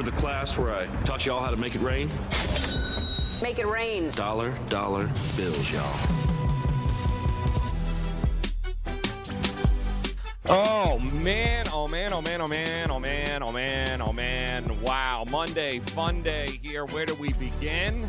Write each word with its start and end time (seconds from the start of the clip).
Remember 0.00 0.16
the 0.16 0.22
class 0.22 0.56
where 0.56 0.74
I 0.74 0.86
taught 1.04 1.26
y'all 1.26 1.42
how 1.42 1.50
to 1.50 1.56
make 1.56 1.74
it 1.74 1.82
rain? 1.82 2.10
Make 3.42 3.58
it 3.58 3.66
rain. 3.66 4.10
Dollar, 4.12 4.56
dollar 4.68 5.10
bills, 5.36 5.70
y'all. 5.70 6.00
Oh 10.46 10.98
man, 11.22 11.66
oh 11.72 11.86
man, 11.86 12.12
oh 12.12 12.22
man, 12.22 12.40
oh 12.40 12.48
man, 12.48 12.90
oh 12.90 12.98
man, 12.98 13.42
oh 13.42 13.52
man, 13.52 14.00
oh 14.00 14.12
man. 14.12 14.82
Wow, 14.82 15.24
Monday, 15.30 15.80
fun 15.80 16.22
day 16.22 16.58
here. 16.62 16.86
Where 16.86 17.04
do 17.04 17.14
we 17.14 17.32
begin? 17.34 18.06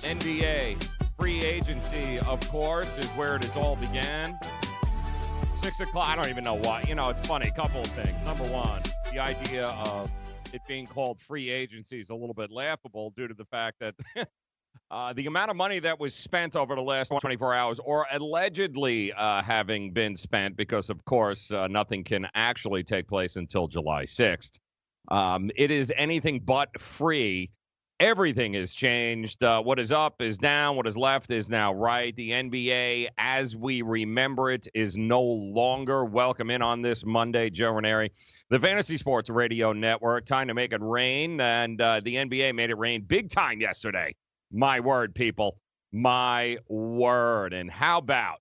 NBA, 0.00 0.82
free 1.18 1.44
agency, 1.44 2.18
of 2.20 2.40
course, 2.48 2.96
is 2.96 3.06
where 3.08 3.36
it 3.36 3.44
has 3.44 3.56
all 3.56 3.76
began. 3.76 4.38
Six 5.62 5.80
o'clock, 5.80 6.08
I 6.08 6.16
don't 6.16 6.28
even 6.30 6.42
know 6.42 6.54
why. 6.54 6.84
You 6.88 6.94
know, 6.94 7.10
it's 7.10 7.24
funny, 7.26 7.48
a 7.48 7.52
couple 7.52 7.82
of 7.82 7.88
things. 7.88 8.14
Number 8.26 8.44
one, 8.44 8.82
the 9.12 9.20
idea 9.20 9.66
of 9.66 10.10
it 10.52 10.60
being 10.68 10.86
called 10.86 11.20
free 11.20 11.50
agency 11.50 11.98
is 12.00 12.10
a 12.10 12.14
little 12.14 12.34
bit 12.34 12.50
laughable 12.50 13.12
due 13.16 13.26
to 13.26 13.34
the 13.34 13.44
fact 13.46 13.78
that 13.80 13.94
uh, 14.90 15.12
the 15.14 15.26
amount 15.26 15.50
of 15.50 15.56
money 15.56 15.78
that 15.78 15.98
was 15.98 16.14
spent 16.14 16.56
over 16.56 16.74
the 16.74 16.82
last 16.82 17.12
24 17.20 17.54
hours, 17.54 17.80
or 17.80 18.06
allegedly 18.12 19.12
uh, 19.14 19.42
having 19.42 19.92
been 19.92 20.14
spent, 20.14 20.56
because 20.56 20.90
of 20.90 21.04
course 21.04 21.50
uh, 21.52 21.66
nothing 21.68 22.04
can 22.04 22.28
actually 22.34 22.82
take 22.82 23.08
place 23.08 23.36
until 23.36 23.66
July 23.66 24.04
6th. 24.04 24.58
Um, 25.08 25.50
it 25.56 25.70
is 25.70 25.92
anything 25.96 26.40
but 26.40 26.80
free. 26.80 27.50
Everything 27.98 28.54
has 28.54 28.74
changed. 28.74 29.44
Uh, 29.44 29.62
what 29.62 29.78
is 29.78 29.92
up 29.92 30.20
is 30.20 30.36
down. 30.36 30.76
What 30.76 30.88
is 30.88 30.96
left 30.96 31.30
is 31.30 31.48
now 31.48 31.72
right. 31.72 32.14
The 32.16 32.30
NBA, 32.30 33.08
as 33.16 33.56
we 33.56 33.82
remember 33.82 34.50
it, 34.50 34.66
is 34.74 34.96
no 34.96 35.22
longer 35.22 36.04
welcome 36.04 36.50
in 36.50 36.62
on 36.62 36.82
this 36.82 37.06
Monday. 37.06 37.48
Joe 37.48 37.70
Ranieri 37.70 38.10
the 38.52 38.60
Fantasy 38.60 38.98
Sports 38.98 39.30
Radio 39.30 39.72
Network. 39.72 40.26
Time 40.26 40.48
to 40.48 40.52
make 40.52 40.74
it 40.74 40.82
rain, 40.82 41.40
and 41.40 41.80
uh, 41.80 42.00
the 42.04 42.16
NBA 42.16 42.54
made 42.54 42.68
it 42.68 42.76
rain 42.76 43.00
big 43.00 43.30
time 43.30 43.62
yesterday. 43.62 44.14
My 44.52 44.78
word, 44.78 45.14
people, 45.14 45.56
my 45.90 46.58
word. 46.68 47.54
And 47.54 47.70
how 47.70 47.96
about 47.96 48.40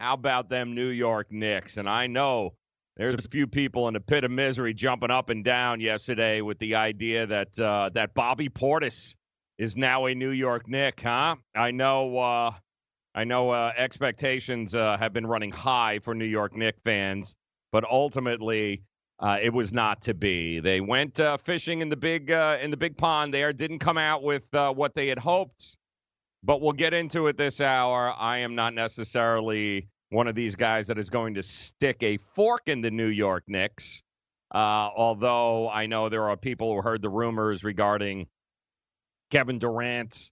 how 0.00 0.14
about 0.14 0.48
them 0.50 0.74
New 0.74 0.88
York 0.88 1.28
Knicks? 1.30 1.76
And 1.76 1.88
I 1.88 2.08
know 2.08 2.54
there's 2.96 3.14
a 3.14 3.28
few 3.28 3.46
people 3.46 3.86
in 3.86 3.94
the 3.94 4.00
pit 4.00 4.24
of 4.24 4.32
misery 4.32 4.74
jumping 4.74 5.12
up 5.12 5.30
and 5.30 5.44
down 5.44 5.78
yesterday 5.78 6.40
with 6.40 6.58
the 6.58 6.74
idea 6.74 7.24
that 7.26 7.56
uh, 7.56 7.90
that 7.94 8.14
Bobby 8.14 8.48
Portis 8.48 9.14
is 9.58 9.76
now 9.76 10.06
a 10.06 10.14
New 10.16 10.30
York 10.30 10.68
Knick, 10.68 11.02
huh? 11.04 11.36
I 11.54 11.70
know. 11.70 12.18
Uh, 12.18 12.50
I 13.14 13.22
know 13.22 13.50
uh, 13.50 13.72
expectations 13.76 14.74
uh, 14.74 14.96
have 14.98 15.12
been 15.12 15.24
running 15.24 15.50
high 15.52 16.00
for 16.00 16.16
New 16.16 16.24
York 16.24 16.56
Knicks 16.56 16.80
fans, 16.84 17.36
but 17.70 17.84
ultimately 17.84 18.82
uh, 19.18 19.38
it 19.40 19.52
was 19.52 19.72
not 19.72 20.02
to 20.02 20.14
be. 20.14 20.60
They 20.60 20.80
went 20.80 21.20
uh, 21.20 21.38
fishing 21.38 21.80
in 21.80 21.88
the 21.88 21.96
big 21.96 22.30
uh, 22.30 22.58
in 22.60 22.70
the 22.70 22.76
big 22.76 22.96
pond 22.96 23.32
there. 23.32 23.52
Didn't 23.52 23.78
come 23.78 23.96
out 23.96 24.22
with 24.22 24.52
uh, 24.54 24.72
what 24.72 24.94
they 24.94 25.08
had 25.08 25.18
hoped. 25.18 25.78
But 26.42 26.60
we'll 26.60 26.72
get 26.72 26.94
into 26.94 27.26
it 27.26 27.36
this 27.36 27.60
hour. 27.60 28.14
I 28.16 28.38
am 28.38 28.54
not 28.54 28.74
necessarily 28.74 29.88
one 30.10 30.28
of 30.28 30.34
these 30.36 30.54
guys 30.54 30.86
that 30.88 30.98
is 30.98 31.10
going 31.10 31.34
to 31.34 31.42
stick 31.42 32.02
a 32.02 32.18
fork 32.18 32.62
in 32.66 32.82
the 32.82 32.90
New 32.90 33.08
York 33.08 33.44
Knicks. 33.48 34.02
Uh, 34.54 34.90
although 34.96 35.68
I 35.68 35.86
know 35.86 36.08
there 36.08 36.28
are 36.28 36.36
people 36.36 36.74
who 36.74 36.82
heard 36.82 37.02
the 37.02 37.08
rumors 37.08 37.64
regarding 37.64 38.28
Kevin 39.30 39.58
Durant 39.58 40.30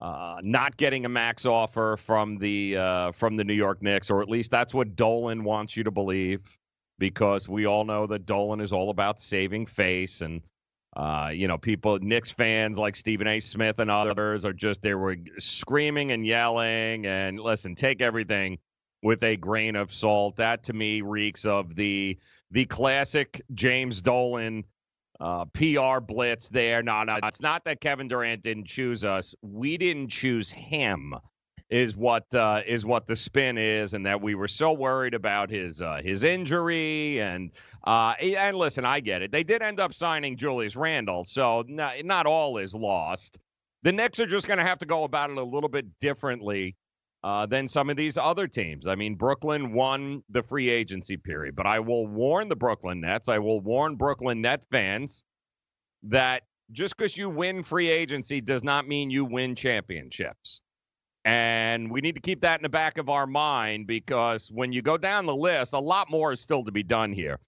uh, 0.00 0.36
not 0.42 0.78
getting 0.78 1.04
a 1.04 1.10
max 1.10 1.44
offer 1.44 1.98
from 1.98 2.38
the 2.38 3.12
from 3.12 3.36
the 3.36 3.44
New 3.44 3.54
York 3.54 3.82
Knicks, 3.82 4.08
or 4.08 4.22
at 4.22 4.30
least 4.30 4.50
that's 4.52 4.72
what 4.72 4.94
Dolan 4.94 5.42
wants 5.44 5.76
you 5.76 5.82
to 5.82 5.90
believe 5.90 6.58
because 7.00 7.48
we 7.48 7.66
all 7.66 7.84
know 7.84 8.06
that 8.06 8.26
Dolan 8.26 8.60
is 8.60 8.72
all 8.72 8.90
about 8.90 9.18
saving 9.18 9.66
face 9.66 10.20
and 10.20 10.42
uh, 10.96 11.30
you 11.32 11.46
know, 11.46 11.56
people, 11.56 11.98
Knicks 12.00 12.30
fans 12.30 12.76
like 12.76 12.96
Stephen 12.96 13.28
A. 13.28 13.38
Smith 13.38 13.78
and 13.78 13.90
others 13.90 14.44
are 14.44 14.52
just, 14.52 14.82
they 14.82 14.92
were 14.92 15.16
screaming 15.38 16.10
and 16.10 16.26
yelling. 16.26 17.06
And 17.06 17.38
listen, 17.38 17.76
take 17.76 18.02
everything 18.02 18.58
with 19.02 19.22
a 19.22 19.36
grain 19.36 19.76
of 19.76 19.92
salt. 19.92 20.36
That 20.36 20.64
to 20.64 20.72
me 20.72 21.00
reeks 21.00 21.44
of 21.44 21.74
the 21.74 22.18
the 22.50 22.64
classic 22.64 23.40
James 23.54 24.02
Dolan 24.02 24.64
uh, 25.20 25.44
PR 25.46 26.00
blitz 26.00 26.48
there. 26.48 26.82
No, 26.82 27.04
no, 27.04 27.18
it's 27.22 27.40
not 27.40 27.64
that 27.66 27.80
Kevin 27.80 28.08
Durant 28.08 28.42
didn't 28.42 28.66
choose 28.66 29.04
us. 29.04 29.34
We 29.42 29.76
didn't 29.76 30.08
choose 30.08 30.50
him 30.50 31.14
is 31.70 31.96
what 31.96 32.34
uh, 32.34 32.62
is 32.66 32.84
what 32.84 33.06
the 33.06 33.14
spin 33.14 33.56
is, 33.56 33.94
and 33.94 34.04
that 34.06 34.20
we 34.20 34.34
were 34.34 34.48
so 34.48 34.72
worried 34.72 35.14
about 35.14 35.50
his 35.50 35.80
uh, 35.80 36.00
his 36.04 36.24
injury. 36.24 37.20
And 37.20 37.52
uh, 37.84 38.14
and 38.20 38.56
listen, 38.56 38.84
I 38.84 39.00
get 39.00 39.22
it. 39.22 39.30
They 39.30 39.44
did 39.44 39.62
end 39.62 39.78
up 39.78 39.94
signing 39.94 40.36
Julius 40.36 40.76
Randle, 40.76 41.24
so 41.24 41.64
not, 41.68 42.04
not 42.04 42.26
all 42.26 42.58
is 42.58 42.74
lost. 42.74 43.38
The 43.82 43.92
Knicks 43.92 44.20
are 44.20 44.26
just 44.26 44.46
going 44.46 44.58
to 44.58 44.64
have 44.64 44.78
to 44.78 44.86
go 44.86 45.04
about 45.04 45.30
it 45.30 45.38
a 45.38 45.44
little 45.44 45.70
bit 45.70 45.86
differently 46.00 46.76
uh, 47.22 47.46
than 47.46 47.68
some 47.68 47.88
of 47.88 47.96
these 47.96 48.18
other 48.18 48.46
teams. 48.46 48.86
I 48.86 48.94
mean, 48.94 49.14
Brooklyn 49.14 49.72
won 49.72 50.22
the 50.28 50.42
free 50.42 50.68
agency 50.68 51.16
period, 51.16 51.54
but 51.56 51.66
I 51.66 51.80
will 51.80 52.06
warn 52.06 52.48
the 52.48 52.56
Brooklyn 52.56 53.00
Nets. 53.00 53.28
I 53.28 53.38
will 53.38 53.60
warn 53.60 53.96
Brooklyn 53.96 54.42
Net 54.42 54.64
fans 54.70 55.24
that 56.02 56.42
just 56.72 56.96
because 56.96 57.16
you 57.16 57.30
win 57.30 57.62
free 57.62 57.90
agency 57.90 58.40
does 58.40 58.64
not 58.64 58.88
mean 58.88 59.10
you 59.10 59.24
win 59.24 59.54
championships. 59.54 60.62
And 61.24 61.90
we 61.90 62.00
need 62.00 62.14
to 62.14 62.20
keep 62.20 62.40
that 62.42 62.58
in 62.58 62.62
the 62.62 62.70
back 62.70 62.96
of 62.96 63.08
our 63.08 63.26
mind 63.26 63.86
because 63.86 64.50
when 64.50 64.72
you 64.72 64.80
go 64.80 64.96
down 64.96 65.26
the 65.26 65.34
list, 65.36 65.74
a 65.74 65.78
lot 65.78 66.10
more 66.10 66.32
is 66.32 66.40
still 66.40 66.64
to 66.64 66.72
be 66.72 66.82
done 66.82 67.12
here. 67.12 67.38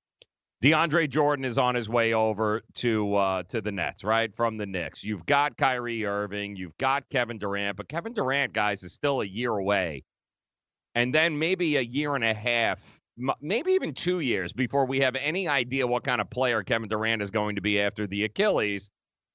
DeAndre 0.62 1.10
Jordan 1.10 1.44
is 1.44 1.59
on 1.59 1.75
his 1.75 1.88
way 1.88 2.15
over 2.15 2.62
to 2.75 3.15
uh, 3.16 3.43
to 3.44 3.60
the 3.60 3.72
Nets, 3.72 4.05
right? 4.05 4.33
From 4.33 4.56
the 4.56 4.66
Knicks. 4.66 5.03
You've 5.03 5.27
got 5.27 5.56
Kyrie 5.56 6.05
Irving, 6.05 6.55
you've 6.55 6.77
got 6.78 7.09
Kevin 7.10 7.38
Durant, 7.38 7.77
but 7.77 7.88
Kevin 7.88 8.12
Durant, 8.12 8.53
guys, 8.53 8.84
is 8.84 8.93
still 8.93 9.22
a 9.22 9.27
year 9.27 9.50
away. 9.50 10.04
And 10.94 11.12
then 11.12 11.37
maybe 11.37 11.77
a 11.78 11.81
year 11.81 12.15
and 12.15 12.22
a 12.22 12.34
half, 12.34 13.00
maybe 13.41 13.72
even 13.72 13.93
two 13.93 14.21
years 14.21 14.53
before 14.53 14.84
we 14.84 15.00
have 15.00 15.16
any 15.16 15.49
idea 15.49 15.84
what 15.84 16.04
kind 16.04 16.21
of 16.21 16.31
player 16.31 16.62
Kevin 16.62 16.89
Durant 16.89 17.22
is 17.22 17.33
going 17.33 17.56
to 17.56 17.62
be 17.62 17.81
after 17.81 18.06
the 18.06 18.22
Achilles. 18.22 18.89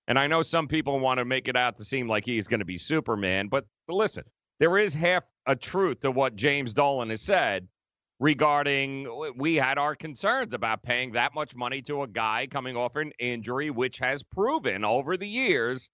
And 0.08 0.18
I 0.18 0.28
know 0.28 0.42
some 0.42 0.68
people 0.68 1.00
want 1.00 1.18
to 1.18 1.26
make 1.26 1.48
it 1.48 1.58
out 1.58 1.78
to 1.78 1.84
seem 1.84 2.08
like 2.08 2.26
he's 2.26 2.48
going 2.48 2.62
to 2.62 2.66
be 2.66 2.78
Superman, 2.78 3.48
but 3.48 3.66
listen, 3.90 4.24
there 4.60 4.78
is 4.78 4.94
half 4.94 5.24
a 5.46 5.56
truth 5.56 6.00
to 6.02 6.12
what 6.12 6.36
James 6.36 6.74
Dolan 6.74 7.10
has 7.10 7.22
said 7.22 7.68
regarding 8.20 9.08
we 9.36 9.56
had 9.56 9.78
our 9.78 9.96
concerns 9.96 10.54
about 10.54 10.82
paying 10.82 11.12
that 11.12 11.36
much 11.36 11.56
money 11.56 11.82
to 11.84 12.02
a 12.04 12.08
guy 12.08 12.48
coming 12.50 12.76
off 12.76 12.96
an 12.96 13.12
injury, 13.20 13.70
which 13.70 14.00
has 14.00 14.24
proven 14.24 14.84
over 14.84 15.18
the 15.18 15.28
years 15.28 15.90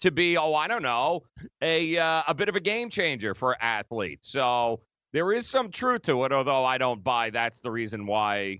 to 0.00 0.10
be, 0.10 0.36
oh, 0.36 0.54
I 0.54 0.68
don't 0.68 0.82
know, 0.82 1.24
a 1.60 1.98
uh, 1.98 2.22
a 2.28 2.34
bit 2.34 2.48
of 2.48 2.56
a 2.56 2.60
game 2.60 2.88
changer 2.90 3.34
for 3.34 3.60
athletes. 3.60 4.30
So 4.30 4.80
there 5.12 5.32
is 5.32 5.48
some 5.48 5.70
truth 5.70 6.02
to 6.02 6.24
it, 6.24 6.32
although 6.32 6.64
I 6.64 6.78
don't 6.78 7.02
buy 7.02 7.30
that's 7.30 7.60
the 7.60 7.70
reason 7.70 8.06
why 8.06 8.58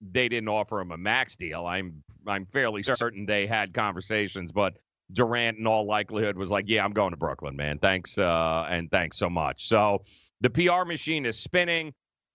they 0.00 0.28
didn't 0.28 0.48
offer 0.48 0.80
him 0.80 0.90
a 0.90 0.98
max 0.98 1.36
deal. 1.36 1.66
I'm 1.66 2.02
I'm 2.26 2.46
fairly 2.46 2.82
certain 2.82 3.26
they 3.26 3.46
had 3.46 3.74
conversations, 3.74 4.52
but 4.52 4.78
Durant, 5.12 5.58
in 5.58 5.66
all 5.66 5.86
likelihood, 5.86 6.36
was 6.36 6.50
like, 6.50 6.66
"Yeah, 6.68 6.84
I'm 6.84 6.92
going 6.92 7.10
to 7.10 7.16
Brooklyn, 7.16 7.56
man. 7.56 7.78
Thanks, 7.78 8.18
uh, 8.18 8.66
and 8.70 8.90
thanks 8.90 9.16
so 9.16 9.28
much." 9.28 9.66
So 9.66 10.04
the 10.40 10.50
PR 10.50 10.84
machine 10.84 11.26
is 11.26 11.38
spinning, 11.38 11.92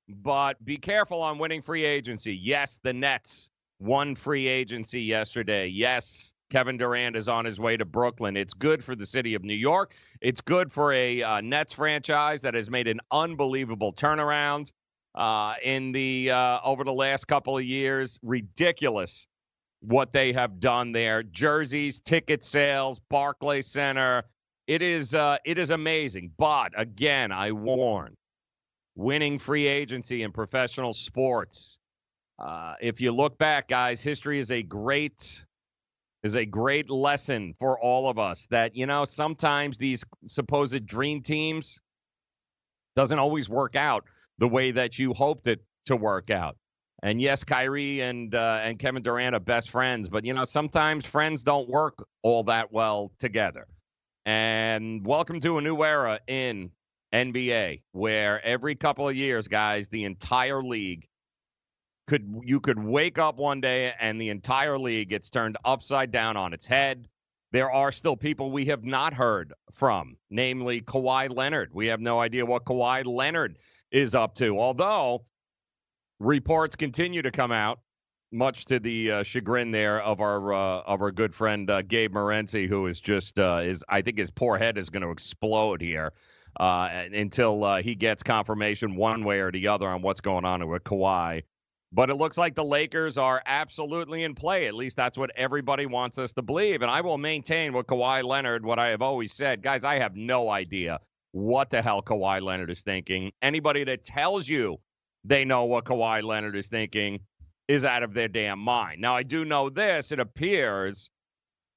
but 0.08 0.64
be 0.64 0.78
careful 0.78 1.22
on 1.22 1.38
winning 1.38 1.62
free 1.62 1.86
agency. 1.86 2.36
Yes, 2.36 2.80
the 2.84 2.94
Nets 2.94 3.50
won 3.80 4.16
free 4.16 4.48
agency 4.48 5.02
yesterday. 5.02 5.68
Yes, 5.68 6.34
Kevin 6.50 6.78
Durant 6.78 7.16
is 7.16 7.28
on 7.28 7.46
his 7.46 7.60
way 7.60 7.78
to 7.78 7.86
Brooklyn. 7.86 8.38
It's 8.38 8.54
good 8.54 8.84
for 8.84 8.96
the 8.96 9.06
city 9.06 9.34
of 9.34 9.44
New 9.44 9.56
York. 9.56 9.96
It's 10.22 10.42
good 10.42 10.72
for 10.72 10.94
a 10.94 11.22
uh, 11.22 11.42
Nets 11.42 11.74
franchise 11.74 12.42
that 12.44 12.54
has 12.54 12.70
made 12.70 12.88
an 12.88 13.00
unbelievable 13.12 13.94
turnaround 13.94 14.72
uh, 15.16 15.56
in 15.64 15.92
the 15.92 16.32
uh, 16.32 16.60
over 16.64 16.84
the 16.84 16.94
last 16.94 17.28
couple 17.28 17.58
of 17.58 17.64
years. 17.64 18.20
Ridiculous 18.22 19.28
what 19.88 20.14
they 20.14 20.34
have 20.34 20.60
done 20.60 20.92
there. 20.94 21.24
Jerseys, 21.24 22.02
ticket 22.02 22.44
sales, 22.44 23.00
Barclay 23.10 23.64
Center. 23.64 24.24
It 24.68 24.82
is 24.82 25.16
uh, 25.16 25.38
it 25.46 25.58
is 25.60 25.72
amazing. 25.72 26.32
But 26.38 26.74
again, 26.78 27.32
I 27.32 27.52
warn, 27.54 28.18
winning 28.96 29.40
free 29.40 29.68
agency 29.68 30.24
in 30.24 30.32
professional 30.34 30.94
sports 30.94 31.78
Uh, 32.40 32.76
if 32.82 33.02
you 33.02 33.12
look 33.14 33.38
back, 33.38 33.68
guys, 33.70 34.02
history 34.02 34.40
is 34.40 34.52
a 34.52 34.62
great 34.64 35.46
is 36.24 36.36
a 36.36 36.46
great 36.46 36.90
lesson 36.90 37.54
for 37.60 37.80
all 37.80 38.10
of 38.10 38.20
us 38.20 38.48
that 38.48 38.76
you 38.76 38.86
know 38.86 39.06
sometimes 39.06 39.78
these 39.78 40.04
supposed 40.28 40.86
dream 40.86 41.22
teams 41.22 41.80
doesn't 42.96 43.20
always 43.20 43.50
work 43.50 43.76
out 43.76 44.06
the 44.40 44.48
way 44.48 44.72
that 44.72 45.00
you 45.00 45.14
hoped 45.14 45.48
it 45.48 45.62
to 45.86 45.96
work 45.96 46.30
out. 46.30 46.58
And 47.06 47.22
yes, 47.22 47.44
Kyrie 47.44 48.02
and 48.02 48.34
uh, 48.34 48.62
and 48.64 48.80
Kevin 48.80 49.04
Durant 49.04 49.36
are 49.36 49.40
best 49.40 49.70
friends, 49.70 50.10
but 50.10 50.26
you 50.26 50.34
know 50.34 50.44
sometimes 50.44 51.06
friends 51.06 51.44
don't 51.44 51.70
work 51.70 52.04
all 52.24 52.42
that 52.46 52.74
well 52.74 53.12
together. 53.20 53.68
And 54.26 55.06
welcome 55.06 55.40
to 55.42 55.60
a 55.60 55.62
new 55.62 55.84
era 55.84 56.20
in 56.26 56.72
NBA 57.14 57.84
where 57.92 58.44
every 58.44 58.74
couple 58.74 59.08
of 59.08 59.16
years, 59.16 59.48
guys, 59.48 59.88
the 59.88 60.04
entire 60.04 60.64
league 60.64 61.08
could 62.08 62.42
you 62.44 62.60
could 62.60 62.80
wake 62.80 63.20
up 63.20 63.38
one 63.38 63.62
day 63.62 63.94
and 64.00 64.20
the 64.20 64.30
entire 64.30 64.80
league 64.80 65.10
gets 65.10 65.30
turned 65.30 65.58
upside 65.64 66.10
down 66.10 66.36
on 66.38 66.54
its 66.54 66.66
head. 66.66 67.08
There 67.52 67.70
are 67.70 67.92
still 67.92 68.18
people 68.18 68.50
we 68.50 68.66
have 68.66 68.84
not 68.84 69.14
heard 69.14 69.54
from, 69.72 70.18
namely 70.32 70.82
Kawhi 70.82 71.30
Leonard. 71.30 71.70
We 71.72 71.86
have 71.86 72.02
no 72.02 72.20
idea 72.20 72.48
what 72.48 72.66
Kawhi 72.66 73.06
Leonard 73.06 73.60
is 73.92 74.16
up 74.16 74.34
to. 74.38 74.58
Although 74.60 75.28
reports 76.20 76.76
continue 76.76 77.22
to 77.22 77.32
come 77.32 77.52
out, 77.52 77.80
much 78.32 78.66
to 78.66 78.80
the 78.80 79.12
uh, 79.12 79.24
chagrin 79.24 79.72
there 79.72 80.02
of 80.02 80.22
our 80.22 80.54
uh, 80.54 80.82
of 80.82 81.02
our 81.02 81.12
good 81.12 81.34
friend 81.34 81.70
uh, 81.70 81.82
Gabe 81.82 82.14
Morency, 82.14 82.68
who 82.68 82.88
is 82.88 83.00
just 83.00 83.40
uh, 83.40 83.62
is 83.64 83.84
I 83.88 84.02
think 84.02 84.18
his 84.18 84.32
poor 84.32 84.58
head 84.58 84.78
is 84.78 84.90
going 84.90 85.04
to 85.04 85.12
explode 85.12 85.82
here 85.82 86.14
uh, 86.60 86.90
until 87.14 87.64
uh, 87.64 87.82
he 87.82 87.96
gets 87.96 88.24
confirmation 88.24 88.96
one 88.96 89.24
way 89.24 89.40
or 89.40 89.52
the 89.52 89.68
other 89.68 89.88
on 89.88 90.02
what's 90.02 90.22
going 90.22 90.46
on 90.46 90.68
with 90.68 90.84
Kawhi. 90.84 91.44
But 91.92 92.10
it 92.10 92.16
looks 92.16 92.38
like 92.38 92.56
the 92.56 92.66
Lakers 92.66 93.18
are 93.18 93.42
absolutely 93.46 94.24
in 94.24 94.36
play. 94.36 94.68
At 94.68 94.74
least 94.74 94.98
that's 94.98 95.18
what 95.18 95.32
everybody 95.38 95.86
wants 95.86 96.18
us 96.18 96.34
to 96.34 96.42
believe. 96.42 96.82
And 96.82 96.92
I 96.92 97.00
will 97.02 97.18
maintain 97.18 97.72
with 97.72 97.88
Kawhi 97.88 98.24
Leonard 98.24 98.66
what 98.66 98.80
I 98.80 98.88
have 98.88 99.02
always 99.02 99.32
said. 99.32 99.62
Guys, 99.62 99.86
I 99.86 100.00
have 100.00 100.16
no 100.16 100.50
idea 100.50 101.00
what 101.32 101.70
the 101.70 101.82
hell 101.82 102.02
Kawhi 102.02 102.42
Leonard 102.42 102.70
is 102.70 102.84
thinking. 102.84 103.32
Anybody 103.42 103.86
that 103.86 104.04
tells 104.04 104.50
you 104.50 104.78
they 105.26 105.46
know 105.46 105.66
what 105.66 105.86
Kawhi 105.86 106.24
Leonard 106.24 106.56
is 106.56 106.70
thinking 106.70 107.20
is 107.68 107.84
out 107.84 108.04
of 108.04 108.14
their 108.14 108.28
damn 108.28 108.60
mind. 108.60 109.02
Now, 109.02 109.16
I 109.16 109.24
do 109.24 109.44
know 109.44 109.70
this. 109.70 110.12
It 110.12 110.20
appears 110.20 111.10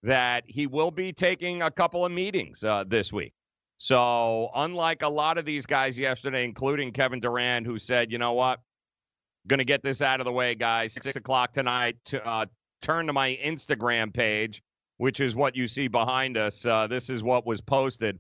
that 0.03 0.45
he 0.47 0.67
will 0.67 0.91
be 0.91 1.13
taking 1.13 1.63
a 1.63 1.71
couple 1.71 2.05
of 2.05 2.13
meetings 2.13 2.63
uh, 2.63 2.85
this 2.87 3.13
week. 3.13 3.33
So, 3.79 4.51
unlike 4.55 5.03
a 5.03 5.09
lot 5.09 5.39
of 5.39 5.45
these 5.45 5.65
guys 5.65 5.99
yesterday, 5.99 6.45
including 6.45 6.93
Kevin 6.93 7.21
Durant, 7.21 7.65
who 7.65 7.79
said, 7.79 8.13
you 8.13 8.19
know 8.19 8.33
what, 8.33 8.61
Going 9.49 9.59
to 9.59 9.65
get 9.65 9.83
this 9.83 10.03
out 10.03 10.21
of 10.21 10.27
the 10.27 10.33
way, 10.33 10.55
guys. 10.55 10.93
Six 10.93 11.17
o'clock 11.17 11.53
tonight. 11.53 11.97
To, 12.07 12.25
uh, 12.27 12.45
turn 12.83 13.07
to 13.07 13.15
my 13.15 13.39
Instagram 13.43 14.13
page, 14.13 14.63
which 14.99 15.21
is 15.21 15.35
what 15.35 15.57
you 15.57 15.67
see 15.67 15.89
behind 15.89 16.37
us. 16.37 16.67
Uh, 16.67 16.87
this 16.87 17.09
is 17.09 17.23
what 17.23 17.47
was 17.47 17.63
posted 17.63 18.19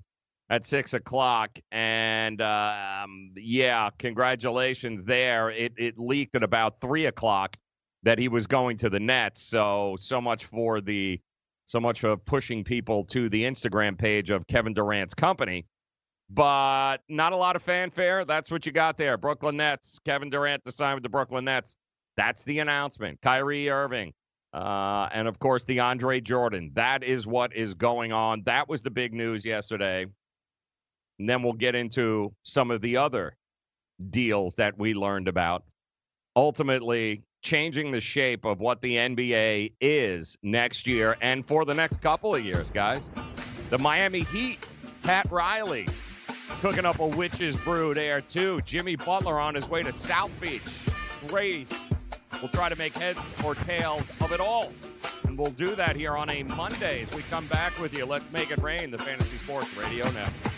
at 0.50 0.65
six 0.65 0.95
o'clock, 0.95 1.59
and 1.73 2.41
um, 2.41 3.31
yeah, 3.37 3.91
congratulations 3.99 5.05
there. 5.05 5.50
It 5.50 5.73
it 5.77 5.99
leaked 5.99 6.37
at 6.37 6.43
about 6.43 6.81
three 6.81 7.06
o'clock 7.06 7.56
that 8.03 8.19
he 8.19 8.29
was 8.29 8.47
going 8.47 8.77
to 8.79 8.91
the 8.91 9.00
Nets. 9.00 9.43
So 9.43 9.97
so 9.99 10.21
much 10.21 10.47
for 10.47 10.81
the 10.81 11.21
so 11.67 11.81
much 11.81 12.00
for 12.00 12.17
pushing 12.17 12.65
people 12.65 13.05
to 13.05 13.29
the 13.29 13.45
Instagram 13.45 13.99
page 13.99 14.31
of 14.31 14.47
Kevin 14.47 14.73
Durant's 14.73 15.15
company 15.15 15.67
but 16.31 16.99
not 17.09 17.33
a 17.33 17.37
lot 17.37 17.56
of 17.56 17.62
fanfare. 17.62 18.25
That's 18.25 18.50
what 18.50 18.67
you 18.67 18.73
got 18.73 18.97
there. 18.97 19.17
Brooklyn 19.17 19.56
Nets, 19.56 19.99
Kevin 20.05 20.31
Durant 20.31 20.65
to 20.65 20.73
sign 20.73 20.95
with 20.95 21.03
the 21.03 21.09
Brooklyn 21.09 21.45
Nets. 21.45 21.77
That's 22.17 22.45
the 22.45 22.59
announcement. 22.59 23.21
Kyrie 23.23 23.71
Irving, 23.71 24.12
uh, 24.53 25.09
and 25.12 25.29
of 25.29 25.39
course, 25.39 25.65
DeAndre 25.65 26.23
Jordan. 26.23 26.73
That 26.75 27.05
is 27.05 27.27
what 27.27 27.55
is 27.55 27.75
going 27.75 28.12
on. 28.12 28.43
That 28.45 28.69
was 28.69 28.83
the 28.83 28.91
big 28.91 29.15
news 29.15 29.45
yesterday. 29.45 30.06
And 31.19 31.29
then 31.29 31.43
we'll 31.43 31.53
get 31.53 31.75
into 31.75 32.32
some 32.43 32.70
of 32.70 32.81
the 32.81 32.97
other 32.97 33.37
deals 34.11 34.56
that 34.56 34.79
we 34.79 34.94
learned 34.94 35.29
about. 35.29 35.65
Ultimately, 36.37 37.23
changing 37.43 37.91
the 37.91 38.00
shape 38.00 38.44
of 38.44 38.61
what 38.61 38.81
the 38.81 38.97
NBA 38.97 39.75
is 39.81 40.37
next 40.43 40.87
year 40.87 41.17
and 41.20 41.47
for 41.47 41.65
the 41.65 41.75
next 41.75 42.00
couple 42.00 42.35
of 42.35 42.44
years, 42.44 42.70
guys. 42.70 43.11
The 43.70 43.79
Miami 43.79 44.20
Heat, 44.20 44.67
Pat 45.03 45.31
Riley, 45.31 45.87
cooking 46.61 46.85
up 46.85 47.00
a 47.00 47.06
witch's 47.06 47.56
brew 47.56 47.94
there, 47.94 48.21
too. 48.21 48.61
Jimmy 48.62 48.97
Butler 48.97 49.38
on 49.41 49.55
his 49.55 49.69
way 49.69 49.82
to 49.82 49.93
South 49.93 50.32
Beach. 50.41 50.62
Grace 51.26 51.73
We'll 52.41 52.50
try 52.50 52.69
to 52.69 52.76
make 52.76 52.97
heads 52.97 53.19
or 53.44 53.55
tails 53.55 54.09
of 54.21 54.32
it 54.32 54.41
all. 54.41 54.73
And 55.25 55.37
we'll 55.37 55.50
do 55.50 55.75
that 55.75 55.97
here 55.97 56.17
on 56.17 56.31
a 56.31 56.43
Monday 56.44 57.03
as 57.03 57.14
we 57.14 57.23
come 57.23 57.47
back 57.47 57.79
with 57.81 57.97
you. 57.97 58.06
Let's 58.06 58.31
make 58.32 58.50
it 58.50 58.62
rain, 58.62 58.91
the 58.91 58.99
Fantasy 58.99 59.37
Sports 59.38 59.76
Radio 59.76 60.05
Network. 60.05 60.58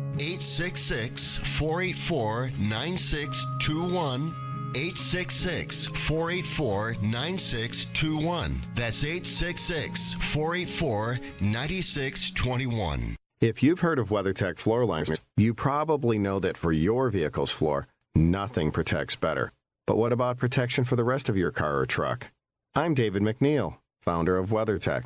866 0.19 1.37
484 1.37 2.51
9621. 2.59 4.33
866 4.73 5.85
484 5.85 6.95
9621. 7.01 8.55
That's 8.75 9.03
866 9.03 10.13
484 10.13 11.19
9621. 11.41 13.15
If 13.41 13.63
you've 13.63 13.79
heard 13.79 13.99
of 13.99 14.09
WeatherTech 14.09 14.57
floor 14.57 14.85
liners, 14.85 15.19
you 15.35 15.53
probably 15.53 16.19
know 16.19 16.39
that 16.39 16.57
for 16.57 16.71
your 16.71 17.09
vehicle's 17.09 17.51
floor, 17.51 17.87
nothing 18.15 18.71
protects 18.71 19.15
better. 19.15 19.51
But 19.87 19.97
what 19.97 20.13
about 20.13 20.37
protection 20.37 20.85
for 20.85 20.95
the 20.95 21.03
rest 21.03 21.27
of 21.27 21.35
your 21.35 21.51
car 21.51 21.79
or 21.79 21.85
truck? 21.85 22.31
I'm 22.75 22.93
David 22.93 23.23
McNeil, 23.23 23.77
founder 24.01 24.37
of 24.37 24.49
WeatherTech. 24.49 25.05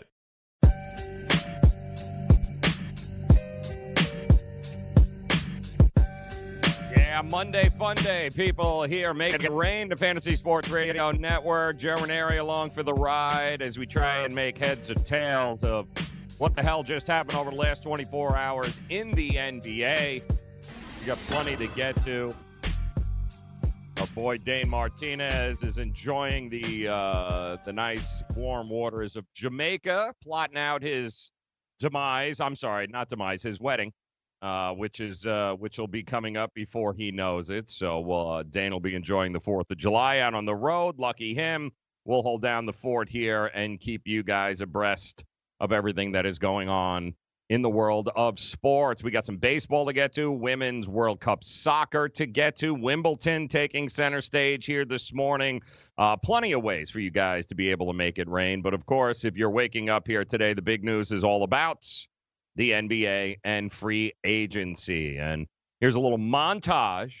Yeah, 7.11 7.21
Monday 7.23 7.67
Fun 7.67 7.97
Day. 7.97 8.29
People 8.33 8.83
here 8.83 9.13
making 9.13 9.41
it 9.41 9.51
rain. 9.51 9.89
The 9.89 9.97
Fantasy 9.97 10.33
Sports 10.37 10.69
Radio 10.69 11.11
Network. 11.11 11.77
Joe 11.77 11.95
Ranieri 11.95 12.37
along 12.37 12.69
for 12.69 12.83
the 12.83 12.93
ride 12.93 13.61
as 13.61 13.77
we 13.77 13.85
try 13.85 14.19
and 14.19 14.33
make 14.33 14.57
heads 14.57 14.89
or 14.89 14.93
tails 14.93 15.65
of 15.65 15.89
what 16.37 16.55
the 16.55 16.63
hell 16.63 16.83
just 16.83 17.07
happened 17.07 17.37
over 17.37 17.51
the 17.51 17.57
last 17.57 17.83
24 17.83 18.37
hours 18.37 18.79
in 18.89 19.11
the 19.11 19.31
NBA. 19.31 20.23
We 20.23 21.05
got 21.05 21.17
plenty 21.27 21.57
to 21.57 21.67
get 21.75 22.01
to. 22.05 22.33
Our 23.99 24.07
boy 24.15 24.37
Dane 24.37 24.69
Martinez 24.69 25.63
is 25.63 25.79
enjoying 25.79 26.49
the 26.49 26.87
uh, 26.87 27.57
the 27.65 27.73
nice 27.73 28.23
warm 28.37 28.69
waters 28.69 29.17
of 29.17 29.25
Jamaica, 29.33 30.13
plotting 30.23 30.57
out 30.57 30.81
his 30.81 31.29
demise. 31.77 32.39
I'm 32.39 32.55
sorry, 32.55 32.87
not 32.87 33.09
demise, 33.09 33.43
his 33.43 33.59
wedding 33.59 33.91
uh, 34.41 34.71
which 34.71 34.99
is 34.99 35.25
uh, 35.25 35.53
which 35.57 35.77
will 35.77 35.87
be 35.87 36.03
coming 36.03 36.37
up 36.37 36.53
before 36.53 36.93
he 36.93 37.11
knows 37.11 37.49
it. 37.49 37.69
So 37.69 38.11
uh, 38.11 38.43
Dane 38.49 38.71
will 38.71 38.79
be 38.79 38.95
enjoying 38.95 39.33
the 39.33 39.39
Fourth 39.39 39.69
of 39.71 39.77
July 39.77 40.19
out 40.19 40.33
on 40.33 40.45
the 40.45 40.55
road. 40.55 40.99
Lucky 40.99 41.33
him. 41.33 41.71
We'll 42.05 42.23
hold 42.23 42.41
down 42.41 42.65
the 42.65 42.73
fort 42.73 43.09
here 43.09 43.45
and 43.53 43.79
keep 43.79 44.07
you 44.07 44.23
guys 44.23 44.61
abreast 44.61 45.23
of 45.59 45.71
everything 45.71 46.13
that 46.13 46.25
is 46.25 46.39
going 46.39 46.67
on 46.67 47.13
in 47.51 47.61
the 47.61 47.69
world 47.69 48.09
of 48.15 48.39
sports. 48.39 49.03
We 49.03 49.11
got 49.11 49.25
some 49.25 49.35
baseball 49.35 49.85
to 49.85 49.93
get 49.93 50.13
to, 50.13 50.31
women's 50.31 50.87
World 50.87 51.19
Cup 51.19 51.43
soccer 51.43 52.07
to 52.07 52.25
get 52.25 52.55
to, 52.55 52.73
Wimbledon 52.73 53.49
taking 53.49 53.89
center 53.89 54.21
stage 54.21 54.65
here 54.65 54.85
this 54.85 55.13
morning. 55.13 55.61
Uh, 55.97 56.15
plenty 56.15 56.53
of 56.53 56.63
ways 56.63 56.89
for 56.89 57.01
you 57.01 57.11
guys 57.11 57.45
to 57.47 57.55
be 57.55 57.69
able 57.69 57.87
to 57.87 57.93
make 57.93 58.19
it 58.19 58.29
rain. 58.29 58.61
But 58.61 58.73
of 58.73 58.85
course, 58.85 59.25
if 59.25 59.35
you're 59.35 59.51
waking 59.51 59.89
up 59.89 60.07
here 60.07 60.23
today, 60.23 60.53
the 60.53 60.61
big 60.61 60.83
news 60.83 61.11
is 61.11 61.25
all 61.25 61.43
about 61.43 61.85
the 62.55 62.71
NBA 62.71 63.37
and 63.43 63.71
free 63.71 64.13
agency. 64.23 65.17
And 65.17 65.47
here's 65.79 65.95
a 65.95 65.99
little 65.99 66.17
montage 66.17 67.13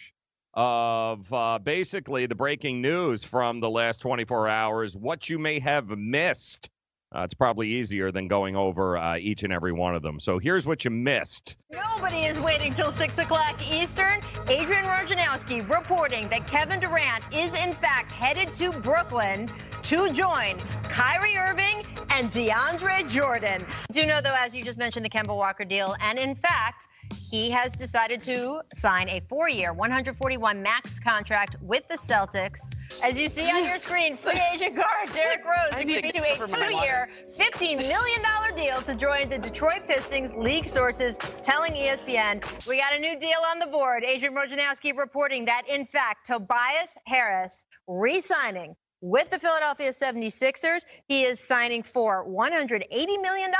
of 0.53 1.31
uh, 1.33 1.59
basically 1.59 2.25
the 2.25 2.35
breaking 2.35 2.81
news 2.81 3.23
from 3.23 3.59
the 3.59 3.69
last 3.69 3.99
24 3.99 4.47
hours, 4.47 4.95
what 4.95 5.29
you 5.29 5.39
may 5.39 5.59
have 5.59 5.89
missed. 5.89 6.69
Uh, 7.13 7.23
it's 7.23 7.33
probably 7.33 7.67
easier 7.67 8.09
than 8.09 8.27
going 8.27 8.55
over 8.55 8.97
uh, 8.97 9.17
each 9.17 9.43
and 9.43 9.51
every 9.51 9.73
one 9.73 9.93
of 9.95 10.01
them. 10.01 10.17
So 10.19 10.39
here's 10.39 10.65
what 10.65 10.85
you 10.85 10.91
missed. 10.91 11.57
Nobody 11.69 12.23
is 12.23 12.39
waiting 12.39 12.73
till 12.73 12.89
6 12.89 13.17
o'clock 13.17 13.61
Eastern. 13.69 14.21
Adrian 14.47 14.85
Wojnarowski 14.85 15.69
reporting 15.69 16.29
that 16.29 16.47
Kevin 16.47 16.79
Durant 16.79 17.23
is, 17.33 17.49
in 17.61 17.73
fact, 17.73 18.13
headed 18.13 18.53
to 18.53 18.71
Brooklyn 18.71 19.49
to 19.83 20.09
join 20.13 20.57
Kyrie 20.83 21.35
Irving 21.35 21.85
and 22.11 22.31
DeAndre 22.31 23.09
Jordan. 23.09 23.65
Do 23.91 24.05
know, 24.05 24.21
though, 24.21 24.35
as 24.37 24.55
you 24.55 24.63
just 24.63 24.77
mentioned, 24.77 25.03
the 25.03 25.09
Kemba 25.09 25.35
Walker 25.35 25.65
deal. 25.65 25.95
And 25.99 26.17
in 26.17 26.33
fact, 26.33 26.87
he 27.11 27.49
has 27.49 27.73
decided 27.73 28.21
to 28.23 28.61
sign 28.73 29.09
a 29.09 29.19
four-year, 29.21 29.73
141 29.73 30.61
max 30.61 30.99
contract 30.99 31.55
with 31.61 31.87
the 31.87 31.95
Celtics. 31.95 32.73
As 33.03 33.21
you 33.21 33.29
see 33.29 33.49
on 33.49 33.65
your 33.65 33.77
screen, 33.85 34.15
free 34.15 34.41
agent 34.53 34.75
guard 34.75 35.11
Derrick 35.13 35.43
Rose 35.45 35.81
agreed 35.81 36.11
to 36.11 36.19
a 36.19 36.47
two-year, 36.47 37.09
$15 37.37 37.77
million 37.87 38.21
deal 38.55 38.81
to 38.81 38.95
join 38.95 39.29
the 39.29 39.39
Detroit 39.39 39.87
Pistons. 39.87 40.35
League 40.35 40.67
sources 40.67 41.17
telling 41.41 41.73
ESPN, 41.73 42.67
we 42.67 42.77
got 42.77 42.93
a 42.93 42.99
new 42.99 43.19
deal 43.19 43.39
on 43.49 43.59
the 43.59 43.67
board. 43.67 44.03
Adrian 44.03 44.35
Wojnarowski 44.35 44.97
reporting 44.97 45.45
that, 45.45 45.63
in 45.69 45.85
fact, 45.85 46.25
Tobias 46.27 46.97
Harris 47.05 47.65
re-signing 47.87 48.75
with 49.01 49.29
the 49.29 49.39
Philadelphia 49.39 49.89
76ers. 49.89 50.85
He 51.07 51.23
is 51.23 51.39
signing 51.39 51.83
for 51.83 52.25
$180 52.25 52.85
million 53.21 53.51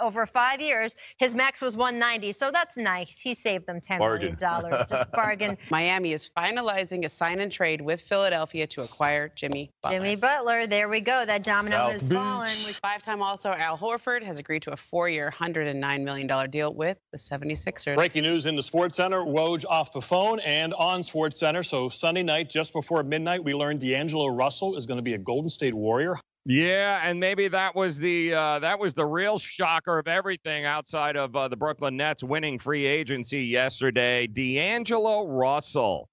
over 0.00 0.26
five 0.26 0.60
years. 0.60 0.96
His 1.18 1.34
max 1.34 1.60
was 1.60 1.76
190, 1.76 2.32
so 2.32 2.50
that's 2.50 2.76
nice. 2.76 3.20
He 3.20 3.34
saved 3.34 3.66
them 3.66 3.80
$10 3.80 3.98
million. 3.98 4.36
Just 4.38 5.12
bargain. 5.12 5.58
Miami 5.70 6.12
is 6.12 6.28
finalizing 6.36 7.04
a 7.04 7.08
sign 7.08 7.40
and 7.40 7.52
trade 7.52 7.80
with 7.80 8.00
Philadelphia 8.00 8.66
to 8.68 8.82
acquire 8.82 9.30
Jimmy 9.34 9.70
Butler. 9.82 9.98
Jimmy 9.98 10.16
Butler, 10.16 10.66
there 10.66 10.88
we 10.88 11.00
go. 11.00 11.24
That 11.24 11.42
domino 11.42 11.76
South 11.76 11.92
has 11.92 12.08
Beach. 12.08 12.18
fallen. 12.18 12.48
Five-time 12.48 13.22
also 13.22 13.50
Al 13.50 13.76
Horford 13.76 14.22
has 14.22 14.38
agreed 14.38 14.62
to 14.62 14.72
a 14.72 14.76
four-year, 14.76 15.30
$109 15.30 16.02
million 16.02 16.50
deal 16.50 16.72
with 16.72 16.98
the 17.12 17.18
76ers. 17.18 17.96
Breaking 17.96 18.22
news 18.22 18.46
in 18.46 18.56
the 18.56 18.62
Sports 18.62 18.96
Center. 18.96 19.20
Woj 19.20 19.64
off 19.68 19.92
the 19.92 20.00
phone 20.00 20.40
and 20.40 20.72
on 20.74 21.02
Sports 21.02 21.38
Center. 21.38 21.62
So 21.62 21.88
Sunday 21.88 22.22
night, 22.22 22.48
just 22.48 22.72
before 22.72 23.02
midnight, 23.02 23.44
we 23.44 23.54
learned 23.54 23.80
D'Angelo 23.80 24.28
Russell 24.28 24.76
is 24.76 24.85
going 24.86 24.98
to 24.98 25.02
be 25.02 25.14
a 25.14 25.18
Golden 25.18 25.50
State 25.50 25.74
Warrior. 25.74 26.16
Yeah, 26.48 27.00
and 27.02 27.18
maybe 27.18 27.48
that 27.48 27.74
was 27.74 27.98
the 27.98 28.32
uh, 28.32 28.58
that 28.60 28.78
was 28.78 28.94
the 28.94 29.04
real 29.04 29.36
shocker 29.36 29.98
of 29.98 30.06
everything 30.06 30.64
outside 30.64 31.16
of 31.16 31.34
uh, 31.34 31.48
the 31.48 31.56
Brooklyn 31.56 31.96
Nets 31.96 32.22
winning 32.22 32.60
free 32.60 32.86
agency 32.86 33.42
yesterday. 33.42 34.28
D'Angelo 34.28 35.26
Russell, 35.26 36.08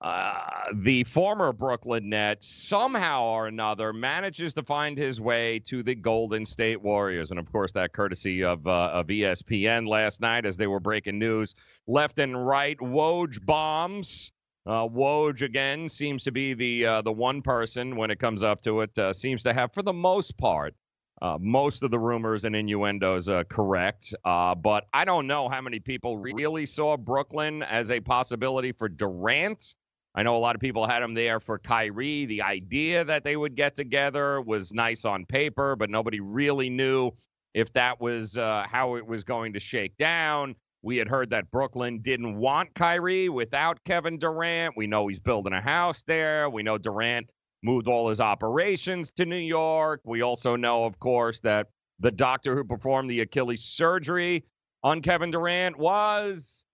uh, 0.00 0.38
the 0.74 1.02
former 1.02 1.52
Brooklyn 1.52 2.10
Net, 2.10 2.44
somehow 2.44 3.24
or 3.24 3.48
another 3.48 3.92
manages 3.92 4.54
to 4.54 4.62
find 4.62 4.96
his 4.96 5.20
way 5.20 5.58
to 5.66 5.82
the 5.82 5.96
Golden 5.96 6.46
State 6.46 6.80
Warriors, 6.80 7.32
and 7.32 7.40
of 7.40 7.50
course 7.50 7.72
that 7.72 7.92
courtesy 7.92 8.44
of 8.44 8.64
uh, 8.64 8.90
of 8.92 9.08
ESPN 9.08 9.88
last 9.88 10.20
night 10.20 10.46
as 10.46 10.56
they 10.56 10.68
were 10.68 10.78
breaking 10.78 11.18
news 11.18 11.56
left 11.88 12.20
and 12.20 12.46
right. 12.46 12.78
Woj 12.78 13.44
bombs. 13.44 14.30
Uh, 14.64 14.86
Woj 14.86 15.42
again 15.42 15.88
seems 15.88 16.22
to 16.22 16.30
be 16.30 16.54
the 16.54 16.86
uh, 16.86 17.02
the 17.02 17.12
one 17.12 17.42
person 17.42 17.96
when 17.96 18.12
it 18.12 18.20
comes 18.20 18.44
up 18.44 18.62
to 18.62 18.82
it 18.82 18.96
uh, 18.96 19.12
seems 19.12 19.42
to 19.42 19.52
have 19.52 19.72
for 19.72 19.82
the 19.82 19.92
most 19.92 20.38
part 20.38 20.74
uh, 21.20 21.36
most 21.40 21.82
of 21.82 21.90
the 21.90 21.98
rumors 21.98 22.44
and 22.44 22.54
innuendos 22.54 23.28
uh, 23.28 23.44
correct. 23.44 24.14
Uh, 24.24 24.54
but 24.54 24.86
I 24.92 25.04
don't 25.04 25.26
know 25.26 25.48
how 25.48 25.60
many 25.60 25.78
people 25.78 26.18
really 26.18 26.66
saw 26.66 26.96
Brooklyn 26.96 27.62
as 27.62 27.90
a 27.90 28.00
possibility 28.00 28.72
for 28.72 28.88
Durant. 28.88 29.76
I 30.14 30.22
know 30.22 30.36
a 30.36 30.38
lot 30.38 30.54
of 30.54 30.60
people 30.60 30.86
had 30.86 31.02
him 31.02 31.14
there 31.14 31.40
for 31.40 31.58
Kyrie. 31.58 32.26
The 32.26 32.42
idea 32.42 33.04
that 33.04 33.24
they 33.24 33.36
would 33.36 33.54
get 33.54 33.76
together 33.76 34.40
was 34.40 34.72
nice 34.72 35.04
on 35.04 35.24
paper, 35.24 35.74
but 35.74 35.90
nobody 35.90 36.20
really 36.20 36.68
knew 36.68 37.12
if 37.54 37.72
that 37.72 38.00
was 38.00 38.34
how 38.36 38.96
it 38.96 39.06
was 39.06 39.24
going 39.24 39.54
to 39.54 39.60
shake 39.60 39.96
down. 39.96 40.54
We 40.82 40.96
had 40.96 41.08
heard 41.08 41.30
that 41.30 41.50
Brooklyn 41.50 42.00
didn't 42.02 42.36
want 42.36 42.74
Kyrie 42.74 43.28
without 43.28 43.82
Kevin 43.84 44.18
Durant. 44.18 44.76
We 44.76 44.88
know 44.88 45.06
he's 45.06 45.20
building 45.20 45.52
a 45.52 45.60
house 45.60 46.02
there. 46.02 46.50
We 46.50 46.64
know 46.64 46.76
Durant 46.76 47.28
moved 47.62 47.86
all 47.86 48.08
his 48.08 48.20
operations 48.20 49.12
to 49.12 49.24
New 49.24 49.36
York. 49.36 50.00
We 50.04 50.22
also 50.22 50.56
know, 50.56 50.84
of 50.84 50.98
course, 50.98 51.38
that 51.40 51.68
the 52.00 52.10
doctor 52.10 52.56
who 52.56 52.64
performed 52.64 53.08
the 53.08 53.20
Achilles 53.20 53.64
surgery 53.64 54.44
on 54.82 55.00
Kevin 55.00 55.30
Durant 55.30 55.78
was 55.78 56.64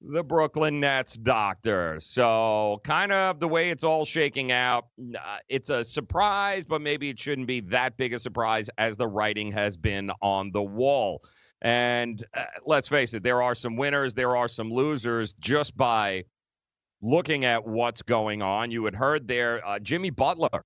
the 0.00 0.22
Brooklyn 0.22 0.78
Nets 0.78 1.14
doctor. 1.14 1.98
So, 1.98 2.80
kind 2.84 3.10
of 3.10 3.40
the 3.40 3.48
way 3.48 3.70
it's 3.70 3.82
all 3.82 4.04
shaking 4.04 4.52
out, 4.52 4.86
uh, 5.00 5.38
it's 5.48 5.70
a 5.70 5.84
surprise, 5.84 6.64
but 6.64 6.80
maybe 6.80 7.08
it 7.08 7.18
shouldn't 7.18 7.48
be 7.48 7.60
that 7.60 7.96
big 7.96 8.12
a 8.12 8.18
surprise 8.18 8.70
as 8.78 8.96
the 8.96 9.08
writing 9.08 9.50
has 9.52 9.76
been 9.76 10.12
on 10.22 10.52
the 10.52 10.62
wall. 10.62 11.22
And 11.62 12.22
uh, 12.34 12.44
let's 12.64 12.88
face 12.88 13.14
it, 13.14 13.22
there 13.22 13.42
are 13.42 13.54
some 13.54 13.76
winners, 13.76 14.14
there 14.14 14.36
are 14.36 14.48
some 14.48 14.70
losers 14.70 15.32
just 15.40 15.76
by 15.76 16.24
looking 17.00 17.44
at 17.44 17.66
what's 17.66 18.02
going 18.02 18.42
on. 18.42 18.70
You 18.70 18.84
had 18.84 18.94
heard 18.94 19.26
there, 19.28 19.66
uh, 19.66 19.78
Jimmy 19.78 20.10
Butler 20.10 20.62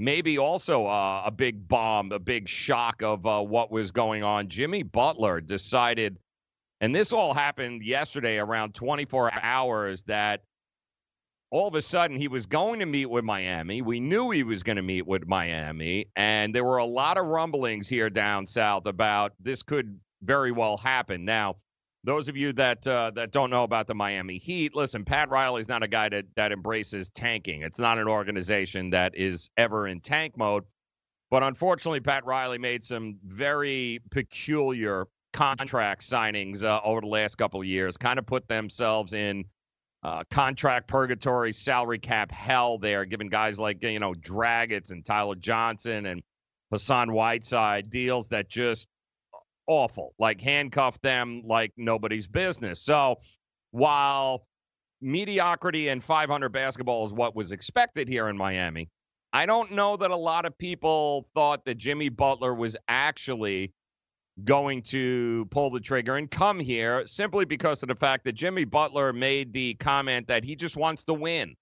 maybe 0.00 0.38
also 0.38 0.86
uh, 0.86 1.22
a 1.26 1.30
big 1.30 1.68
bomb, 1.68 2.10
a 2.10 2.18
big 2.18 2.48
shock 2.48 3.02
of 3.02 3.26
uh, 3.26 3.40
what 3.40 3.70
was 3.70 3.90
going 3.90 4.22
on. 4.22 4.48
Jimmy 4.48 4.82
Butler 4.82 5.42
decided, 5.42 6.18
and 6.80 6.96
this 6.96 7.12
all 7.12 7.34
happened 7.34 7.84
yesterday 7.84 8.38
around 8.38 8.74
24 8.74 9.30
hours, 9.42 10.02
that 10.04 10.42
all 11.50 11.68
of 11.68 11.74
a 11.74 11.82
sudden 11.82 12.16
he 12.16 12.28
was 12.28 12.46
going 12.46 12.80
to 12.80 12.86
meet 12.86 13.10
with 13.10 13.24
Miami. 13.24 13.82
We 13.82 14.00
knew 14.00 14.30
he 14.30 14.42
was 14.42 14.62
going 14.62 14.76
to 14.76 14.82
meet 14.82 15.06
with 15.06 15.26
Miami, 15.26 16.06
and 16.16 16.54
there 16.54 16.64
were 16.64 16.78
a 16.78 16.86
lot 16.86 17.18
of 17.18 17.26
rumblings 17.26 17.86
here 17.86 18.08
down 18.08 18.46
south 18.46 18.86
about 18.86 19.34
this 19.38 19.62
could 19.62 20.00
very 20.22 20.52
well 20.52 20.76
happen. 20.76 21.24
Now, 21.24 21.56
those 22.04 22.28
of 22.28 22.36
you 22.36 22.52
that 22.54 22.86
uh, 22.86 23.10
that 23.14 23.30
don't 23.30 23.50
know 23.50 23.64
about 23.64 23.86
the 23.86 23.94
Miami 23.94 24.38
Heat, 24.38 24.74
listen, 24.74 25.04
Pat 25.04 25.28
Riley's 25.28 25.68
not 25.68 25.82
a 25.82 25.88
guy 25.88 26.08
that 26.08 26.24
that 26.36 26.52
embraces 26.52 27.10
tanking. 27.10 27.62
It's 27.62 27.78
not 27.78 27.98
an 27.98 28.08
organization 28.08 28.90
that 28.90 29.14
is 29.14 29.50
ever 29.56 29.86
in 29.86 30.00
tank 30.00 30.36
mode. 30.36 30.64
But 31.30 31.42
unfortunately, 31.42 32.00
Pat 32.00 32.24
Riley 32.24 32.58
made 32.58 32.82
some 32.82 33.18
very 33.24 34.00
peculiar 34.10 35.06
contract 35.32 36.02
signings 36.02 36.64
uh, 36.64 36.80
over 36.82 37.00
the 37.00 37.06
last 37.06 37.36
couple 37.36 37.60
of 37.60 37.66
years, 37.66 37.96
kind 37.96 38.18
of 38.18 38.26
put 38.26 38.48
themselves 38.48 39.12
in 39.12 39.44
uh, 40.02 40.24
contract 40.30 40.88
purgatory, 40.88 41.52
salary 41.52 41.98
cap 41.98 42.32
hell 42.32 42.78
there, 42.78 43.04
giving 43.04 43.28
guys 43.28 43.60
like, 43.60 43.82
you 43.82 44.00
know, 44.00 44.14
Dragic 44.14 44.90
and 44.90 45.04
Tyler 45.04 45.36
Johnson 45.36 46.06
and 46.06 46.22
Hassan 46.72 47.12
Whiteside 47.12 47.90
deals 47.90 48.28
that 48.30 48.48
just 48.48 48.88
awful, 49.70 50.14
like 50.18 50.40
handcuff 50.40 51.00
them 51.00 51.42
like 51.46 51.72
nobody's 51.76 52.26
business. 52.26 52.82
So 52.82 53.20
while 53.70 54.44
mediocrity 55.00 55.88
and 55.88 56.02
500 56.02 56.48
basketball 56.48 57.06
is 57.06 57.12
what 57.12 57.36
was 57.36 57.52
expected 57.52 58.08
here 58.08 58.28
in 58.28 58.36
Miami, 58.36 58.90
I 59.32 59.46
don't 59.46 59.70
know 59.70 59.96
that 59.96 60.10
a 60.10 60.16
lot 60.16 60.44
of 60.44 60.58
people 60.58 61.28
thought 61.34 61.64
that 61.66 61.78
Jimmy 61.78 62.08
Butler 62.08 62.52
was 62.52 62.76
actually 62.88 63.72
going 64.42 64.82
to 64.82 65.46
pull 65.52 65.70
the 65.70 65.78
trigger 65.78 66.16
and 66.16 66.28
come 66.28 66.58
here 66.58 67.06
simply 67.06 67.44
because 67.44 67.84
of 67.84 67.88
the 67.88 67.94
fact 67.94 68.24
that 68.24 68.32
Jimmy 68.32 68.64
Butler 68.64 69.12
made 69.12 69.52
the 69.52 69.74
comment 69.74 70.26
that 70.26 70.42
he 70.42 70.56
just 70.56 70.76
wants 70.76 71.04
to 71.04 71.14
win. 71.14 71.54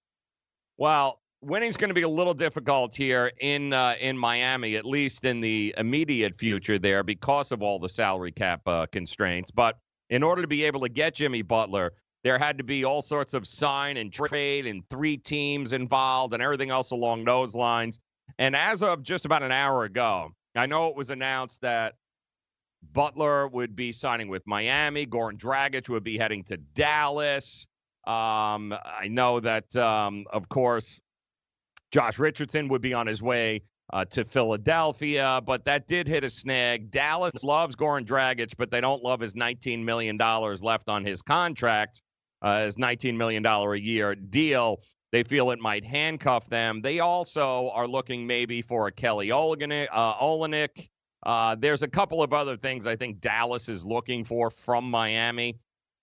Well, 0.77 1.21
winning's 1.41 1.77
going 1.77 1.89
to 1.89 1.93
be 1.93 2.01
a 2.01 2.09
little 2.09 2.33
difficult 2.33 2.95
here 2.95 3.31
in 3.39 3.73
uh, 3.73 3.95
in 3.99 4.17
Miami, 4.17 4.75
at 4.75 4.85
least 4.85 5.25
in 5.25 5.41
the 5.41 5.73
immediate 5.77 6.35
future 6.35 6.79
there, 6.79 7.03
because 7.03 7.51
of 7.51 7.61
all 7.61 7.79
the 7.79 7.89
salary 7.89 8.31
cap 8.31 8.61
uh, 8.67 8.85
constraints. 8.91 9.51
But 9.51 9.77
in 10.09 10.23
order 10.23 10.41
to 10.41 10.47
be 10.47 10.63
able 10.63 10.81
to 10.81 10.89
get 10.89 11.15
Jimmy 11.15 11.41
Butler, 11.41 11.93
there 12.23 12.37
had 12.37 12.57
to 12.57 12.63
be 12.63 12.83
all 12.83 13.01
sorts 13.01 13.33
of 13.33 13.47
sign 13.47 13.97
and 13.97 14.11
trade 14.11 14.65
and 14.65 14.83
three 14.89 15.17
teams 15.17 15.73
involved 15.73 16.33
and 16.33 16.43
everything 16.43 16.69
else 16.69 16.91
along 16.91 17.25
those 17.25 17.55
lines. 17.55 17.99
And 18.37 18.55
as 18.55 18.83
of 18.83 19.03
just 19.03 19.25
about 19.25 19.43
an 19.43 19.51
hour 19.51 19.85
ago, 19.85 20.31
I 20.55 20.65
know 20.65 20.87
it 20.87 20.95
was 20.95 21.09
announced 21.09 21.61
that 21.61 21.95
Butler 22.93 23.47
would 23.47 23.75
be 23.75 23.91
signing 23.91 24.29
with 24.29 24.45
Miami. 24.45 25.05
Goran 25.05 25.37
Dragic 25.37 25.89
would 25.89 26.03
be 26.03 26.17
heading 26.17 26.43
to 26.45 26.57
Dallas. 26.57 27.67
Um, 28.07 28.73
I 28.73 29.07
know 29.09 29.39
that, 29.39 29.75
um, 29.75 30.25
of 30.31 30.47
course, 30.49 30.99
Josh 31.91 32.19
Richardson 32.19 32.67
would 32.67 32.81
be 32.81 32.93
on 32.93 33.07
his 33.07 33.21
way 33.21 33.61
uh, 33.91 34.05
to 34.05 34.23
Philadelphia, 34.23 35.41
but 35.45 35.65
that 35.65 35.87
did 35.87 36.07
hit 36.07 36.23
a 36.23 36.29
snag. 36.29 36.91
Dallas 36.91 37.43
loves 37.43 37.75
Goran 37.75 38.05
Dragic, 38.05 38.53
but 38.57 38.69
they 38.69 38.81
don't 38.81 39.03
love 39.03 39.19
his 39.19 39.33
$19 39.33 39.83
million 39.83 40.17
left 40.17 40.89
on 40.89 41.03
his 41.03 41.21
contract, 41.21 42.01
uh, 42.41 42.65
his 42.65 42.75
$19 42.75 43.15
million 43.15 43.45
a 43.45 43.75
year 43.75 44.15
deal. 44.15 44.81
They 45.11 45.23
feel 45.23 45.49
it 45.49 45.59
might 45.59 45.83
handcuff 45.83 46.47
them. 46.49 46.81
They 46.81 46.99
also 46.99 47.71
are 47.71 47.87
looking 47.87 48.27
maybe 48.27 48.61
for 48.61 48.87
a 48.87 48.91
Kelly 48.91 49.29
Olynyk. 49.29 49.87
Uh. 49.91 50.85
Uh, 51.25 51.55
there's 51.55 51.83
a 51.83 51.87
couple 51.87 52.23
of 52.23 52.31
other 52.31 52.55
things 52.55 52.87
I 52.87 52.95
think 52.95 53.19
Dallas 53.19 53.67
is 53.67 53.83
looking 53.83 54.23
for 54.23 54.49
from 54.49 54.89
Miami. 54.89 55.59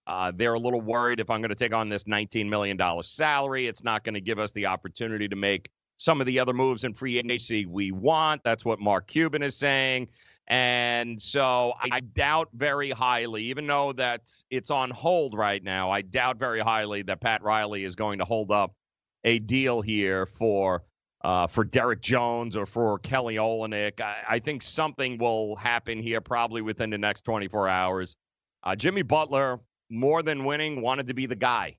Uh, 0.06 0.30
they're 0.34 0.54
a 0.54 0.58
little 0.58 0.80
worried 0.80 1.20
if 1.20 1.30
I'm 1.30 1.40
going 1.40 1.48
to 1.48 1.56
take 1.56 1.72
on 1.72 1.88
this 1.88 2.04
$19 2.04 2.48
million 2.48 2.78
salary, 3.02 3.66
it's 3.66 3.82
not 3.82 4.04
going 4.04 4.14
to 4.14 4.20
give 4.20 4.38
us 4.38 4.52
the 4.52 4.66
opportunity 4.66 5.26
to 5.26 5.36
make 5.36 5.70
some 5.96 6.20
of 6.20 6.26
the 6.26 6.40
other 6.40 6.52
moves 6.52 6.84
in 6.84 6.94
free 6.94 7.18
agency 7.18 7.66
we 7.66 7.90
want. 7.90 8.42
That's 8.44 8.64
what 8.64 8.80
Mark 8.80 9.06
Cuban 9.06 9.42
is 9.42 9.56
saying. 9.56 10.08
And 10.48 11.20
so 11.20 11.72
I 11.90 12.00
doubt 12.00 12.50
very 12.54 12.90
highly, 12.90 13.44
even 13.44 13.66
though 13.66 13.92
that 13.94 14.30
it's 14.48 14.70
on 14.70 14.90
hold 14.90 15.34
right 15.34 15.62
now, 15.62 15.90
I 15.90 16.02
doubt 16.02 16.38
very 16.38 16.60
highly 16.60 17.02
that 17.02 17.20
Pat 17.20 17.42
Riley 17.42 17.82
is 17.82 17.96
going 17.96 18.18
to 18.18 18.24
hold 18.24 18.52
up 18.52 18.72
a 19.24 19.40
deal 19.40 19.80
here 19.80 20.24
for 20.24 20.84
uh, 21.24 21.48
for 21.48 21.64
Derrick 21.64 22.00
Jones 22.00 22.56
or 22.56 22.66
for 22.66 22.98
Kelly 23.00 23.34
Olynyk. 23.36 24.00
I, 24.00 24.16
I, 24.28 24.38
think 24.38 24.62
something 24.62 25.18
will 25.18 25.56
happen 25.56 26.00
here 26.00 26.20
probably 26.20 26.62
within 26.62 26.90
the 26.90 26.98
next 26.98 27.22
24 27.22 27.68
hours. 27.68 28.14
Uh, 28.62 28.76
Jimmy 28.76 29.02
Butler, 29.02 29.58
more 29.90 30.22
than 30.22 30.44
winning, 30.44 30.82
wanted 30.82 31.08
to 31.08 31.14
be 31.14 31.26
the 31.26 31.34
guy. 31.34 31.78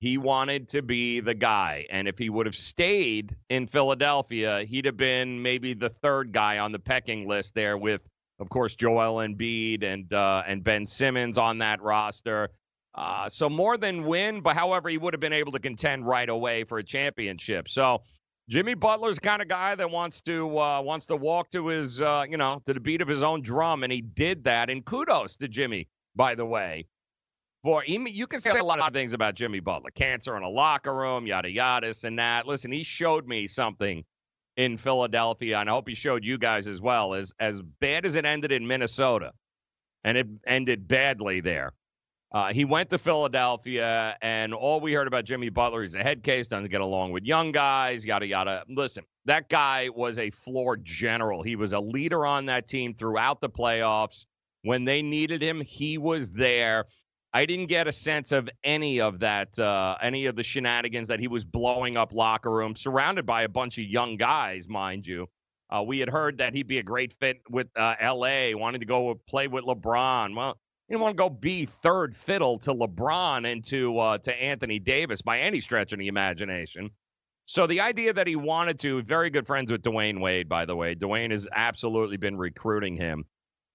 He 0.00 0.16
wanted 0.16 0.68
to 0.70 0.82
be 0.82 1.20
the 1.20 1.34
guy. 1.34 1.86
And 1.90 2.06
if 2.06 2.18
he 2.18 2.30
would 2.30 2.46
have 2.46 2.54
stayed 2.54 3.36
in 3.48 3.66
Philadelphia, 3.66 4.64
he'd 4.64 4.84
have 4.84 4.96
been 4.96 5.42
maybe 5.42 5.74
the 5.74 5.88
third 5.88 6.32
guy 6.32 6.58
on 6.58 6.70
the 6.70 6.78
pecking 6.78 7.26
list 7.26 7.54
there 7.54 7.76
with, 7.76 8.00
of 8.38 8.48
course, 8.48 8.76
Joel 8.76 9.16
Embiid 9.16 9.82
and 9.82 10.12
uh, 10.12 10.44
and 10.46 10.62
Ben 10.62 10.86
Simmons 10.86 11.36
on 11.36 11.58
that 11.58 11.82
roster. 11.82 12.50
Uh, 12.94 13.28
so 13.28 13.48
more 13.48 13.76
than 13.76 14.04
win, 14.04 14.40
but 14.40 14.56
however, 14.56 14.88
he 14.88 14.98
would 14.98 15.14
have 15.14 15.20
been 15.20 15.32
able 15.32 15.52
to 15.52 15.58
contend 15.58 16.06
right 16.06 16.28
away 16.28 16.64
for 16.64 16.78
a 16.78 16.84
championship. 16.84 17.68
So 17.68 18.02
Jimmy 18.48 18.74
Butler's 18.74 19.18
kind 19.18 19.42
of 19.42 19.48
guy 19.48 19.74
that 19.74 19.90
wants 19.90 20.20
to 20.22 20.58
uh, 20.58 20.80
wants 20.80 21.06
to 21.06 21.16
walk 21.16 21.50
to 21.50 21.66
his 21.66 22.00
uh, 22.00 22.24
you 22.28 22.36
know 22.36 22.62
to 22.66 22.72
the 22.72 22.80
beat 22.80 23.00
of 23.00 23.08
his 23.08 23.22
own 23.22 23.42
drum, 23.42 23.82
and 23.82 23.92
he 23.92 24.00
did 24.00 24.44
that. 24.44 24.70
And 24.70 24.84
kudos 24.84 25.36
to 25.38 25.48
Jimmy, 25.48 25.88
by 26.14 26.34
the 26.34 26.46
way, 26.46 26.86
Boy, 27.64 27.82
you 27.86 28.26
can 28.26 28.40
say 28.40 28.52
a 28.52 28.64
lot 28.64 28.78
of 28.78 28.92
things 28.92 29.12
about 29.12 29.34
Jimmy 29.34 29.60
Butler, 29.60 29.90
cancer 29.90 30.36
in 30.36 30.42
a 30.44 30.48
locker 30.48 30.94
room, 30.94 31.26
yada 31.26 31.50
yada, 31.50 31.92
and 32.04 32.18
that. 32.18 32.46
Listen, 32.46 32.70
he 32.70 32.84
showed 32.84 33.26
me 33.26 33.48
something 33.48 34.04
in 34.56 34.76
Philadelphia, 34.76 35.58
and 35.58 35.68
I 35.68 35.72
hope 35.72 35.88
he 35.88 35.94
showed 35.94 36.24
you 36.24 36.38
guys 36.38 36.68
as 36.68 36.80
well. 36.80 37.14
As 37.14 37.32
as 37.40 37.60
bad 37.80 38.06
as 38.06 38.14
it 38.14 38.24
ended 38.24 38.52
in 38.52 38.66
Minnesota, 38.66 39.32
and 40.04 40.16
it 40.16 40.28
ended 40.46 40.86
badly 40.86 41.40
there. 41.40 41.72
Uh, 42.30 42.52
he 42.52 42.64
went 42.64 42.90
to 42.90 42.98
Philadelphia, 42.98 44.16
and 44.20 44.52
all 44.52 44.80
we 44.80 44.92
heard 44.92 45.06
about 45.08 45.24
Jimmy 45.24 45.48
Butler, 45.48 45.82
he's 45.82 45.94
a 45.94 46.02
head 46.02 46.22
case, 46.22 46.48
doesn't 46.48 46.70
get 46.70 46.82
along 46.82 47.10
with 47.10 47.24
young 47.24 47.52
guys, 47.52 48.04
yada 48.04 48.26
yada. 48.26 48.64
Listen, 48.68 49.02
that 49.24 49.48
guy 49.48 49.88
was 49.88 50.18
a 50.18 50.30
floor 50.30 50.76
general. 50.76 51.42
He 51.42 51.56
was 51.56 51.72
a 51.72 51.80
leader 51.80 52.24
on 52.26 52.46
that 52.46 52.68
team 52.68 52.94
throughout 52.94 53.40
the 53.40 53.50
playoffs. 53.50 54.26
When 54.62 54.84
they 54.84 55.02
needed 55.02 55.42
him, 55.42 55.60
he 55.60 55.98
was 55.98 56.32
there. 56.32 56.84
I 57.32 57.44
didn't 57.44 57.66
get 57.66 57.86
a 57.86 57.92
sense 57.92 58.32
of 58.32 58.48
any 58.64 59.00
of 59.00 59.20
that, 59.20 59.58
uh, 59.58 59.96
any 60.00 60.26
of 60.26 60.36
the 60.36 60.42
shenanigans 60.42 61.08
that 61.08 61.20
he 61.20 61.28
was 61.28 61.44
blowing 61.44 61.96
up 61.96 62.12
locker 62.12 62.50
room, 62.50 62.74
surrounded 62.74 63.26
by 63.26 63.42
a 63.42 63.48
bunch 63.48 63.78
of 63.78 63.84
young 63.84 64.16
guys, 64.16 64.68
mind 64.68 65.06
you. 65.06 65.26
Uh, 65.70 65.82
we 65.86 65.98
had 65.98 66.08
heard 66.08 66.38
that 66.38 66.54
he'd 66.54 66.66
be 66.66 66.78
a 66.78 66.82
great 66.82 67.12
fit 67.12 67.42
with 67.50 67.68
uh, 67.76 67.94
L.A., 68.00 68.54
wanted 68.54 68.78
to 68.78 68.86
go 68.86 69.20
play 69.28 69.46
with 69.46 69.64
LeBron. 69.64 70.34
Well, 70.34 70.58
he 70.88 70.94
didn't 70.94 71.02
want 71.02 71.16
to 71.18 71.22
go 71.22 71.28
be 71.28 71.66
third 71.66 72.16
fiddle 72.16 72.58
to 72.60 72.72
LeBron 72.72 73.50
and 73.50 73.62
to 73.64 73.98
uh, 73.98 74.18
to 74.18 74.34
Anthony 74.34 74.78
Davis 74.78 75.20
by 75.20 75.40
any 75.40 75.60
stretch 75.60 75.92
of 75.92 75.98
the 75.98 76.08
imagination. 76.08 76.90
So 77.44 77.66
the 77.66 77.80
idea 77.80 78.12
that 78.14 78.26
he 78.26 78.36
wanted 78.36 78.78
to, 78.80 79.02
very 79.02 79.28
good 79.28 79.46
friends 79.46 79.70
with 79.70 79.82
Dwyane 79.82 80.20
Wade, 80.20 80.48
by 80.48 80.64
the 80.64 80.76
way. 80.76 80.94
Dwyane 80.94 81.30
has 81.30 81.46
absolutely 81.54 82.16
been 82.16 82.36
recruiting 82.36 82.96
him. 82.96 83.24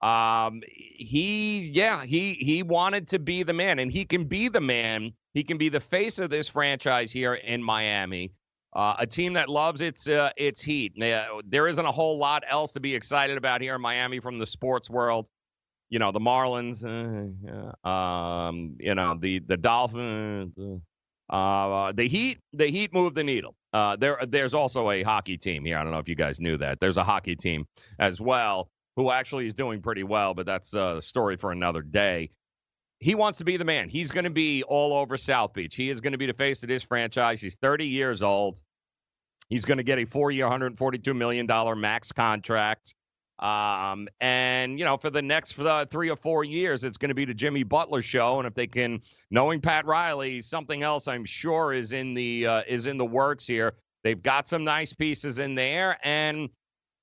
Um, 0.04 0.62
he, 0.68 1.72
yeah, 1.74 2.04
he 2.04 2.34
he 2.34 2.62
wanted 2.62 3.08
to 3.10 3.20
be 3.20 3.44
the 3.44 3.54
man, 3.54 3.80
and 3.80 3.90
he 3.90 4.04
can 4.04 4.26
be 4.26 4.50
the 4.50 4.60
man. 4.60 5.14
He 5.34 5.44
can 5.44 5.58
be 5.58 5.70
the 5.70 5.80
face 5.80 6.20
of 6.20 6.30
this 6.30 6.50
franchise 6.50 7.10
here 7.12 7.36
in 7.36 7.64
Miami. 7.64 8.34
Uh, 8.74 8.96
a 9.00 9.08
team 9.08 9.34
that 9.34 9.48
loves 9.48 9.80
its 9.80 10.10
uh, 10.10 10.32
its 10.36 10.60
heat. 10.60 11.02
Uh, 11.02 11.42
there 11.46 11.70
isn't 11.70 11.86
a 11.86 11.92
whole 11.92 12.18
lot 12.18 12.44
else 12.50 12.74
to 12.74 12.82
be 12.82 12.94
excited 12.94 13.38
about 13.38 13.62
here 13.62 13.76
in 13.76 13.82
Miami 13.82 14.20
from 14.20 14.40
the 14.40 14.46
sports 14.46 14.90
world. 14.90 15.30
You 15.90 16.00
know, 16.00 16.12
the 16.12 16.20
Marlins, 16.20 16.84
uh, 16.84 17.88
um, 17.88 18.76
you 18.80 18.96
know, 18.96 19.16
the 19.18 19.40
the 19.40 19.56
Dolphins, 19.56 20.54
uh, 21.30 21.94
the 21.94 22.10
Heat. 22.10 22.40
The 22.52 22.68
Heat 22.68 22.94
move 22.94 23.14
the 23.14 23.24
needle. 23.24 23.56
Uh, 23.72 23.96
there, 23.96 24.18
there's 24.28 24.54
also 24.54 24.92
a 24.92 25.02
hockey 25.02 25.38
team 25.38 25.64
here. 25.64 25.78
I 25.78 25.84
don't 25.84 25.94
know 25.94 26.00
if 26.00 26.10
you 26.10 26.16
guys 26.16 26.42
knew 26.42 26.58
that. 26.58 26.80
There's 26.82 26.98
a 26.98 27.04
hockey 27.04 27.36
team 27.36 27.66
as 28.00 28.20
well 28.20 28.70
who 28.96 29.12
actually 29.12 29.48
is 29.48 29.54
doing 29.54 29.82
pretty 29.82 30.04
well, 30.04 30.34
but 30.34 30.46
that's 30.46 30.74
a 30.74 31.02
story 31.02 31.36
for 31.36 31.52
another 31.52 31.82
day. 31.82 32.30
He 33.00 33.16
wants 33.16 33.38
to 33.40 33.44
be 33.44 33.58
the 33.58 33.66
man. 33.66 33.90
He's 33.90 34.12
going 34.12 34.24
to 34.24 34.30
be 34.30 34.64
all 34.64 34.94
over 34.94 35.18
South 35.18 35.54
Beach. 35.54 35.76
He 35.76 35.90
is 35.90 36.00
going 36.00 36.14
to 36.14 36.18
be 36.18 36.26
the 36.26 36.34
face 36.34 36.64
of 36.64 36.70
this 36.70 36.84
franchise. 36.84 37.42
He's 37.42 37.56
30 37.56 37.86
years 37.86 38.24
old. 38.24 38.62
He's 39.50 39.66
going 39.66 39.78
to 39.78 39.84
get 39.84 40.00
a 40.00 40.06
four-year, 40.06 40.46
$142 40.46 41.16
million 41.16 41.48
max 41.80 42.12
contract. 42.12 42.96
Um, 43.40 44.08
and 44.22 44.80
you 44.80 44.86
know, 44.86 44.96
for 44.96 45.10
the 45.10 45.22
next 45.22 45.60
uh, 45.60 45.86
three 45.86 46.10
or 46.10 46.16
four 46.16 46.44
years, 46.44 46.84
it's 46.84 46.98
going 46.98 47.10
to 47.10 47.16
be 47.16 47.26
the 47.26 47.34
Jimmy 47.34 47.64
Butler 47.64 48.02
show. 48.02 48.38
And 48.38 48.48
if 48.48 48.54
they 48.54 48.68
can, 48.68 49.02
knowing 49.32 49.60
Pat 49.60 49.86
Riley, 49.86 50.42
something 50.42 50.82
else 50.84 51.08
I'm 51.08 51.26
sure 51.26 51.74
is 51.74 51.92
in 51.92 52.14
the 52.14 52.48
uh, 52.48 52.62
is 52.68 52.86
in 52.86 52.98
the 52.98 53.06
works 53.06 53.46
here. 53.46 53.74
They've 54.04 54.22
got 54.22 54.48
some 54.48 54.64
nice 54.64 54.94
pieces 54.94 55.40
in 55.40 55.56
there. 55.56 55.98
And 56.04 56.50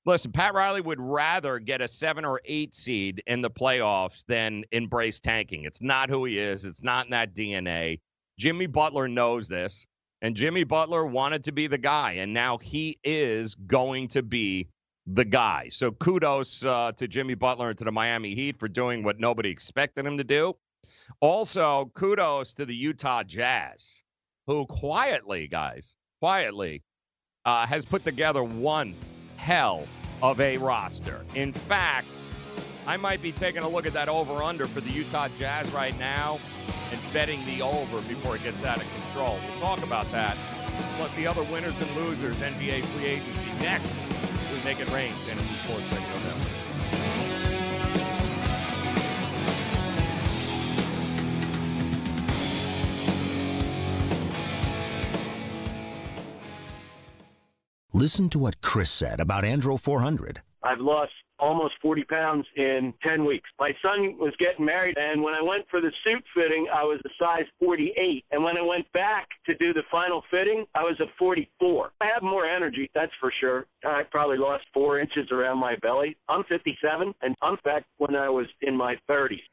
listen, 0.07 0.33
Pat 0.33 0.55
Riley 0.55 0.81
would 0.81 1.01
rather 1.01 1.59
get 1.59 1.81
a 1.81 1.89
seven 1.89 2.25
or 2.25 2.41
eight 2.45 2.75
seed 2.75 3.23
in 3.27 3.43
the 3.43 3.51
playoffs 3.51 4.25
than 4.27 4.65
embrace 4.73 5.21
tanking. 5.21 5.65
It's 5.65 5.83
not 5.83 6.11
who 6.11 6.25
he 6.25 6.39
is, 6.39 6.65
it's 6.65 6.83
not 6.83 7.07
in 7.07 7.11
that 7.13 7.35
DNA. 7.35 8.01
Jimmy 8.39 8.67
Butler 8.67 9.09
knows 9.09 9.49
this. 9.49 9.87
And 10.23 10.37
Jimmy 10.37 10.65
Butler 10.65 11.07
wanted 11.07 11.45
to 11.45 11.53
be 11.53 11.67
the 11.67 11.79
guy, 11.79 12.13
and 12.13 12.35
now 12.35 12.59
he 12.59 12.99
is 13.03 13.55
going 13.55 14.09
to 14.09 14.23
be 14.23 14.69
the 15.07 15.25
guy. 15.25 15.69
So 15.71 15.93
kudos 15.93 16.63
uh, 16.65 16.93
to 16.97 17.09
Jimmy 17.09 17.35
Butler 17.35 17.71
and 17.71 17.79
to 17.79 17.85
the 17.85 17.93
Miami 17.93 18.35
Heat 18.35 18.59
for 18.59 18.69
doing 18.69 19.03
what 19.03 19.19
nobody 19.19 19.49
expected 19.49 20.05
him 20.05 20.19
to 20.19 20.25
do. 20.25 20.57
Also, 21.21 21.91
kudos 21.95 22.53
to 22.55 22.67
the 22.67 22.75
Utah 22.75 23.23
Jazz, 23.23 24.03
who 24.47 24.67
quietly, 24.67 25.49
guys, 25.49 25.97
quietly 26.21 26.83
uh, 27.45 27.67
has 27.67 27.85
put 27.85 28.05
together 28.05 28.45
one 28.45 28.95
hell 29.41 29.89
of 30.23 30.39
a 30.39 30.59
roster. 30.59 31.25
In 31.35 31.53
fact, 31.53 32.09
I 32.87 32.99
might 32.99 33.23
be 33.23 33.33
taking 33.33 33.63
a 33.63 33.69
look 33.69 33.87
at 33.87 33.95
that 33.95 34.09
over 34.09 34.43
under 34.43 34.67
for 34.67 34.83
the 34.83 34.91
Utah 34.91 35.29
Jazz 35.39 35.73
right 35.73 35.99
now 35.99 36.39
and 36.93 37.01
betting 37.15 37.41
the 37.47 37.63
over 37.63 38.03
before 38.03 38.37
it 38.37 38.43
gets 38.43 38.63
out 38.65 38.77
of 38.77 38.87
control. 39.03 39.39
We'll 39.43 39.61
talk 39.61 39.83
about 39.83 40.11
that. 40.13 40.37
Plus 40.97 41.13
the 41.15 41.27
other 41.27 41.43
winners 41.45 41.81
and 41.81 41.91
losers, 41.97 42.37
NBA 42.37 42.85
free 42.85 43.07
agency. 43.07 43.63
Next, 43.63 43.95
we 44.53 44.63
make 44.63 44.79
it 44.79 44.91
rain. 44.93 45.13
Fantasy 45.13 45.55
Sports 45.55 45.91
Radio 45.91 46.29
Network. 46.29 46.60
Listen 58.01 58.31
to 58.31 58.39
what 58.39 58.63
Chris 58.63 58.91
said 58.91 59.21
about 59.21 59.45
Andro 59.45 59.79
400. 59.79 60.41
I've 60.63 60.81
lost 60.81 61.13
almost 61.39 61.75
40 61.83 62.05
pounds 62.05 62.47
in 62.57 62.95
10 63.03 63.27
weeks. 63.27 63.51
My 63.59 63.77
son 63.83 64.17
was 64.19 64.33
getting 64.39 64.65
married, 64.65 64.97
and 64.97 65.23
when 65.23 65.35
I 65.35 65.43
went 65.43 65.67
for 65.69 65.83
the 65.83 65.93
suit 66.03 66.25
fitting, 66.35 66.67
I 66.73 66.83
was 66.83 66.99
a 67.05 67.11
size 67.23 67.45
48. 67.59 68.25
And 68.31 68.43
when 68.43 68.57
I 68.57 68.63
went 68.63 68.91
back 68.93 69.29
to 69.47 69.55
do 69.55 69.75
the 69.75 69.83
final 69.91 70.25
fitting, 70.31 70.65
I 70.75 70.83
was 70.83 70.99
a 71.01 71.09
44. 71.19 71.93
I 72.01 72.07
have 72.07 72.23
more 72.23 72.47
energy, 72.47 72.91
that's 72.95 73.13
for 73.21 73.31
sure. 73.39 73.67
I 73.85 74.03
probably 74.05 74.39
lost 74.39 74.65
four 74.73 74.99
inches 74.99 75.31
around 75.31 75.59
my 75.59 75.77
belly. 75.77 76.17
I'm 76.27 76.45
57, 76.45 77.15
and 77.21 77.35
I'm 77.43 77.59
back 77.65 77.85
when 77.99 78.17
I 78.17 78.31
was 78.31 78.47
in 78.63 78.75
my 78.75 78.99
30s. 79.11 79.43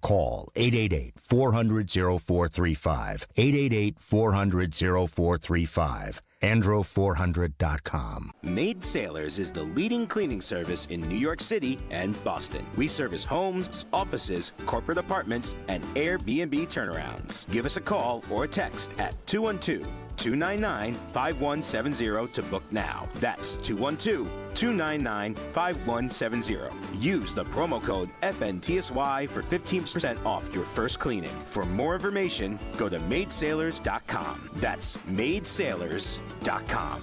call 0.00 0.48
888-400-0435. 0.56 3.26
888-400-0435. 3.36 6.20
Andro400.com. 6.42 8.30
Maid 8.42 8.84
Sailors 8.84 9.38
is 9.38 9.50
the 9.50 9.62
leading 9.62 10.06
cleaning 10.06 10.40
service 10.40 10.86
in 10.86 11.00
New 11.08 11.16
York 11.16 11.40
City 11.40 11.78
and 11.90 12.22
Boston. 12.22 12.64
We 12.76 12.86
service 12.86 13.24
homes, 13.24 13.86
offices, 13.92 14.52
corporate 14.66 14.98
apartments, 14.98 15.56
and 15.66 15.82
Airbnb 15.94 16.68
turnarounds. 16.68 17.50
Give 17.50 17.64
us 17.64 17.76
a 17.76 17.80
call 17.80 18.22
or 18.30 18.44
a 18.44 18.48
text 18.48 18.94
at 18.98 19.14
212 19.26 19.86
299 20.18 20.94
5170 21.12 22.32
to 22.32 22.42
book 22.42 22.64
now. 22.70 23.08
That's 23.16 23.56
212 23.56 24.28
299 24.54 25.34
5170. 25.52 26.58
Use 26.98 27.34
the 27.34 27.44
promo 27.44 27.82
code 27.82 28.10
FNTSY 28.22 29.28
for 29.28 29.42
15% 29.42 30.24
off 30.26 30.52
your 30.54 30.64
first 30.64 30.98
cleaning. 30.98 31.36
For 31.46 31.64
more 31.64 31.94
information, 31.94 32.58
go 32.76 32.88
to 32.88 32.98
maidsailors.com. 33.00 34.50
That's 34.56 34.96
maidsailors.com. 34.96 37.02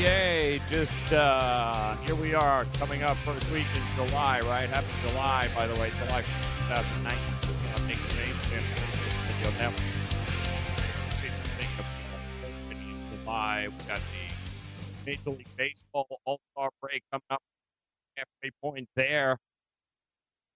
NBA, 0.00 0.60
just 0.70 1.12
uh, 1.12 1.94
here 2.06 2.14
we 2.14 2.32
are 2.32 2.64
coming 2.78 3.02
up 3.02 3.18
first 3.18 3.50
week 3.52 3.66
in 3.76 3.82
July, 3.94 4.40
right? 4.40 4.66
Happy 4.66 4.86
July, 5.06 5.46
by 5.54 5.66
the 5.66 5.74
way, 5.78 5.90
July 6.02 6.22
2019. 6.22 7.18
I'm 7.76 7.86
making 7.86 8.02
video 8.08 9.50
now. 9.58 9.72
July, 13.12 13.68
we 13.68 13.84
got 13.86 14.00
the 14.00 15.06
Major 15.06 15.36
League 15.36 15.46
Baseball 15.58 16.06
All 16.24 16.40
Star 16.52 16.70
break 16.80 17.02
coming 17.12 17.22
up. 17.30 17.42
Halfway 18.16 18.50
point 18.62 18.88
there. 18.96 19.36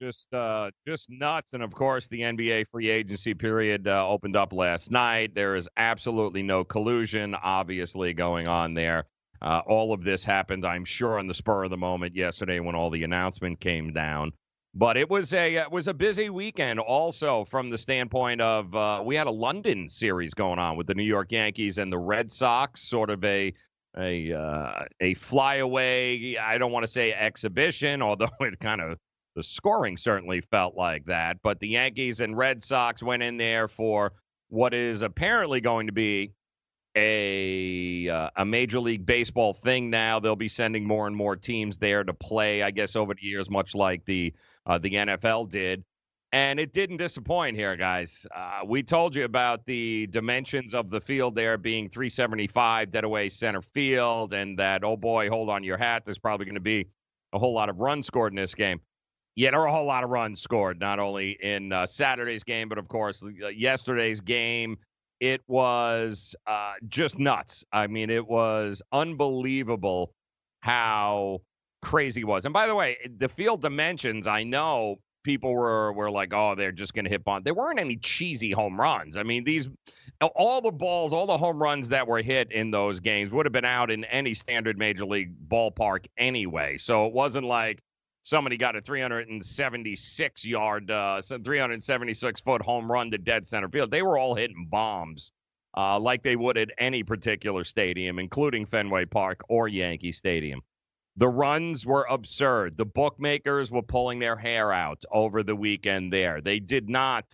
Just, 0.00 0.33
uh, 0.33 0.70
just 0.87 1.11
nuts, 1.11 1.52
and 1.52 1.62
of 1.62 1.74
course, 1.74 2.09
the 2.09 2.20
NBA 2.20 2.70
free 2.70 2.88
agency 2.88 3.35
period 3.35 3.88
uh, 3.88 4.09
opened 4.09 4.37
up 4.37 4.54
last 4.54 4.90
night. 4.90 5.35
There 5.35 5.54
is 5.54 5.68
absolutely 5.76 6.42
no 6.42 6.64
collusion, 6.64 7.35
obviously, 7.35 8.14
going 8.14 8.48
on 8.48 8.72
there. 8.72 9.04
Uh, 9.42 9.61
all 9.66 9.92
of 9.92 10.03
this 10.03 10.25
happened, 10.25 10.64
I'm 10.64 10.85
sure, 10.85 11.18
on 11.18 11.27
the 11.27 11.35
spur 11.35 11.64
of 11.64 11.70
the 11.70 11.77
moment 11.77 12.14
yesterday 12.14 12.61
when 12.61 12.75
all 12.75 12.90
the 12.90 13.05
announcement 13.05 13.61
came 13.61 13.92
down. 13.92 14.33
But 14.77 14.97
it 14.97 15.09
was 15.09 15.33
a 15.33 15.55
it 15.57 15.70
was 15.70 15.87
a 15.87 15.94
busy 15.94 16.31
weekend, 16.31 16.81
also 16.81 17.44
from 17.44 17.70
the 17.70 17.79
standpoint 17.79 18.40
of 18.40 18.75
uh, 18.75 19.03
we 19.05 19.14
had 19.14 19.29
a 19.29 19.33
London 19.33 19.88
series 19.88 20.35
going 20.35 20.59
on 20.59 20.77
with 20.77 20.88
the 20.88 20.94
New 20.94 21.05
York 21.05 21.31
Yankees 21.31 21.79
and 21.79 21.92
the 21.92 21.99
Red 21.99 22.33
Sox, 22.33 22.81
sort 22.81 23.09
of 23.09 23.25
a 23.25 23.55
a 23.97 24.33
uh, 24.33 24.85
a 25.01 25.14
flyaway. 25.14 26.37
I 26.37 26.59
don't 26.59 26.73
want 26.73 26.83
to 26.83 26.90
say 26.90 27.12
exhibition, 27.12 28.03
although 28.03 28.29
it 28.40 28.59
kind 28.59 28.81
of 28.81 28.99
the 29.37 29.44
scoring 29.44 29.97
certainly 29.97 30.40
felt 30.40 30.75
like 30.75 31.05
that. 31.05 31.37
But 31.42 31.61
the 31.61 31.68
Yankees 31.68 32.20
and 32.20 32.37
Red 32.37 32.61
Sox 32.61 33.03
went 33.03 33.23
in 33.23 33.37
there 33.37 33.68
for 33.68 34.12
what 34.49 34.75
is 34.75 35.03
apparently 35.03 35.61
going 35.61 35.87
to 35.87 35.92
be 35.92 36.33
a 36.96 38.09
uh, 38.09 38.30
a 38.37 38.44
major 38.44 38.80
league 38.80 39.07
baseball 39.07 39.52
thing 39.52 39.90
now. 39.90 40.20
They'll 40.20 40.37
be 40.37 40.48
sending 40.48 40.87
more 40.87 41.07
and 41.07 41.16
more 41.16 41.37
teams 41.37 41.78
there 41.78 42.04
to 42.04 42.14
play. 42.14 42.62
I 42.62 42.70
guess 42.70 42.96
over 42.96 43.14
the 43.14 43.24
years, 43.24 43.50
much 43.50 43.74
like 43.74 44.04
the 44.04 44.33
uh, 44.66 44.78
the 44.78 44.90
NFL 44.90 45.50
did. 45.50 45.85
And 46.33 46.59
it 46.59 46.72
didn't 46.72 46.96
disappoint 46.96 47.57
here, 47.57 47.76
guys. 47.76 48.26
Uh, 48.35 48.62
we 48.66 48.83
told 48.83 49.14
you 49.14 49.24
about 49.24 49.64
the 49.66 50.09
dimensions 50.09 50.74
of 50.74 50.90
the 50.90 51.00
field 51.00 51.37
there 51.37 51.57
being 51.57 51.88
375 51.88 52.90
dead 52.90 53.04
away 53.04 53.28
center 53.28 53.62
field, 53.62 54.33
and 54.33 54.59
that, 54.59 54.83
oh 54.83 54.96
boy, 54.96 55.28
hold 55.28 55.48
on 55.48 55.62
your 55.62 55.76
hat. 55.76 56.04
There's 56.04 56.18
probably 56.18 56.44
going 56.46 56.57
to 56.57 56.61
be 56.61 56.88
a 57.33 57.38
whole 57.38 57.54
lot 57.54 57.68
of 57.68 57.78
runs 57.78 58.07
scored 58.07 58.33
in 58.33 58.37
this 58.37 58.52
game. 58.52 58.80
Yeah, 59.37 59.50
there 59.50 59.61
were 59.61 59.66
a 59.66 59.72
whole 59.72 59.87
lot 59.87 60.02
of 60.02 60.11
runs 60.11 60.40
scored, 60.40 60.80
not 60.80 60.98
only 60.98 61.38
in 61.40 61.72
uh, 61.72 61.87
Saturday's 61.87 62.42
game, 62.42 62.68
but 62.68 62.78
of 62.78 62.88
course, 62.88 63.22
uh, 63.22 63.48
yesterday's 63.48 64.20
game. 64.20 64.76
It 65.24 65.40
was 65.46 66.37
uh, 66.46 66.74
just 66.87 67.18
nuts. 67.18 67.64
I 67.72 67.87
mean, 67.87 68.10
it 68.10 68.28
was 68.28 68.82
unbelievable 68.92 70.12
how 70.60 71.40
crazy 71.80 72.20
it 72.20 72.24
was. 72.24 72.44
And 72.44 72.52
by 72.52 72.66
the 72.66 72.74
way, 72.74 72.98
the 73.16 73.30
field 73.30 73.62
dimensions, 73.62 74.26
I 74.26 74.42
know 74.42 74.96
people 75.22 75.54
were 75.54 75.94
were 75.94 76.10
like, 76.10 76.34
oh, 76.34 76.54
they're 76.54 76.72
just 76.72 76.92
going 76.92 77.06
to 77.06 77.10
hit 77.10 77.24
bomb. 77.24 77.42
There 77.42 77.54
weren't 77.54 77.80
any 77.80 77.96
cheesy 77.96 78.50
home 78.50 78.78
runs. 78.78 79.16
I 79.16 79.22
mean, 79.22 79.44
these 79.44 79.66
all 80.20 80.60
the 80.60 80.70
balls, 80.70 81.14
all 81.14 81.26
the 81.26 81.38
home 81.38 81.62
runs 81.62 81.88
that 81.88 82.06
were 82.06 82.20
hit 82.20 82.52
in 82.52 82.70
those 82.70 83.00
games 83.00 83.30
would 83.30 83.46
have 83.46 83.52
been 83.54 83.64
out 83.64 83.90
in 83.90 84.04
any 84.04 84.34
standard 84.34 84.76
major 84.76 85.06
league 85.06 85.32
ballpark 85.48 86.04
anyway. 86.18 86.76
So 86.76 87.06
it 87.06 87.14
wasn't 87.14 87.46
like 87.46 87.80
somebody 88.24 88.56
got 88.56 88.74
a 88.74 88.80
376 88.80 90.44
yard, 90.44 90.90
uh, 90.90 91.22
376 91.22 92.40
foot 92.40 92.62
home 92.62 92.90
run 92.90 93.12
to 93.12 93.18
dead 93.18 93.46
center 93.46 93.68
field. 93.68 93.90
They 93.90 94.02
were 94.02 94.18
all 94.18 94.34
hitting 94.34 94.66
bombs. 94.68 95.30
Uh, 95.76 95.98
like 95.98 96.22
they 96.22 96.37
would 96.37 96.56
at 96.56 96.70
any 96.78 97.02
particular 97.02 97.64
stadium, 97.64 98.20
including 98.20 98.64
Fenway 98.64 99.06
Park 99.06 99.40
or 99.48 99.66
Yankee 99.66 100.12
Stadium. 100.12 100.62
The 101.16 101.28
runs 101.28 101.84
were 101.84 102.06
absurd. 102.08 102.76
The 102.76 102.84
bookmakers 102.84 103.72
were 103.72 103.82
pulling 103.82 104.20
their 104.20 104.37
hair 104.37 104.72
out 104.72 105.04
over 105.10 105.42
the 105.42 105.56
weekend 105.56 106.12
there. 106.12 106.40
They 106.40 106.60
did 106.60 106.88
not 106.88 107.24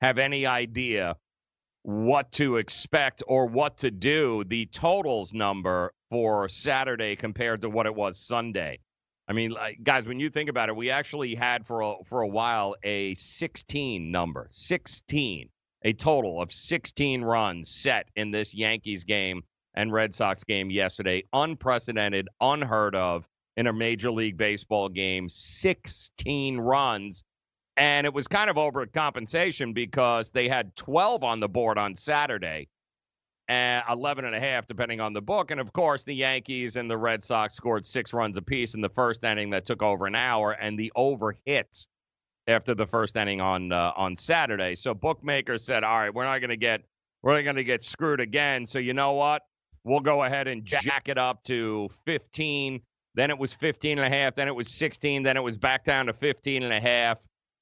have 0.00 0.18
any 0.18 0.46
idea 0.46 1.16
what 1.82 2.32
to 2.32 2.56
expect 2.56 3.22
or 3.26 3.46
what 3.46 3.76
to 3.78 3.90
do. 3.90 4.44
The 4.44 4.66
totals 4.66 5.34
number 5.34 5.92
for 6.10 6.48
Saturday 6.48 7.16
compared 7.16 7.60
to 7.62 7.68
what 7.68 7.84
it 7.84 7.94
was 7.94 8.18
Sunday. 8.18 8.78
I 9.32 9.34
mean, 9.34 9.48
like, 9.52 9.82
guys, 9.82 10.06
when 10.06 10.20
you 10.20 10.28
think 10.28 10.50
about 10.50 10.68
it, 10.68 10.76
we 10.76 10.90
actually 10.90 11.34
had 11.34 11.64
for 11.64 11.80
a, 11.80 11.94
for 12.04 12.20
a 12.20 12.28
while 12.28 12.76
a 12.82 13.14
16 13.14 14.12
number, 14.12 14.46
16, 14.50 15.48
a 15.84 15.92
total 15.94 16.42
of 16.42 16.52
16 16.52 17.22
runs 17.22 17.70
set 17.70 18.10
in 18.14 18.30
this 18.30 18.52
Yankees 18.52 19.04
game 19.04 19.42
and 19.72 19.90
Red 19.90 20.12
Sox 20.12 20.44
game 20.44 20.70
yesterday. 20.70 21.22
Unprecedented, 21.32 22.28
unheard 22.42 22.94
of 22.94 23.26
in 23.56 23.68
a 23.68 23.72
Major 23.72 24.10
League 24.10 24.36
Baseball 24.36 24.90
game. 24.90 25.30
16 25.30 26.58
runs. 26.58 27.24
And 27.78 28.06
it 28.06 28.12
was 28.12 28.28
kind 28.28 28.50
of 28.50 28.58
over 28.58 28.84
compensation 28.84 29.72
because 29.72 30.30
they 30.30 30.46
had 30.46 30.76
12 30.76 31.24
on 31.24 31.40
the 31.40 31.48
board 31.48 31.78
on 31.78 31.94
Saturday 31.94 32.68
and 33.48 33.84
11 33.90 34.24
and 34.24 34.34
a 34.34 34.40
half, 34.40 34.66
depending 34.66 35.00
on 35.00 35.12
the 35.12 35.20
book. 35.20 35.50
And 35.50 35.60
of 35.60 35.72
course, 35.72 36.04
the 36.04 36.14
Yankees 36.14 36.76
and 36.76 36.90
the 36.90 36.96
Red 36.96 37.22
Sox 37.22 37.54
scored 37.54 37.84
six 37.84 38.12
runs 38.12 38.36
apiece 38.36 38.74
in 38.74 38.80
the 38.80 38.88
first 38.88 39.24
inning 39.24 39.50
that 39.50 39.64
took 39.64 39.82
over 39.82 40.06
an 40.06 40.14
hour, 40.14 40.52
and 40.52 40.78
the 40.78 40.92
over 40.94 41.36
hits 41.44 41.88
after 42.46 42.74
the 42.74 42.86
first 42.86 43.16
inning 43.16 43.40
on 43.40 43.72
uh, 43.72 43.92
on 43.96 44.16
Saturday. 44.16 44.74
So 44.76 44.94
bookmakers 44.94 45.64
said, 45.64 45.84
"All 45.84 45.98
right, 45.98 46.14
we're 46.14 46.24
not 46.24 46.38
going 46.38 46.50
to 46.50 46.56
get 46.56 46.82
we're 47.22 47.34
not 47.34 47.42
going 47.42 47.56
to 47.56 47.64
get 47.64 47.82
screwed 47.82 48.20
again. 48.20 48.66
So 48.66 48.78
you 48.78 48.94
know 48.94 49.12
what? 49.12 49.42
We'll 49.84 50.00
go 50.00 50.24
ahead 50.24 50.48
and 50.48 50.64
jack 50.64 51.08
it 51.08 51.18
up 51.18 51.42
to 51.44 51.88
15. 52.04 52.80
Then 53.14 53.30
it 53.30 53.38
was 53.38 53.52
15 53.52 53.98
and 53.98 54.12
a 54.12 54.16
half. 54.16 54.34
Then 54.34 54.48
it 54.48 54.54
was 54.54 54.68
16. 54.68 55.22
Then 55.22 55.36
it 55.36 55.42
was 55.42 55.58
back 55.58 55.84
down 55.84 56.06
to 56.06 56.12
15 56.12 56.62
and 56.62 56.72
a 56.72 56.80
half. 56.80 57.18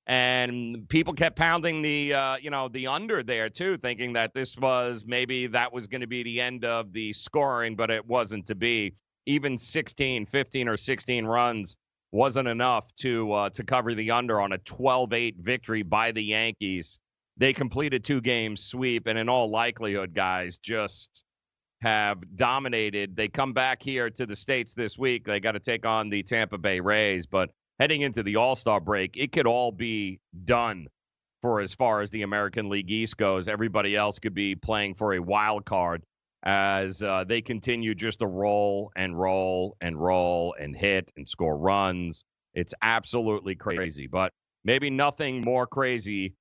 And 0.07 0.89
people 0.89 1.13
kept 1.13 1.37
pounding 1.37 1.83
the, 1.83 2.15
uh, 2.15 2.37
you 2.37 2.51
know, 2.51 2.69
the 2.69 2.87
under 2.87 3.23
there 3.23 3.49
too, 3.49 3.77
thinking 3.77 4.13
that 4.15 4.35
this 4.35 4.57
was 4.57 5.05
maybe 5.07 5.47
that 5.49 5.73
was 5.73 5.87
going 5.87 6.01
to 6.01 6.07
be 6.07 6.23
the 6.23 6.41
end 6.41 6.65
of 6.65 6.93
the 6.93 7.13
scoring, 7.13 7.77
but 7.77 7.91
it 7.91 8.05
wasn't 8.07 8.47
to 8.47 8.55
be. 8.55 8.95
Even 9.27 9.57
16, 9.57 10.27
15 10.27 10.69
or 10.69 10.77
16 10.77 11.27
runs 11.27 11.77
wasn't 12.13 12.49
enough 12.49 12.93
to 12.97 13.33
uh, 13.33 13.51
to 13.51 13.63
cover 13.63 13.95
the 13.95 14.11
under 14.11 14.41
on 14.41 14.53
a 14.53 14.59
12-8 14.59 15.37
victory 15.39 15.83
by 15.83 16.11
the 16.11 16.23
Yankees. 16.23 16.99
They 17.37 17.53
completed 17.53 18.05
two 18.05 18.21
games 18.21 18.65
sweep, 18.65 19.07
and 19.07 19.19
in 19.19 19.29
all 19.29 19.49
likelihood, 19.49 20.15
guys, 20.15 20.59
just 20.59 21.25
have 21.81 22.19
dominated. 22.37 23.17
They 23.17 23.29
come 23.29 23.53
back 23.53 23.83
here 23.83 24.11
to 24.11 24.27
the 24.27 24.37
States 24.37 24.75
this 24.75 24.99
week. 24.99 25.25
They 25.25 25.41
got 25.41 25.53
to 25.53 25.61
take 25.61 25.87
on 25.87 26.11
the 26.11 26.23
Tampa 26.23 26.59
Bay 26.59 26.81
Rays, 26.81 27.27
but 27.27 27.51
heading 27.81 28.03
into 28.03 28.23
the 28.23 28.37
All 28.37 28.55
Star 28.55 28.79
break, 28.79 29.17
it 29.17 29.33
could 29.33 29.47
all 29.47 29.73
be 29.73 30.21
done 30.45 30.87
for 31.41 31.61
as 31.61 31.75
far 31.75 32.03
as 32.03 32.11
the 32.11 32.23
American 32.23 32.69
League 32.69 32.91
East 32.91 33.17
goes. 33.17 33.49
Everybody 33.49 33.97
else 33.97 34.19
could 34.19 34.35
be 34.35 34.55
playing 34.55 34.95
for 34.95 35.15
a 35.15 35.19
wild 35.19 35.65
card 35.65 36.05
as 36.43 37.03
uh, 37.03 37.25
they 37.25 37.41
continue 37.41 37.95
just 37.95 38.19
to 38.21 38.27
roll 38.27 38.93
and 38.97 39.19
roll 39.19 39.77
and 39.81 39.97
roll 39.97 40.55
and 40.61 40.77
hit 40.77 41.11
and 41.17 41.27
score 41.27 41.57
runs. 41.57 42.25
It's 42.55 42.75
absolutely 42.83 43.55
crazy, 43.55 44.07
but 44.07 44.33
maybe 44.63 44.91
nothing 44.91 45.41
more 45.41 45.67
crazy 45.67 46.35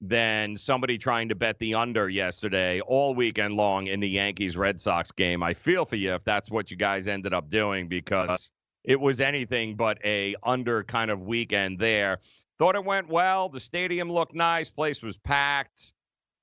than 0.00 0.56
somebody 0.56 0.98
trying 0.98 1.28
to 1.28 1.36
bet 1.36 1.60
the 1.60 1.74
under 1.74 2.08
yesterday 2.08 2.80
all 2.80 3.14
weekend 3.14 3.54
long 3.54 3.86
in 3.86 4.00
the 4.00 4.08
Yankees 4.08 4.56
Red 4.56 4.80
Sox 4.80 5.12
game. 5.12 5.44
I 5.44 5.54
feel 5.54 5.84
for 5.84 5.94
you 5.94 6.14
if 6.14 6.24
that's 6.24 6.50
what 6.50 6.72
you 6.72 6.76
guys 6.76 7.06
ended 7.06 7.32
up 7.32 7.48
doing 7.48 7.86
because 7.86 8.50
it 8.84 9.00
was 9.00 9.20
anything 9.20 9.76
but 9.76 9.98
a 10.04 10.34
under 10.42 10.82
kind 10.84 11.10
of 11.10 11.22
weekend 11.22 11.78
there. 11.78 12.18
Thought 12.58 12.76
it 12.76 12.84
went 12.84 13.08
well. 13.08 13.48
The 13.48 13.60
stadium 13.60 14.10
looked 14.10 14.34
nice. 14.34 14.70
Place 14.70 15.02
was 15.02 15.16
packed. 15.16 15.94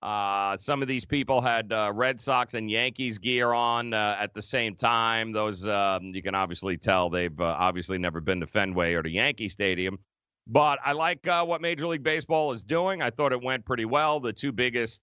Uh, 0.01 0.55
some 0.55 0.81
of 0.81 0.87
these 0.87 1.03
people 1.03 1.41
had 1.41 1.73
uh, 1.73 1.91
Red 1.93 2.21
Sox 2.21 2.53
and 2.53 2.71
Yankees 2.71 3.17
gear 3.17 3.51
on 3.51 3.93
uh, 3.93 4.15
at 4.19 4.33
the 4.33 4.41
same 4.41 4.75
time. 4.75 5.33
Those 5.33 5.67
um, 5.67 6.05
you 6.13 6.21
can 6.21 6.35
obviously 6.35 6.77
tell 6.77 7.09
they've 7.09 7.39
uh, 7.39 7.55
obviously 7.57 7.97
never 7.97 8.21
been 8.21 8.39
to 8.39 8.47
Fenway 8.47 8.93
or 8.93 9.03
to 9.03 9.09
Yankee 9.09 9.49
Stadium. 9.49 9.99
But 10.47 10.79
I 10.83 10.93
like 10.93 11.27
uh, 11.27 11.45
what 11.45 11.61
Major 11.61 11.87
League 11.87 12.03
Baseball 12.03 12.51
is 12.53 12.63
doing. 12.63 13.01
I 13.01 13.09
thought 13.09 13.33
it 13.33 13.43
went 13.43 13.65
pretty 13.65 13.85
well. 13.85 14.19
The 14.19 14.33
two 14.33 14.51
biggest 14.51 15.01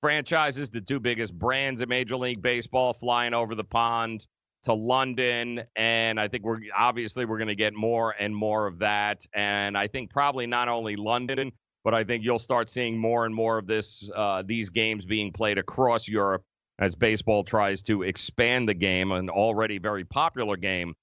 franchises, 0.00 0.70
the 0.70 0.80
two 0.80 1.00
biggest 1.00 1.36
brands 1.36 1.82
of 1.82 1.88
Major 1.88 2.16
League 2.16 2.40
Baseball 2.40 2.94
flying 2.94 3.34
over 3.34 3.54
the 3.54 3.64
pond 3.64 4.26
to 4.68 4.74
London. 4.74 5.62
And 5.76 6.20
I 6.20 6.28
think 6.28 6.44
we're 6.44 6.60
obviously 6.76 7.24
we're 7.24 7.38
going 7.38 7.48
to 7.48 7.54
get 7.54 7.72
more 7.72 8.14
and 8.20 8.36
more 8.36 8.66
of 8.66 8.78
that. 8.80 9.26
And 9.32 9.78
I 9.78 9.86
think 9.86 10.10
probably 10.10 10.46
not 10.46 10.68
only 10.68 10.94
London, 10.94 11.52
but 11.84 11.94
I 11.94 12.04
think 12.04 12.22
you'll 12.22 12.38
start 12.38 12.68
seeing 12.68 12.98
more 12.98 13.24
and 13.24 13.34
more 13.34 13.56
of 13.56 13.66
this 13.66 14.10
uh, 14.14 14.42
these 14.44 14.68
games 14.68 15.06
being 15.06 15.32
played 15.32 15.56
across 15.56 16.06
Europe 16.06 16.42
as 16.78 16.94
baseball 16.94 17.44
tries 17.44 17.82
to 17.84 18.02
expand 18.02 18.68
the 18.68 18.74
game, 18.74 19.10
an 19.10 19.30
already 19.30 19.78
very 19.78 20.04
popular 20.04 20.58
game 20.58 20.94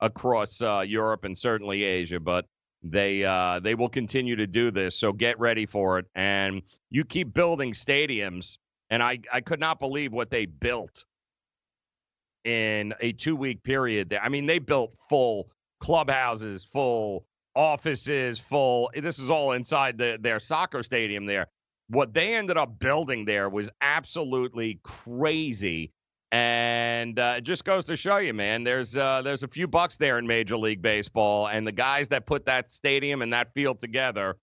across 0.00 0.60
uh, 0.60 0.84
Europe 0.86 1.24
and 1.24 1.36
certainly 1.36 1.82
Asia. 1.82 2.20
But 2.20 2.44
they 2.82 3.24
uh, 3.24 3.58
they 3.60 3.74
will 3.74 3.88
continue 3.88 4.36
to 4.36 4.46
do 4.46 4.70
this, 4.70 4.96
so 4.96 5.14
get 5.14 5.40
ready 5.40 5.64
for 5.64 5.98
it. 5.98 6.04
And 6.14 6.60
you 6.90 7.06
keep 7.06 7.32
building 7.32 7.72
stadiums, 7.72 8.58
and 8.90 9.02
I 9.02 9.20
I 9.32 9.40
could 9.40 9.60
not 9.60 9.80
believe 9.80 10.12
what 10.12 10.28
they 10.28 10.44
built 10.44 11.06
in 12.44 12.94
a 13.00 13.12
two 13.12 13.36
week 13.36 13.62
period. 13.62 14.10
There, 14.10 14.22
I 14.22 14.28
mean, 14.28 14.46
they 14.46 14.58
built 14.58 14.96
full 15.08 15.50
clubhouses, 15.80 16.64
full 16.64 17.26
offices, 17.54 18.38
full. 18.38 18.90
This 18.94 19.18
is 19.18 19.30
all 19.30 19.52
inside 19.52 19.98
the, 19.98 20.18
their 20.20 20.40
soccer 20.40 20.82
stadium 20.82 21.26
there. 21.26 21.48
What 21.88 22.14
they 22.14 22.34
ended 22.34 22.56
up 22.56 22.78
building 22.78 23.24
there 23.24 23.48
was 23.48 23.68
absolutely 23.80 24.80
crazy 24.82 25.92
and 26.34 27.16
uh, 27.20 27.34
it 27.36 27.42
just 27.42 27.64
goes 27.64 27.86
to 27.86 27.96
show 27.96 28.16
you, 28.16 28.34
man. 28.34 28.64
There's 28.64 28.96
uh, 28.96 29.22
there's 29.22 29.44
a 29.44 29.48
few 29.48 29.68
bucks 29.68 29.98
there 29.98 30.18
in 30.18 30.26
Major 30.26 30.56
League 30.56 30.82
Baseball, 30.82 31.46
and 31.46 31.64
the 31.64 31.70
guys 31.70 32.08
that 32.08 32.26
put 32.26 32.46
that 32.46 32.68
stadium 32.68 33.22
and 33.22 33.32
that 33.32 33.54
field 33.54 33.78
together, 33.78 34.36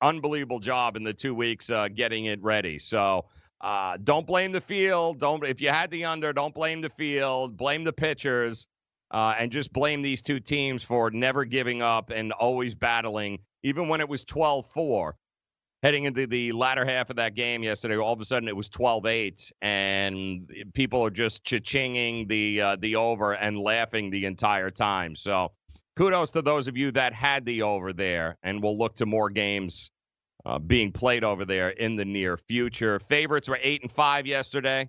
unbelievable 0.00 0.58
job 0.58 0.96
in 0.96 1.04
the 1.04 1.12
two 1.12 1.34
weeks 1.34 1.68
uh, 1.68 1.88
getting 1.88 2.24
it 2.24 2.42
ready. 2.42 2.78
So 2.78 3.26
uh, 3.62 3.96
don't 4.02 4.26
blame 4.26 4.52
the 4.52 4.60
field. 4.60 5.20
Don't 5.20 5.44
if 5.44 5.60
you 5.60 5.68
had 5.68 5.90
the 5.90 6.04
under, 6.04 6.32
don't 6.32 6.54
blame 6.54 6.80
the 6.80 6.90
field. 6.90 7.56
Blame 7.56 7.84
the 7.84 7.92
pitchers, 7.92 8.66
uh, 9.10 9.34
and 9.38 9.52
just 9.52 9.72
blame 9.72 10.02
these 10.02 10.22
two 10.22 10.40
teams 10.40 10.82
for 10.82 11.10
never 11.10 11.44
giving 11.44 11.82
up 11.82 12.10
and 12.10 12.32
always 12.32 12.74
battling, 12.74 13.38
even 13.62 13.88
when 13.88 14.00
it 14.00 14.08
was 14.08 14.24
12-4 14.24 15.12
heading 15.82 16.04
into 16.04 16.26
the 16.26 16.52
latter 16.52 16.84
half 16.84 17.10
of 17.10 17.16
that 17.16 17.34
game 17.34 17.62
yesterday, 17.62 17.96
all 17.96 18.12
of 18.12 18.20
a 18.20 18.24
sudden 18.24 18.48
it 18.48 18.56
was 18.56 18.68
12-8, 18.68 19.52
and 19.62 20.48
people 20.74 21.04
are 21.04 21.10
just 21.10 21.44
cha-chinging 21.44 22.28
the 22.28 22.60
uh, 22.60 22.76
the 22.76 22.96
over 22.96 23.32
and 23.32 23.58
laughing 23.58 24.10
the 24.10 24.24
entire 24.24 24.70
time. 24.70 25.16
So 25.16 25.52
kudos 25.96 26.30
to 26.32 26.42
those 26.42 26.68
of 26.68 26.76
you 26.76 26.92
that 26.92 27.12
had 27.12 27.44
the 27.44 27.62
over 27.62 27.92
there, 27.92 28.38
and 28.42 28.62
we'll 28.62 28.78
look 28.78 28.94
to 28.96 29.06
more 29.06 29.28
games 29.30 29.90
uh, 30.46 30.58
being 30.58 30.92
played 30.92 31.24
over 31.24 31.44
there 31.44 31.70
in 31.70 31.96
the 31.96 32.04
near 32.04 32.36
future. 32.36 32.98
Favorites 32.98 33.48
were 33.48 33.58
eight 33.62 33.82
and 33.82 33.90
five 33.90 34.26
yesterday. 34.26 34.88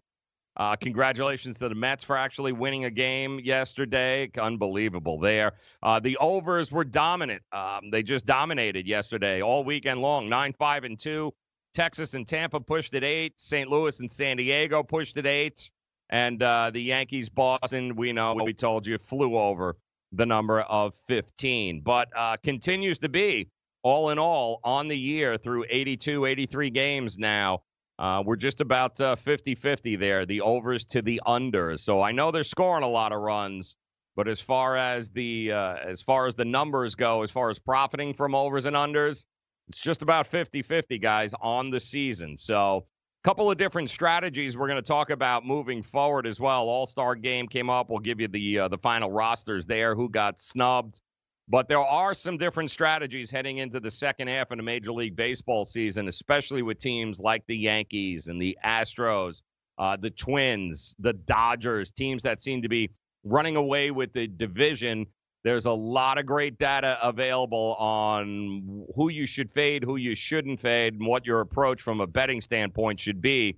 Uh, 0.56 0.76
congratulations 0.76 1.58
to 1.58 1.68
the 1.68 1.76
Mets 1.76 2.04
for 2.04 2.16
actually 2.16 2.52
winning 2.52 2.86
a 2.86 2.92
game 2.92 3.40
yesterday. 3.40 4.30
Unbelievable 4.40 5.20
there. 5.20 5.54
Uh, 5.82 6.00
the 6.00 6.16
overs 6.18 6.72
were 6.72 6.84
dominant. 6.84 7.42
Um, 7.52 7.90
they 7.92 8.04
just 8.04 8.26
dominated 8.26 8.88
yesterday 8.88 9.42
all 9.42 9.64
weekend 9.64 10.00
long. 10.00 10.30
Nine, 10.30 10.54
five, 10.54 10.84
and 10.84 11.00
two. 11.00 11.34
Texas 11.74 12.14
and 12.14 12.28
Tampa 12.28 12.60
pushed 12.60 12.94
at 12.94 13.04
eight. 13.04 13.34
St. 13.40 13.68
Louis 13.68 14.00
and 14.00 14.12
San 14.12 14.38
Diego 14.38 14.84
pushed 14.84 15.18
at 15.18 15.26
eight. 15.26 15.72
And 16.12 16.44
uh, 16.44 16.70
the 16.72 16.82
Yankees, 16.82 17.30
Boston, 17.30 17.96
we 17.96 18.14
know, 18.14 18.36
we 18.36 18.54
told 18.54 18.86
you, 18.86 19.00
flew 19.00 19.36
over 19.36 19.76
the 20.12 20.26
number 20.28 20.62
of 20.62 20.94
15. 20.94 21.82
But 21.82 22.10
uh, 22.16 22.38
continues 22.44 23.00
to 23.00 23.10
be, 23.10 23.50
all 23.84 24.10
in 24.10 24.20
all, 24.20 24.60
on 24.64 24.88
the 24.88 24.98
year 24.98 25.38
through 25.38 25.66
82, 25.70 26.26
83 26.26 26.70
games 26.70 27.18
now 27.18 27.62
uh, 28.00 28.24
we're 28.26 28.36
just 28.36 28.60
about 28.60 28.98
50 28.98 29.54
uh, 29.54 29.56
50 29.56 29.96
there, 29.98 30.26
the 30.26 30.42
overs 30.42 30.84
to 30.86 31.02
the 31.02 31.22
unders. 31.28 31.82
So 31.82 32.02
I 32.02 32.12
know 32.12 32.32
they're 32.32 32.44
scoring 32.44 32.84
a 32.84 32.88
lot 32.88 33.12
of 33.12 33.22
runs, 33.22 33.76
but 34.16 34.28
as 34.28 34.40
far 34.40 34.76
as 34.76 35.12
the 35.12 35.52
uh, 35.52 35.76
as 35.76 36.02
far 36.02 36.28
as 36.28 36.36
the 36.36 36.46
numbers 36.46 36.96
go, 36.96 37.22
as 37.22 37.32
far 37.32 37.50
as 37.50 37.60
profiting 37.60 38.14
from 38.14 38.34
overs 38.34 38.66
and 38.66 38.76
unders, 38.76 39.26
it's 39.68 39.80
just 39.80 40.02
about 40.02 40.26
50 40.26 40.64
50 40.64 40.98
guys 40.98 41.34
on 41.40 41.70
the 41.70 41.80
season. 41.80 42.36
So 42.36 42.88
a 43.24 43.28
couple 43.28 43.50
of 43.52 43.58
different 43.58 43.92
strategies 43.92 44.58
we're 44.58 44.68
going 44.68 44.82
to 44.82 44.88
talk 44.88 45.12
about 45.12 45.46
moving 45.46 45.84
forward 45.84 46.26
as 46.26 46.40
well. 46.40 46.64
All 46.64 46.88
Star 46.88 47.14
game 47.14 47.48
came 47.48 47.70
up. 47.70 47.92
We'll 47.92 48.00
give 48.00 48.20
you 48.20 48.28
the 48.28 48.60
uh, 48.60 48.68
the 48.70 48.80
final 48.80 49.12
rosters 49.12 49.68
there. 49.68 49.94
Who 49.94 50.10
got 50.10 50.40
snubbed? 50.40 51.00
But 51.50 51.68
there 51.68 51.80
are 51.80 52.14
some 52.14 52.38
different 52.38 52.72
strategies 52.72 53.30
heading 53.30 53.58
into 53.58 53.80
the 53.80 53.92
second 53.92 54.30
half 54.30 54.52
of 54.52 54.58
the 54.58 54.64
Major 54.64 54.94
League 54.94 55.16
Baseball 55.16 55.66
season, 55.66 56.08
especially 56.08 56.62
with 56.62 56.80
teams 56.80 57.20
like 57.20 57.44
the 57.48 57.58
Yankees 57.58 58.30
and 58.30 58.42
the 58.42 58.58
Astros, 58.66 59.42
uh, 59.78 59.98
the 59.98 60.10
Twins, 60.10 60.96
the 61.00 61.14
Dodgers, 61.14 61.92
teams 61.92 62.24
that 62.24 62.42
seem 62.42 62.62
to 62.62 62.70
be 62.70 62.90
running 63.26 63.58
away 63.58 63.92
with 63.92 64.14
the 64.14 64.28
division. 64.28 65.06
There's 65.44 65.66
a 65.66 65.72
lot 65.72 66.18
of 66.18 66.26
great 66.26 66.58
data 66.58 66.98
available 67.06 67.76
on 67.78 68.86
who 68.96 69.10
you 69.10 69.26
should 69.26 69.52
fade, 69.52 69.84
who 69.84 69.98
you 69.98 70.16
shouldn't 70.16 70.62
fade, 70.62 70.94
and 70.94 71.06
what 71.06 71.26
your 71.26 71.42
approach 71.42 71.82
from 71.82 72.00
a 72.00 72.08
betting 72.08 72.40
standpoint 72.40 73.02
should 73.02 73.22
be 73.22 73.58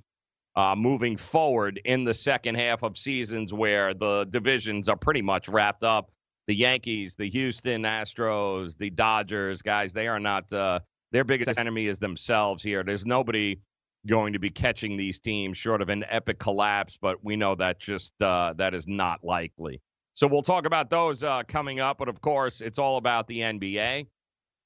uh, 0.55 0.73
moving 0.75 1.17
forward 1.17 1.79
in 1.85 2.03
the 2.03 2.13
second 2.13 2.55
half 2.55 2.81
of 2.81 2.97
seasons 2.97 3.53
where 3.53 3.93
the 3.93 4.25
divisions 4.31 4.89
are 4.89 4.95
pretty 4.95 5.21
much 5.21 5.47
wrapped 5.47 5.83
up 5.83 6.09
the 6.47 6.55
Yankees, 6.55 7.15
the 7.15 7.29
Houston 7.29 7.83
Astros, 7.83 8.77
the 8.77 8.89
Dodgers, 8.89 9.61
guys, 9.61 9.93
they 9.93 10.07
are 10.07 10.19
not 10.19 10.51
uh, 10.53 10.79
their 11.11 11.23
biggest 11.23 11.59
enemy 11.59 11.87
is 11.87 11.99
themselves 11.99 12.63
here. 12.63 12.83
There's 12.83 13.05
nobody 13.05 13.59
going 14.07 14.33
to 14.33 14.39
be 14.39 14.49
catching 14.49 14.97
these 14.97 15.19
teams 15.19 15.57
short 15.57 15.81
of 15.81 15.89
an 15.89 16.05
epic 16.09 16.39
collapse, 16.39 16.97
but 17.01 17.23
we 17.23 17.35
know 17.35 17.55
that 17.55 17.79
just 17.79 18.13
uh, 18.21 18.53
that 18.57 18.73
is 18.73 18.87
not 18.87 19.23
likely. 19.23 19.81
So 20.13 20.27
we'll 20.27 20.43
talk 20.43 20.65
about 20.65 20.89
those 20.89 21.23
uh, 21.23 21.43
coming 21.47 21.79
up, 21.79 21.97
but 21.97 22.07
of 22.07 22.21
course, 22.21 22.61
it's 22.61 22.79
all 22.79 22.97
about 22.97 23.27
the 23.27 23.39
NBA 23.39 24.07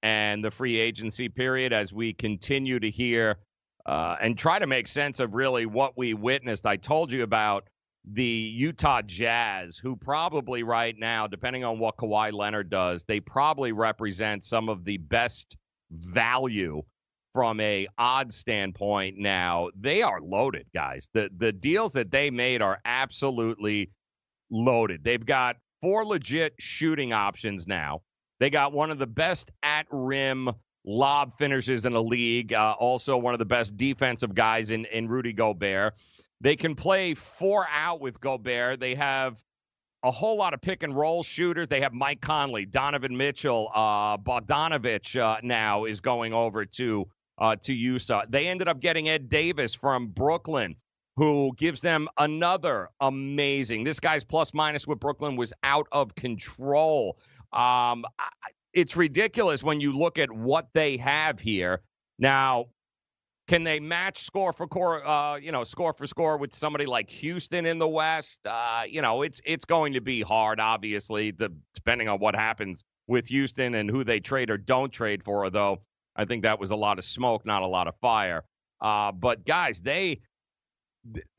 and 0.03 0.43
the 0.43 0.51
free 0.51 0.79
agency 0.79 1.27
period 1.29 1.73
as 1.73 1.91
we 1.91 2.13
continue 2.13 2.79
to 2.79 2.89
hear 2.89 3.37
uh, 3.85 4.15
and 4.21 4.37
try 4.37 4.59
to 4.59 4.67
make 4.67 4.87
sense 4.87 5.19
of 5.19 5.33
really 5.33 5.65
what 5.65 5.97
we 5.97 6.13
witnessed. 6.13 6.65
I 6.65 6.75
told 6.77 7.11
you 7.11 7.23
about 7.23 7.67
the 8.05 8.23
Utah 8.23 9.01
Jazz, 9.01 9.77
who 9.77 9.95
probably 9.95 10.63
right 10.63 10.95
now, 10.97 11.27
depending 11.27 11.63
on 11.63 11.79
what 11.79 11.97
Kawhi 11.97 12.33
Leonard 12.33 12.69
does, 12.69 13.03
they 13.03 13.19
probably 13.19 13.71
represent 13.71 14.43
some 14.43 14.69
of 14.69 14.85
the 14.85 14.97
best 14.97 15.57
value 15.91 16.81
from 17.33 17.59
a 17.59 17.87
odd 17.97 18.33
standpoint 18.33 19.17
now. 19.17 19.69
They 19.79 20.01
are 20.01 20.21
loaded, 20.21 20.65
guys. 20.73 21.09
The 21.13 21.29
the 21.37 21.51
deals 21.51 21.93
that 21.93 22.11
they 22.11 22.29
made 22.31 22.61
are 22.61 22.79
absolutely 22.85 23.91
loaded. 24.49 25.03
They've 25.03 25.25
got 25.25 25.57
four 25.81 26.05
legit 26.05 26.53
shooting 26.59 27.13
options 27.13 27.67
now. 27.67 28.01
They 28.39 28.49
got 28.49 28.73
one 28.73 28.89
of 28.89 28.97
the 28.97 29.07
best 29.07 29.51
at 29.61 29.85
rim 29.91 30.49
lob 30.85 31.33
finishes 31.37 31.85
in 31.85 31.93
the 31.93 32.03
league. 32.03 32.53
Uh, 32.53 32.75
also, 32.79 33.17
one 33.17 33.33
of 33.33 33.39
the 33.39 33.45
best 33.45 33.77
defensive 33.77 34.33
guys 34.33 34.71
in 34.71 34.85
in 34.85 35.07
Rudy 35.07 35.33
Gobert. 35.33 35.93
They 36.41 36.55
can 36.55 36.75
play 36.75 37.13
four 37.13 37.67
out 37.71 37.99
with 37.99 38.19
Gobert. 38.21 38.79
They 38.79 38.95
have 38.95 39.41
a 40.03 40.11
whole 40.11 40.37
lot 40.37 40.53
of 40.53 40.61
pick 40.61 40.83
and 40.83 40.95
roll 40.95 41.23
shooters. 41.23 41.67
They 41.67 41.81
have 41.81 41.93
Mike 41.93 42.21
Conley, 42.21 42.65
Donovan 42.65 43.15
Mitchell, 43.15 43.69
uh, 43.75 44.17
Bogdanovich 44.17 45.19
uh, 45.19 45.39
now 45.43 45.85
is 45.85 45.99
going 45.99 46.33
over 46.33 46.65
to 46.65 47.07
uh, 47.39 47.55
to 47.57 47.73
Utah. 47.73 48.23
They 48.27 48.47
ended 48.47 48.67
up 48.67 48.79
getting 48.79 49.09
Ed 49.09 49.29
Davis 49.29 49.73
from 49.73 50.07
Brooklyn, 50.07 50.75
who 51.15 51.53
gives 51.57 51.81
them 51.81 52.07
another 52.17 52.89
amazing. 53.01 53.83
This 53.83 53.99
guy's 53.99 54.23
plus 54.23 54.53
minus 54.53 54.87
with 54.87 54.99
Brooklyn 54.99 55.35
was 55.35 55.53
out 55.63 55.87
of 55.91 56.15
control. 56.15 57.17
Um, 57.53 58.05
it's 58.73 58.95
ridiculous 58.95 59.63
when 59.63 59.81
you 59.81 59.93
look 59.93 60.17
at 60.17 60.31
what 60.31 60.67
they 60.73 60.97
have 60.97 61.39
here. 61.39 61.81
Now, 62.19 62.67
can 63.49 63.63
they 63.63 63.79
match 63.79 64.23
score 64.23 64.53
for 64.53 64.67
score, 64.67 65.05
uh, 65.05 65.35
you 65.37 65.51
know, 65.51 65.63
score 65.63 65.91
for 65.91 66.05
score 66.05 66.37
with 66.37 66.53
somebody 66.53 66.85
like 66.85 67.09
Houston 67.09 67.65
in 67.65 67.79
the 67.79 67.87
West? 67.87 68.41
Uh, 68.45 68.83
you 68.87 69.01
know, 69.01 69.23
it's 69.23 69.41
it's 69.43 69.65
going 69.65 69.91
to 69.93 70.01
be 70.01 70.21
hard, 70.21 70.59
obviously, 70.59 71.31
to, 71.33 71.51
depending 71.73 72.07
on 72.07 72.19
what 72.19 72.35
happens 72.35 72.83
with 73.07 73.25
Houston 73.27 73.73
and 73.73 73.89
who 73.89 74.03
they 74.03 74.19
trade 74.19 74.51
or 74.51 74.57
don't 74.57 74.93
trade 74.93 75.23
for. 75.23 75.49
Though 75.49 75.81
I 76.15 76.25
think 76.25 76.43
that 76.43 76.59
was 76.59 76.69
a 76.69 76.75
lot 76.75 76.99
of 76.99 77.05
smoke, 77.05 77.43
not 77.43 77.63
a 77.63 77.67
lot 77.67 77.87
of 77.87 77.95
fire. 77.99 78.43
Uh, 78.81 79.11
but 79.11 79.43
guys, 79.45 79.81
they 79.81 80.21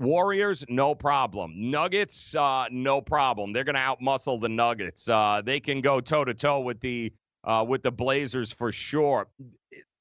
Warriors, 0.01 0.65
no 0.69 0.97
problem. 0.97 1.53
Nuggets, 1.71 2.35
uh, 2.35 2.67
no 2.73 3.01
problem. 3.01 3.53
They're 3.53 3.63
going 3.63 3.77
to 3.77 3.81
outmuscle 3.81 4.41
the 4.41 4.49
Nuggets. 4.49 5.09
Uh, 5.09 5.43
they 5.45 5.61
can 5.61 5.81
go 5.81 6.01
toe 6.01 6.25
to 6.25 6.35
toe 6.35 6.59
with 6.59 6.81
the 6.81 7.13
uh, 7.45 7.65
with 7.67 7.85
the 7.85 7.93
Blazers 7.93 8.51
for 8.53 8.73
sure 8.73 9.29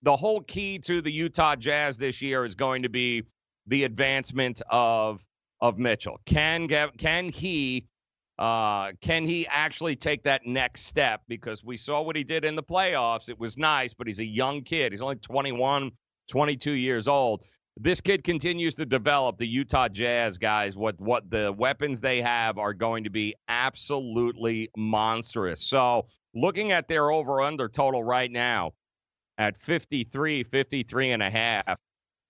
the 0.02 0.16
whole 0.16 0.42
key 0.42 0.80
to 0.80 1.02
the 1.02 1.12
Utah 1.12 1.56
Jazz 1.56 1.98
this 1.98 2.22
year 2.22 2.46
is 2.46 2.56
going 2.56 2.84
to 2.84 2.90
be 2.90 3.24
the 3.68 3.84
advancement 3.84 4.62
of 4.70 5.26
of 5.62 5.78
Mitchell. 5.78 6.20
Can 6.26 6.68
can 6.98 7.30
he 7.30 7.86
uh, 8.38 8.94
can 9.02 9.28
he 9.28 9.46
actually 9.48 9.96
take 9.96 10.24
that 10.24 10.46
next 10.46 10.84
step? 10.84 11.22
Because 11.28 11.64
we 11.64 11.76
saw 11.76 12.02
what 12.02 12.16
he 12.16 12.24
did 12.24 12.46
in 12.46 12.56
the 12.56 12.64
playoffs. 12.64 13.28
It 13.28 13.38
was 13.38 13.58
nice, 13.58 13.94
but 13.94 14.08
he's 14.08 14.22
a 14.22 14.26
young 14.26 14.62
kid. 14.62 14.94
He's 14.94 15.02
only 15.02 15.18
21, 15.18 15.92
22 16.30 16.72
years 16.72 17.10
old. 17.10 17.44
This 17.76 18.00
kid 18.00 18.24
continues 18.24 18.76
to 18.76 18.86
develop. 18.86 19.38
The 19.38 19.48
Utah 19.48 19.90
Jazz 19.90 20.38
guys, 20.38 20.78
what 20.78 21.00
what 21.00 21.30
the 21.30 21.54
weapons 21.58 22.00
they 22.00 22.22
have 22.22 22.58
are 22.58 22.74
going 22.74 23.04
to 23.04 23.10
be 23.10 23.36
absolutely 23.50 24.70
monstrous. 24.78 25.62
So, 25.62 26.08
looking 26.34 26.72
at 26.72 26.88
their 26.88 27.12
over 27.12 27.42
under 27.42 27.68
total 27.68 28.04
right 28.04 28.32
now, 28.32 28.72
at 29.40 29.58
53, 29.58 30.44
53 30.44 31.12
and 31.12 31.24
a 31.24 31.30
half. 31.30 31.78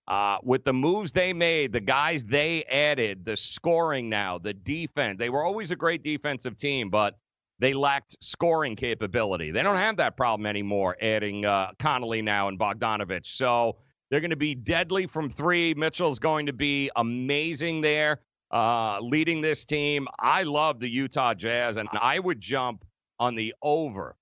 Uh, 0.08 0.38
with 0.42 0.64
the 0.64 0.72
moves 0.72 1.12
they 1.12 1.32
made, 1.32 1.72
the 1.72 1.80
guys 1.80 2.24
they 2.24 2.64
added, 2.64 3.24
the 3.24 3.36
scoring 3.36 4.08
now, 4.08 4.38
the 4.38 4.54
defense, 4.54 5.18
they 5.18 5.28
were 5.28 5.44
always 5.44 5.70
a 5.70 5.76
great 5.76 6.02
defensive 6.02 6.56
team, 6.56 6.90
but 6.90 7.16
they 7.60 7.74
lacked 7.74 8.16
scoring 8.20 8.74
capability. 8.74 9.50
They 9.50 9.62
don't 9.62 9.76
have 9.76 9.96
that 9.98 10.16
problem 10.16 10.46
anymore, 10.46 10.96
adding 11.00 11.44
uh, 11.44 11.72
Conley 11.78 12.22
now 12.22 12.48
and 12.48 12.58
Bogdanovich. 12.58 13.26
So 13.26 13.76
they're 14.10 14.20
going 14.20 14.30
to 14.30 14.36
be 14.36 14.54
deadly 14.54 15.06
from 15.06 15.30
three. 15.30 15.74
Mitchell's 15.74 16.18
going 16.18 16.46
to 16.46 16.52
be 16.52 16.90
amazing 16.96 17.80
there, 17.80 18.20
uh, 18.50 18.98
leading 19.00 19.40
this 19.40 19.64
team. 19.64 20.08
I 20.18 20.42
love 20.42 20.80
the 20.80 20.88
Utah 20.88 21.34
Jazz, 21.34 21.76
and 21.76 21.88
I 21.92 22.18
would 22.18 22.40
jump 22.40 22.84
on 23.20 23.36
the 23.36 23.54
over 23.62 24.16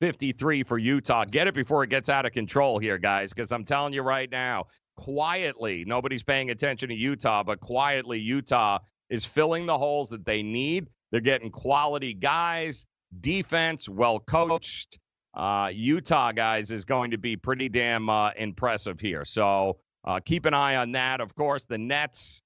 53 0.00 0.62
for 0.64 0.78
Utah. 0.78 1.24
Get 1.24 1.46
it 1.46 1.54
before 1.54 1.84
it 1.84 1.90
gets 1.90 2.08
out 2.08 2.26
of 2.26 2.32
control 2.32 2.78
here, 2.78 2.98
guys, 2.98 3.32
because 3.32 3.52
I'm 3.52 3.64
telling 3.64 3.92
you 3.92 4.02
right 4.02 4.30
now, 4.30 4.64
quietly, 4.96 5.84
nobody's 5.86 6.22
paying 6.22 6.50
attention 6.50 6.88
to 6.88 6.94
Utah, 6.94 7.42
but 7.42 7.60
quietly, 7.60 8.18
Utah 8.18 8.78
is 9.10 9.24
filling 9.24 9.66
the 9.66 9.76
holes 9.76 10.10
that 10.10 10.24
they 10.24 10.42
need. 10.42 10.88
They're 11.10 11.20
getting 11.20 11.50
quality 11.50 12.14
guys, 12.14 12.86
defense, 13.20 13.88
well 13.88 14.20
coached. 14.20 14.98
Uh, 15.34 15.70
Utah, 15.72 16.32
guys, 16.32 16.70
is 16.70 16.84
going 16.84 17.10
to 17.12 17.18
be 17.18 17.36
pretty 17.36 17.68
damn 17.68 18.08
uh, 18.08 18.30
impressive 18.36 18.98
here. 18.98 19.24
So 19.24 19.78
uh, 20.04 20.20
keep 20.24 20.46
an 20.46 20.54
eye 20.54 20.76
on 20.76 20.92
that. 20.92 21.20
Of 21.20 21.34
course, 21.34 21.64
the 21.64 21.78
Nets 21.78 22.42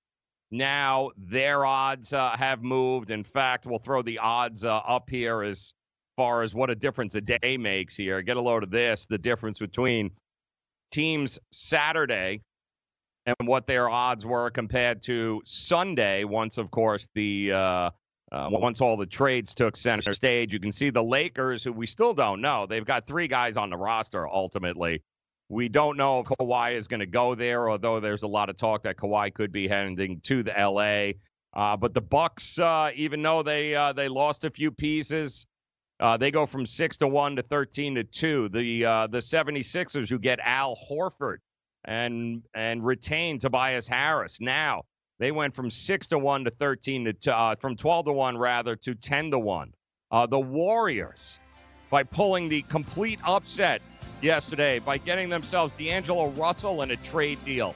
now, 0.50 1.10
their 1.16 1.64
odds 1.64 2.12
uh, 2.12 2.36
have 2.36 2.62
moved. 2.62 3.10
In 3.10 3.24
fact, 3.24 3.66
we'll 3.66 3.78
throw 3.78 4.02
the 4.02 4.18
odds 4.18 4.64
uh, 4.64 4.76
up 4.76 5.08
here 5.10 5.42
as 5.42 5.74
far 6.16 6.42
as 6.42 6.54
what 6.54 6.70
a 6.70 6.74
difference 6.74 7.14
a 7.14 7.20
day 7.20 7.56
makes 7.56 7.96
here. 7.96 8.22
Get 8.22 8.36
a 8.36 8.40
load 8.40 8.62
of 8.62 8.70
this 8.70 9.06
the 9.06 9.18
difference 9.18 9.58
between 9.58 10.10
teams 10.90 11.38
Saturday 11.52 12.42
and 13.26 13.36
what 13.44 13.66
their 13.66 13.88
odds 13.88 14.24
were 14.26 14.50
compared 14.50 15.02
to 15.02 15.42
Sunday. 15.44 16.24
Once, 16.24 16.58
of 16.58 16.70
course, 16.70 17.08
the 17.14 17.52
uh, 17.52 17.90
uh, 18.32 18.48
once 18.50 18.80
all 18.80 18.96
the 18.96 19.06
trades 19.06 19.54
took 19.54 19.76
center 19.76 20.12
stage, 20.12 20.52
you 20.52 20.60
can 20.60 20.72
see 20.72 20.90
the 20.90 21.02
Lakers, 21.02 21.62
who 21.62 21.72
we 21.72 21.86
still 21.86 22.12
don't 22.12 22.40
know. 22.40 22.66
They've 22.66 22.84
got 22.84 23.06
three 23.06 23.28
guys 23.28 23.56
on 23.56 23.70
the 23.70 23.76
roster 23.76 24.28
ultimately. 24.28 25.02
We 25.48 25.68
don't 25.68 25.96
know 25.96 26.20
if 26.20 26.26
Kawhi 26.26 26.74
is 26.74 26.88
going 26.88 27.00
to 27.00 27.06
go 27.06 27.34
there, 27.34 27.68
although 27.68 28.00
there's 28.00 28.22
a 28.22 28.28
lot 28.28 28.48
of 28.48 28.56
talk 28.56 28.82
that 28.84 28.96
Kawhi 28.96 29.32
could 29.32 29.52
be 29.52 29.68
heading 29.68 30.20
to 30.24 30.42
the 30.42 30.52
LA. 30.52 31.12
Uh, 31.54 31.76
but 31.76 31.94
the 31.94 32.00
Bucks, 32.00 32.58
uh, 32.58 32.90
even 32.94 33.22
though 33.22 33.42
they 33.42 33.74
uh, 33.74 33.92
they 33.92 34.08
lost 34.08 34.44
a 34.44 34.50
few 34.50 34.72
pieces, 34.72 35.46
uh, 36.00 36.16
they 36.16 36.30
go 36.30 36.46
from 36.46 36.66
six 36.66 36.96
to 36.98 37.08
one 37.08 37.36
to 37.36 37.42
thirteen 37.42 37.94
to 37.94 38.04
two. 38.04 38.48
The 38.48 38.84
uh, 38.84 39.06
the 39.06 39.18
76ers 39.18 40.08
who 40.08 40.18
get 40.18 40.40
Al 40.42 40.76
Horford 40.76 41.38
and 41.84 42.42
and 42.54 42.84
retain 42.84 43.38
Tobias 43.38 43.86
Harris. 43.86 44.40
Now 44.40 44.82
they 45.18 45.30
went 45.30 45.54
from 45.54 45.70
six 45.70 46.08
to 46.08 46.18
one 46.18 46.44
to 46.44 46.50
thirteen 46.50 47.12
to 47.20 47.36
uh, 47.36 47.56
from 47.56 47.76
twelve 47.76 48.06
to 48.06 48.12
one 48.12 48.36
rather 48.36 48.76
to 48.76 48.94
ten 48.94 49.30
to 49.30 49.38
one. 49.38 49.72
Uh, 50.10 50.26
the 50.26 50.38
Warriors, 50.38 51.38
by 51.90 52.02
pulling 52.02 52.48
the 52.48 52.62
complete 52.62 53.20
upset 53.24 53.80
yesterday 54.20 54.78
by 54.78 54.96
getting 54.96 55.28
themselves 55.28 55.72
D'Angelo 55.74 56.30
Russell 56.30 56.82
in 56.82 56.90
a 56.90 56.96
trade 56.96 57.44
deal, 57.44 57.74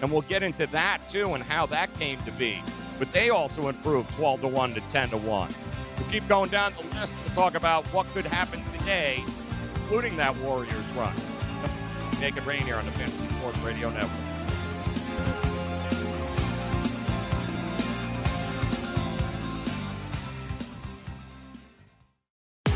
and 0.00 0.10
we'll 0.10 0.22
get 0.22 0.42
into 0.42 0.66
that 0.68 1.06
too 1.08 1.34
and 1.34 1.44
how 1.44 1.66
that 1.66 1.92
came 1.98 2.18
to 2.22 2.32
be. 2.32 2.62
But 2.98 3.12
they 3.12 3.30
also 3.30 3.68
improved 3.68 4.10
twelve 4.10 4.40
to 4.40 4.48
one 4.48 4.74
to 4.74 4.80
ten 4.82 5.10
to 5.10 5.16
one. 5.16 5.54
We'll 5.98 6.08
keep 6.08 6.26
going 6.28 6.50
down 6.50 6.74
the 6.76 7.00
list. 7.00 7.16
We'll 7.24 7.34
talk 7.34 7.54
about 7.54 7.86
what 7.88 8.06
could 8.14 8.26
happen 8.26 8.64
today, 8.66 9.22
including 9.74 10.16
that 10.16 10.36
Warriors 10.38 10.86
run. 10.96 11.14
Make 12.20 12.36
it 12.36 12.46
rain 12.46 12.60
here 12.60 12.76
on 12.76 12.84
the 12.84 12.92
Fantasy 12.92 13.26
Sports 13.28 13.58
Radio 13.58 13.90
Network. 13.90 14.23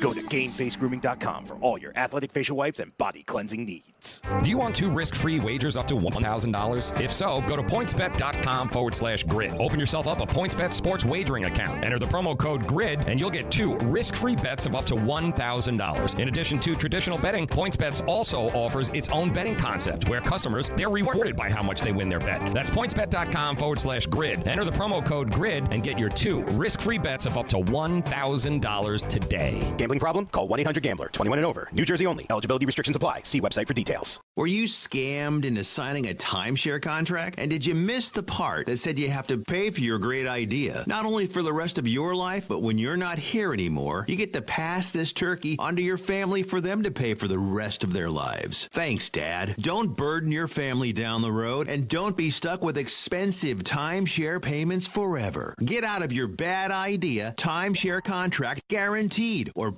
Go 0.00 0.12
to 0.12 0.20
GameFaceGrooming.com 0.20 1.44
for 1.46 1.54
all 1.56 1.78
your 1.78 1.92
athletic 1.96 2.32
facial 2.32 2.56
wipes 2.56 2.78
and 2.78 2.96
body 2.98 3.22
cleansing 3.24 3.64
needs. 3.64 4.22
Do 4.42 4.48
you 4.48 4.56
want 4.56 4.76
two 4.76 4.90
risk 4.90 5.14
free 5.14 5.40
wagers 5.40 5.76
up 5.76 5.86
to 5.88 5.94
$1,000? 5.94 7.00
If 7.00 7.12
so, 7.12 7.40
go 7.42 7.56
to 7.56 7.62
pointsbet.com 7.62 8.68
forward 8.68 8.94
slash 8.94 9.24
grid. 9.24 9.52
Open 9.58 9.80
yourself 9.80 10.06
up 10.06 10.20
a 10.20 10.26
PointsBet 10.26 10.72
sports 10.72 11.04
wagering 11.04 11.44
account. 11.44 11.82
Enter 11.84 11.98
the 11.98 12.06
promo 12.06 12.38
code 12.38 12.66
GRID, 12.66 13.08
and 13.08 13.18
you'll 13.18 13.30
get 13.30 13.50
two 13.50 13.76
risk 13.78 14.14
free 14.14 14.36
bets 14.36 14.66
of 14.66 14.76
up 14.76 14.86
to 14.86 14.94
$1,000. 14.94 16.18
In 16.18 16.28
addition 16.28 16.60
to 16.60 16.76
traditional 16.76 17.18
betting, 17.18 17.46
PointsBet 17.46 18.06
also 18.06 18.50
offers 18.50 18.90
its 18.90 19.08
own 19.08 19.32
betting 19.32 19.56
concept 19.56 20.08
where 20.08 20.20
customers 20.20 20.70
they're 20.76 20.90
rewarded 20.90 21.34
by 21.36 21.50
how 21.50 21.62
much 21.62 21.80
they 21.80 21.92
win 21.92 22.08
their 22.08 22.20
bet. 22.20 22.54
That's 22.54 22.70
pointsbet.com 22.70 23.56
forward 23.56 23.80
slash 23.80 24.06
grid. 24.06 24.46
Enter 24.46 24.64
the 24.64 24.70
promo 24.70 25.04
code 25.04 25.32
GRID 25.32 25.72
and 25.72 25.82
get 25.82 25.98
your 25.98 26.10
two 26.10 26.44
risk 26.44 26.80
free 26.80 26.98
bets 26.98 27.26
of 27.26 27.36
up 27.36 27.48
to 27.48 27.56
$1,000 27.56 29.08
today. 29.08 29.74
Gambling 29.88 30.00
problem? 30.00 30.26
Call 30.26 30.46
1 30.48 30.60
800 30.60 30.82
Gambler. 30.82 31.08
21 31.08 31.38
and 31.38 31.46
over. 31.46 31.66
New 31.72 31.86
Jersey 31.86 32.06
only. 32.06 32.26
Eligibility 32.28 32.66
restrictions 32.66 32.94
apply. 32.94 33.22
See 33.24 33.40
website 33.40 33.66
for 33.66 33.72
details. 33.72 34.20
Were 34.36 34.46
you 34.46 34.64
scammed 34.64 35.46
into 35.46 35.64
signing 35.64 36.08
a 36.10 36.14
timeshare 36.14 36.80
contract? 36.80 37.36
And 37.38 37.50
did 37.50 37.64
you 37.64 37.74
miss 37.74 38.10
the 38.10 38.22
part 38.22 38.66
that 38.66 38.76
said 38.76 38.98
you 38.98 39.08
have 39.08 39.26
to 39.28 39.38
pay 39.38 39.70
for 39.70 39.80
your 39.80 39.98
great 39.98 40.26
idea? 40.26 40.84
Not 40.86 41.06
only 41.06 41.26
for 41.26 41.42
the 41.42 41.54
rest 41.54 41.78
of 41.78 41.88
your 41.88 42.14
life, 42.14 42.48
but 42.48 42.60
when 42.60 42.76
you're 42.76 42.98
not 42.98 43.18
here 43.18 43.54
anymore, 43.54 44.04
you 44.06 44.16
get 44.16 44.34
to 44.34 44.42
pass 44.42 44.92
this 44.92 45.14
turkey 45.14 45.56
onto 45.58 45.82
your 45.82 45.96
family 45.96 46.42
for 46.42 46.60
them 46.60 46.82
to 46.82 46.90
pay 46.90 47.14
for 47.14 47.26
the 47.26 47.38
rest 47.38 47.82
of 47.82 47.94
their 47.94 48.10
lives. 48.10 48.68
Thanks, 48.70 49.08
Dad. 49.08 49.54
Don't 49.58 49.96
burden 49.96 50.30
your 50.30 50.48
family 50.48 50.92
down 50.92 51.22
the 51.22 51.32
road 51.32 51.66
and 51.66 51.88
don't 51.88 52.16
be 52.16 52.28
stuck 52.28 52.62
with 52.62 52.76
expensive 52.76 53.64
timeshare 53.64 54.40
payments 54.40 54.86
forever. 54.86 55.54
Get 55.64 55.82
out 55.82 56.02
of 56.02 56.12
your 56.12 56.28
bad 56.28 56.70
idea 56.70 57.34
timeshare 57.38 58.04
contract 58.04 58.68
guaranteed 58.68 59.50
or 59.56 59.77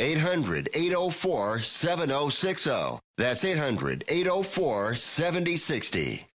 800 0.00 0.70
804 0.74 1.60
7060. 1.60 2.98
That's 3.18 3.44
800 3.44 4.04
804 4.08 4.94
7060. 4.94 6.29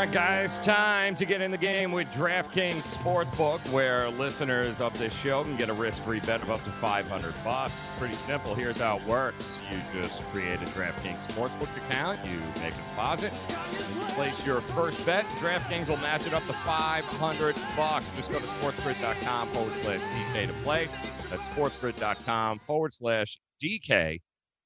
Right, 0.00 0.12
guys, 0.12 0.58
time 0.60 1.14
to 1.14 1.26
get 1.26 1.42
in 1.42 1.50
the 1.50 1.58
game 1.58 1.92
with 1.92 2.10
DraftKings 2.12 2.96
Sportsbook, 2.96 3.58
where 3.70 4.08
listeners 4.08 4.80
of 4.80 4.98
this 4.98 5.12
show 5.12 5.44
can 5.44 5.56
get 5.56 5.68
a 5.68 5.74
risk-free 5.74 6.20
bet 6.20 6.40
of 6.40 6.50
up 6.50 6.64
to 6.64 6.70
500 6.70 7.34
bucks. 7.44 7.84
Pretty 7.98 8.14
simple. 8.14 8.54
Here's 8.54 8.78
how 8.78 8.96
it 8.96 9.06
works: 9.06 9.60
you 9.70 9.78
just 9.92 10.22
create 10.30 10.58
a 10.62 10.64
DraftKings 10.66 11.26
Sportsbook 11.26 11.76
account, 11.76 12.18
you 12.24 12.38
make 12.62 12.72
a 12.72 12.76
deposit, 12.76 13.32
you 13.50 14.00
place 14.14 14.46
your 14.46 14.62
first 14.62 15.04
bet. 15.04 15.26
DraftKings 15.38 15.88
will 15.88 15.98
match 15.98 16.26
it 16.26 16.32
up 16.32 16.46
to 16.46 16.54
500 16.54 17.56
bucks. 17.76 18.06
Just 18.16 18.32
go 18.32 18.38
to 18.38 18.46
sportsgrid.com 18.46 19.48
forward 19.48 19.76
slash 19.82 20.00
DK 20.00 20.46
to 20.46 20.54
play. 20.62 20.88
That's 21.28 21.46
sportsgrid.com 21.48 22.60
forward 22.60 22.94
slash 22.94 23.38
DK. 23.62 24.20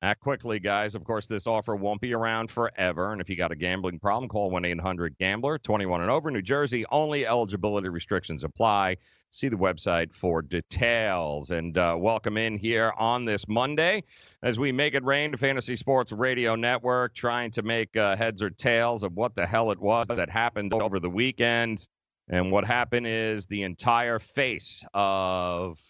Act 0.05 0.21
quickly, 0.21 0.61
guys. 0.61 0.95
Of 0.95 1.03
course, 1.03 1.27
this 1.27 1.47
offer 1.47 1.75
won't 1.75 2.03
be 2.03 2.13
around 2.13 2.51
forever. 2.51 3.13
And 3.13 3.23
if 3.23 3.31
you 3.31 3.37
got 3.37 3.53
a 3.53 3.57
gambling 3.57 3.99
problem, 3.99 4.29
call 4.29 4.51
1 4.51 4.63
800 4.67 5.17
Gambler, 5.17 5.57
21 5.57 6.03
and 6.03 6.11
over. 6.11 6.31
New 6.31 6.43
Jersey, 6.43 6.85
only 6.91 7.27
eligibility 7.27 7.89
restrictions 7.89 8.45
apply. 8.45 8.99
See 9.31 9.49
the 9.49 9.57
website 9.57 10.13
for 10.13 10.43
details. 10.43 11.53
And 11.53 11.79
uh, 11.79 11.97
welcome 11.99 12.37
in 12.37 12.59
here 12.59 12.93
on 12.99 13.25
this 13.25 13.49
Monday 13.49 14.05
as 14.43 14.59
we 14.59 14.73
make 14.73 14.93
it 14.93 15.03
rain 15.05 15.33
to 15.33 15.39
Fantasy 15.39 15.75
Sports 15.75 16.13
Radio 16.13 16.55
Network, 16.55 17.15
trying 17.15 17.51
to 17.53 17.63
make 17.63 17.97
uh, 17.97 18.15
heads 18.15 18.43
or 18.43 18.51
tails 18.51 19.05
of 19.05 19.15
what 19.15 19.35
the 19.35 19.47
hell 19.47 19.71
it 19.71 19.81
was 19.81 20.07
that 20.09 20.29
happened 20.29 20.75
over 20.75 21.01
the 21.01 21.09
weekend. 21.09 21.89
And 22.29 22.53
what 22.53 22.67
happened 22.67 23.07
is 23.07 23.47
the 23.47 23.63
entire 23.63 24.19
face 24.19 24.85
of 24.93 25.81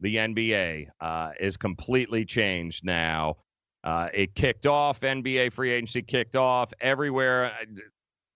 the 0.00 0.16
NBA 0.16 0.88
uh, 1.00 1.30
is 1.38 1.56
completely 1.56 2.24
changed 2.24 2.84
now. 2.84 3.36
Uh, 3.84 4.08
it 4.14 4.34
kicked 4.34 4.66
off. 4.66 5.00
NBA 5.00 5.52
free 5.52 5.70
agency 5.70 6.02
kicked 6.02 6.36
off 6.36 6.72
everywhere. 6.80 7.46
Uh, 7.46 7.80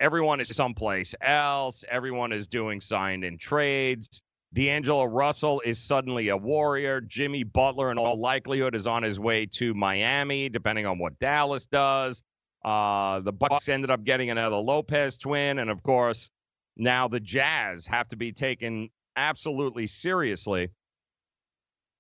everyone 0.01 0.40
is 0.40 0.49
someplace 0.49 1.14
else. 1.20 1.84
Everyone 1.88 2.32
is 2.32 2.49
doing 2.49 2.80
signed 2.80 3.24
in 3.24 3.38
trades. 3.38 4.22
D'Angelo 4.53 5.05
Russell 5.05 5.61
is 5.64 5.78
suddenly 5.78 6.28
a 6.28 6.36
warrior. 6.36 7.01
Jimmy 7.01 7.44
Butler, 7.44 7.90
in 7.90 7.99
all 7.99 8.18
likelihood, 8.18 8.74
is 8.74 8.86
on 8.86 9.03
his 9.03 9.20
way 9.20 9.47
to 9.47 9.74
Miami, 9.74 10.49
depending 10.49 10.86
on 10.86 10.99
what 10.99 11.18
Dallas 11.18 11.66
does. 11.66 12.22
Uh, 12.64 13.20
the 13.20 13.32
Bucks 13.32 13.68
ended 13.68 13.90
up 13.90 14.03
getting 14.03 14.30
another 14.30 14.57
Lopez 14.57 15.18
twin, 15.18 15.59
and 15.59 15.70
of 15.70 15.82
course, 15.82 16.30
now 16.76 17.07
the 17.07 17.20
Jazz 17.20 17.86
have 17.86 18.09
to 18.09 18.16
be 18.16 18.32
taken 18.32 18.88
absolutely 19.16 19.86
seriously 19.86 20.70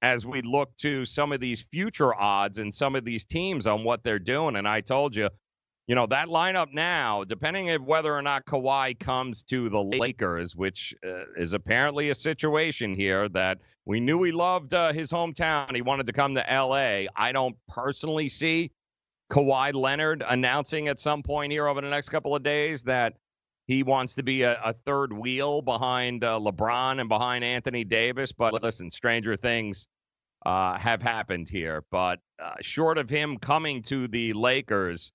as 0.06 0.24
we 0.24 0.40
look 0.40 0.70
to 0.76 1.04
some 1.04 1.32
of 1.32 1.40
these 1.40 1.62
future 1.72 2.14
odds 2.14 2.58
and 2.58 2.72
some 2.72 2.94
of 2.94 3.04
these 3.04 3.24
teams 3.24 3.66
on 3.66 3.82
what 3.82 4.04
they're 4.04 4.20
doing. 4.20 4.54
And 4.54 4.68
I 4.68 4.80
told 4.80 5.16
you, 5.16 5.28
you 5.88 5.96
know, 5.96 6.06
that 6.06 6.28
lineup 6.28 6.68
now, 6.72 7.24
depending 7.24 7.70
on 7.70 7.84
whether 7.84 8.14
or 8.14 8.22
not 8.22 8.46
Kawhi 8.46 8.98
comes 9.00 9.42
to 9.44 9.68
the 9.68 9.82
Lakers, 9.82 10.54
which 10.54 10.94
uh, 11.04 11.24
is 11.36 11.54
apparently 11.54 12.10
a 12.10 12.14
situation 12.14 12.94
here 12.94 13.28
that 13.30 13.58
we 13.84 13.98
knew 13.98 14.22
he 14.22 14.30
loved 14.30 14.74
uh, 14.74 14.92
his 14.92 15.10
hometown. 15.10 15.74
He 15.74 15.82
wanted 15.82 16.06
to 16.06 16.12
come 16.12 16.36
to 16.36 16.44
LA. 16.48 17.06
I 17.16 17.32
don't 17.32 17.56
personally 17.68 18.28
see 18.28 18.70
Kawhi 19.32 19.74
Leonard 19.74 20.22
announcing 20.28 20.86
at 20.86 21.00
some 21.00 21.24
point 21.24 21.50
here 21.50 21.66
over 21.66 21.80
the 21.80 21.90
next 21.90 22.10
couple 22.10 22.36
of 22.36 22.44
days 22.44 22.84
that 22.84 23.14
he 23.66 23.82
wants 23.82 24.14
to 24.14 24.22
be 24.22 24.42
a, 24.42 24.56
a 24.62 24.72
third 24.72 25.12
wheel 25.12 25.62
behind 25.62 26.22
uh, 26.22 26.38
LeBron 26.38 27.00
and 27.00 27.08
behind 27.08 27.42
Anthony 27.42 27.82
Davis. 27.82 28.30
But 28.30 28.62
listen, 28.62 28.88
stranger 28.92 29.36
things 29.36 29.88
uh, 30.46 30.78
have 30.78 31.02
happened 31.02 31.48
here. 31.48 31.82
But 31.90 32.20
uh, 32.40 32.54
short 32.60 32.98
of 32.98 33.10
him 33.10 33.36
coming 33.36 33.82
to 33.82 34.06
the 34.06 34.32
Lakers, 34.32 35.10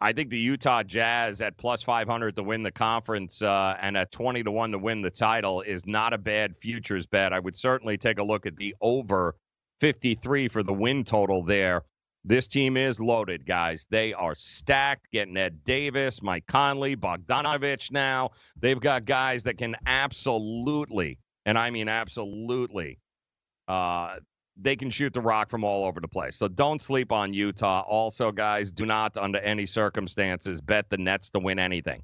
I 0.00 0.14
think 0.14 0.30
the 0.30 0.38
Utah 0.38 0.82
Jazz 0.82 1.42
at 1.42 1.58
plus 1.58 1.82
500 1.82 2.34
to 2.36 2.42
win 2.42 2.62
the 2.62 2.72
conference 2.72 3.42
uh, 3.42 3.76
and 3.78 3.94
at 3.94 4.10
20 4.10 4.42
to 4.42 4.50
1 4.50 4.72
to 4.72 4.78
win 4.78 5.02
the 5.02 5.10
title 5.10 5.60
is 5.60 5.84
not 5.84 6.14
a 6.14 6.18
bad 6.18 6.56
futures 6.56 7.04
bet. 7.04 7.34
I 7.34 7.40
would 7.40 7.54
certainly 7.54 7.98
take 7.98 8.18
a 8.18 8.22
look 8.22 8.46
at 8.46 8.56
the 8.56 8.74
over 8.80 9.36
53 9.80 10.48
for 10.48 10.62
the 10.62 10.72
win 10.72 11.04
total 11.04 11.42
there. 11.42 11.82
This 12.24 12.48
team 12.48 12.78
is 12.78 12.98
loaded, 12.98 13.44
guys. 13.44 13.86
They 13.90 14.14
are 14.14 14.34
stacked. 14.34 15.10
Getting 15.12 15.36
Ed 15.36 15.62
Davis, 15.64 16.22
Mike 16.22 16.46
Conley, 16.46 16.96
Bogdanovich 16.96 17.90
now. 17.90 18.30
They've 18.56 18.80
got 18.80 19.04
guys 19.04 19.42
that 19.42 19.58
can 19.58 19.76
absolutely, 19.84 21.18
and 21.44 21.58
I 21.58 21.68
mean 21.68 21.88
absolutely, 21.88 22.98
uh, 23.68 24.16
they 24.56 24.76
can 24.76 24.90
shoot 24.90 25.12
the 25.12 25.20
rock 25.20 25.48
from 25.50 25.64
all 25.64 25.84
over 25.84 26.00
the 26.00 26.08
place. 26.08 26.36
So 26.36 26.48
don't 26.48 26.80
sleep 26.80 27.10
on 27.12 27.34
Utah. 27.34 27.80
Also, 27.82 28.30
guys, 28.30 28.70
do 28.70 28.86
not, 28.86 29.16
under 29.16 29.38
any 29.40 29.66
circumstances, 29.66 30.60
bet 30.60 30.88
the 30.90 30.96
Nets 30.96 31.30
to 31.30 31.38
win 31.40 31.58
anything. 31.58 32.02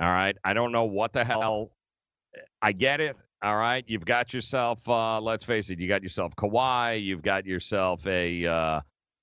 All 0.00 0.08
right. 0.08 0.36
I 0.44 0.54
don't 0.54 0.72
know 0.72 0.84
what 0.84 1.12
the 1.12 1.24
hell. 1.24 1.72
I 2.62 2.72
get 2.72 3.00
it. 3.00 3.16
All 3.42 3.56
right. 3.56 3.84
You've 3.86 4.04
got 4.04 4.32
yourself, 4.32 4.88
uh, 4.88 5.20
let's 5.20 5.44
face 5.44 5.70
it, 5.70 5.80
you 5.80 5.88
got 5.88 6.02
yourself 6.02 6.34
Kawhi. 6.36 7.02
You've 7.02 7.22
got 7.22 7.46
yourself 7.46 8.06
a. 8.06 8.46
Uh, 8.46 8.80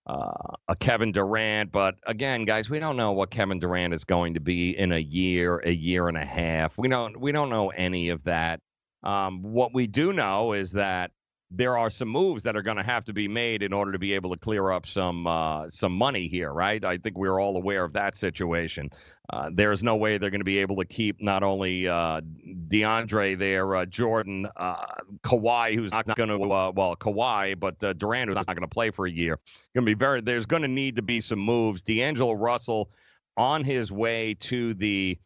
uh, 0.07 0.31
a 0.69 0.75
Kevin 0.77 1.11
Durant. 1.11 1.69
But 1.71 1.95
again, 2.05 2.45
guys, 2.45 2.69
we 2.69 2.79
don't 2.79 2.95
know 2.95 3.11
what 3.11 3.29
Kevin 3.29 3.59
Durant 3.59 3.93
is 3.93 4.05
going 4.05 4.35
to 4.35 4.39
be 4.39 4.77
in 4.77 4.93
a 4.93 4.99
year, 4.99 5.61
a 5.65 5.71
year 5.71 6.07
and 6.07 6.15
a 6.15 6.25
half. 6.25 6.77
We 6.77 6.87
don't 6.87 7.19
we 7.19 7.33
don't 7.33 7.49
know 7.49 7.69
any 7.69 8.07
of 8.07 8.23
that. 8.23 8.61
Um, 9.03 9.41
what 9.41 9.73
we 9.73 9.85
do 9.85 10.13
know 10.13 10.53
is 10.53 10.71
that 10.71 11.11
there 11.49 11.77
are 11.77 11.89
some 11.89 12.09
moves 12.09 12.43
that 12.43 12.57
are 12.57 12.61
going 12.61 12.77
to 12.77 12.83
have 12.83 13.05
to 13.05 13.13
be 13.13 13.27
made 13.27 13.63
in 13.63 13.71
order 13.71 13.93
to 13.93 13.99
be 13.99 14.13
able 14.13 14.31
to 14.31 14.37
clear 14.37 14.69
up 14.71 14.85
some 14.85 15.25
uh, 15.25 15.69
some 15.69 15.93
money 15.93 16.27
here, 16.27 16.51
right? 16.51 16.83
I 16.83 16.97
think 16.97 17.17
we're 17.17 17.39
all 17.39 17.55
aware 17.55 17.85
of 17.85 17.93
that 17.93 18.15
situation. 18.15 18.89
Uh, 19.29 19.49
there's 19.53 19.81
no 19.81 19.95
way 19.95 20.17
they're 20.17 20.29
going 20.29 20.41
to 20.41 20.45
be 20.45 20.57
able 20.57 20.75
to 20.77 20.85
keep 20.85 21.21
not 21.21 21.43
only 21.43 21.87
uh, 21.87 22.21
DeAndre 22.67 23.37
there, 23.37 23.75
uh, 23.75 23.85
Jordan, 23.85 24.47
uh, 24.57 24.85
Kawhi, 25.23 25.75
who's 25.75 25.91
not 25.91 26.05
going 26.15 26.29
to 26.29 26.35
uh, 26.35 26.71
well 26.75 26.95
Kawhi, 26.97 27.57
but 27.57 27.79
Durant, 27.97 28.29
who's 28.29 28.35
not 28.35 28.47
going 28.47 28.61
to 28.61 28.67
play 28.67 28.91
for 28.91 29.05
a 29.05 29.11
year. 29.11 29.39
Going 29.73 29.85
to 29.85 29.89
be 29.89 29.97
very. 29.97 30.19
There's 30.19 30.45
going 30.45 30.63
to 30.63 30.67
need 30.67 30.97
to 30.97 31.01
be 31.01 31.21
some 31.21 31.39
moves. 31.39 31.81
D'Angelo 31.81 32.33
Russell 32.33 32.89
on 33.37 33.63
his 33.63 33.91
way 33.91 34.33
to 34.33 34.73
the 34.73 35.17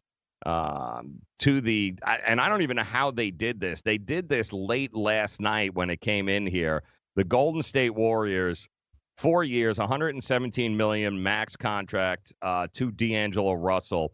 um, 0.46 1.20
to 1.40 1.60
the 1.60 1.94
and 2.26 2.40
I 2.40 2.48
don't 2.48 2.62
even 2.62 2.76
know 2.76 2.82
how 2.82 3.10
they 3.10 3.30
did 3.30 3.60
this. 3.60 3.82
They 3.82 3.98
did 3.98 4.28
this 4.28 4.52
late 4.52 4.94
last 4.94 5.40
night 5.40 5.74
when 5.74 5.90
it 5.90 6.00
came 6.00 6.28
in 6.28 6.46
here. 6.46 6.82
The 7.16 7.24
Golden 7.24 7.62
State 7.62 7.94
Warriors, 7.94 8.68
four 9.16 9.44
years, 9.44 9.78
117 9.78 10.76
million 10.76 11.22
max 11.22 11.56
contract 11.56 12.32
uh, 12.42 12.66
to 12.74 12.90
D'Angelo 12.90 13.52
Russell. 13.52 14.12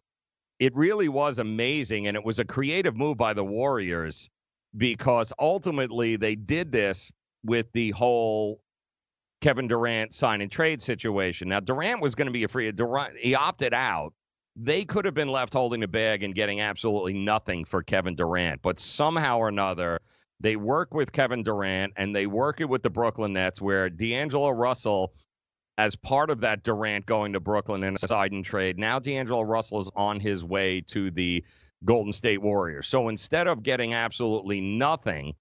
It 0.58 0.74
really 0.74 1.08
was 1.08 1.38
amazing, 1.38 2.08
and 2.08 2.16
it 2.16 2.24
was 2.24 2.40
a 2.40 2.44
creative 2.44 2.96
move 2.96 3.16
by 3.16 3.32
the 3.32 3.44
Warriors 3.44 4.28
because 4.76 5.32
ultimately 5.38 6.16
they 6.16 6.34
did 6.34 6.72
this 6.72 7.12
with 7.44 7.66
the 7.72 7.90
whole 7.92 8.60
Kevin 9.40 9.68
Durant 9.68 10.12
sign 10.12 10.40
and 10.40 10.50
trade 10.50 10.82
situation. 10.82 11.48
Now 11.48 11.60
Durant 11.60 12.02
was 12.02 12.14
going 12.14 12.26
to 12.26 12.32
be 12.32 12.44
a 12.44 12.48
free. 12.48 12.70
Durant 12.72 13.16
he 13.16 13.34
opted 13.34 13.72
out 13.72 14.12
they 14.60 14.84
could 14.84 15.04
have 15.04 15.14
been 15.14 15.28
left 15.28 15.52
holding 15.52 15.80
the 15.80 15.88
bag 15.88 16.24
and 16.24 16.34
getting 16.34 16.60
absolutely 16.60 17.12
nothing 17.12 17.64
for 17.64 17.82
Kevin 17.82 18.16
Durant. 18.16 18.60
But 18.60 18.80
somehow 18.80 19.38
or 19.38 19.48
another, 19.48 20.00
they 20.40 20.56
work 20.56 20.92
with 20.92 21.12
Kevin 21.12 21.44
Durant 21.44 21.92
and 21.96 22.14
they 22.14 22.26
work 22.26 22.60
it 22.60 22.68
with 22.68 22.82
the 22.82 22.90
Brooklyn 22.90 23.34
Nets, 23.34 23.60
where 23.60 23.88
D'Angelo 23.88 24.50
Russell, 24.50 25.12
as 25.78 25.94
part 25.94 26.30
of 26.30 26.40
that 26.40 26.64
Durant 26.64 27.06
going 27.06 27.34
to 27.34 27.40
Brooklyn 27.40 27.84
in 27.84 27.94
a 27.94 27.98
side 27.98 28.32
and 28.32 28.44
trade, 28.44 28.78
now 28.78 28.98
D'Angelo 28.98 29.42
Russell 29.42 29.80
is 29.80 29.90
on 29.94 30.18
his 30.18 30.44
way 30.44 30.80
to 30.88 31.12
the 31.12 31.44
Golden 31.84 32.12
State 32.12 32.42
Warriors. 32.42 32.88
So 32.88 33.08
instead 33.08 33.46
of 33.46 33.62
getting 33.62 33.94
absolutely 33.94 34.60
nothing, 34.60 35.34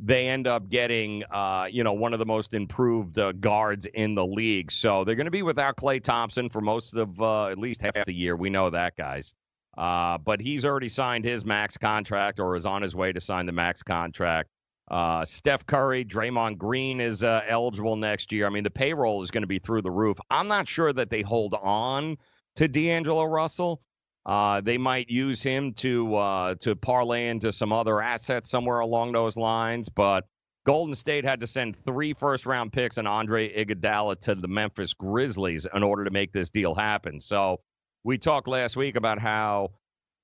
they 0.00 0.28
end 0.28 0.46
up 0.46 0.68
getting, 0.68 1.22
uh, 1.30 1.66
you 1.70 1.84
know, 1.84 1.92
one 1.92 2.12
of 2.12 2.18
the 2.18 2.26
most 2.26 2.54
improved 2.54 3.18
uh, 3.18 3.32
guards 3.32 3.86
in 3.86 4.14
the 4.14 4.26
league. 4.26 4.70
So 4.70 5.04
they're 5.04 5.14
going 5.14 5.26
to 5.26 5.30
be 5.30 5.42
without 5.42 5.76
Klay 5.76 6.02
Thompson 6.02 6.48
for 6.48 6.60
most 6.60 6.94
of 6.94 7.20
uh, 7.20 7.46
at 7.46 7.58
least 7.58 7.82
half 7.82 8.04
the 8.06 8.14
year. 8.14 8.36
We 8.36 8.50
know 8.50 8.70
that, 8.70 8.96
guys. 8.96 9.34
Uh, 9.76 10.18
but 10.18 10.40
he's 10.40 10.64
already 10.64 10.88
signed 10.88 11.24
his 11.24 11.44
max 11.44 11.78
contract 11.78 12.40
or 12.40 12.56
is 12.56 12.66
on 12.66 12.82
his 12.82 12.94
way 12.94 13.12
to 13.12 13.20
sign 13.20 13.46
the 13.46 13.52
max 13.52 13.82
contract. 13.82 14.50
Uh, 14.90 15.24
Steph 15.24 15.64
Curry, 15.64 16.04
Draymond 16.04 16.58
Green 16.58 17.00
is 17.00 17.22
uh, 17.22 17.42
eligible 17.48 17.96
next 17.96 18.32
year. 18.32 18.46
I 18.46 18.50
mean, 18.50 18.64
the 18.64 18.70
payroll 18.70 19.22
is 19.22 19.30
going 19.30 19.42
to 19.42 19.46
be 19.48 19.58
through 19.58 19.82
the 19.82 19.90
roof. 19.90 20.18
I'm 20.30 20.48
not 20.48 20.68
sure 20.68 20.92
that 20.92 21.08
they 21.08 21.22
hold 21.22 21.54
on 21.54 22.18
to 22.56 22.68
D'Angelo 22.68 23.24
Russell. 23.24 23.80
Uh, 24.24 24.60
they 24.60 24.78
might 24.78 25.10
use 25.10 25.42
him 25.42 25.72
to 25.74 26.14
uh, 26.14 26.54
to 26.56 26.76
parlay 26.76 27.28
into 27.28 27.52
some 27.52 27.72
other 27.72 28.00
assets 28.00 28.48
somewhere 28.48 28.80
along 28.80 29.12
those 29.12 29.36
lines. 29.36 29.88
But 29.88 30.24
Golden 30.64 30.94
State 30.94 31.24
had 31.24 31.40
to 31.40 31.46
send 31.46 31.76
three 31.76 32.12
first 32.12 32.46
round 32.46 32.72
picks 32.72 32.98
and 32.98 33.08
Andre 33.08 33.52
Iguodala 33.52 34.20
to 34.20 34.34
the 34.36 34.46
Memphis 34.46 34.94
Grizzlies 34.94 35.66
in 35.74 35.82
order 35.82 36.04
to 36.04 36.10
make 36.10 36.32
this 36.32 36.50
deal 36.50 36.74
happen. 36.74 37.20
So 37.20 37.60
we 38.04 38.16
talked 38.16 38.46
last 38.46 38.76
week 38.76 38.94
about 38.94 39.18
how 39.18 39.70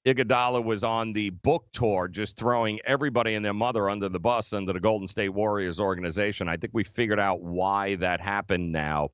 Iguodala 0.06 0.64
was 0.64 0.84
on 0.84 1.12
the 1.12 1.30
book 1.30 1.66
tour, 1.72 2.06
just 2.06 2.38
throwing 2.38 2.78
everybody 2.86 3.34
and 3.34 3.44
their 3.44 3.52
mother 3.52 3.90
under 3.90 4.08
the 4.08 4.20
bus 4.20 4.52
under 4.52 4.72
the 4.72 4.80
Golden 4.80 5.08
State 5.08 5.30
Warriors 5.30 5.80
organization. 5.80 6.48
I 6.48 6.56
think 6.56 6.72
we 6.72 6.84
figured 6.84 7.18
out 7.18 7.42
why 7.42 7.96
that 7.96 8.20
happened 8.20 8.70
now, 8.70 9.08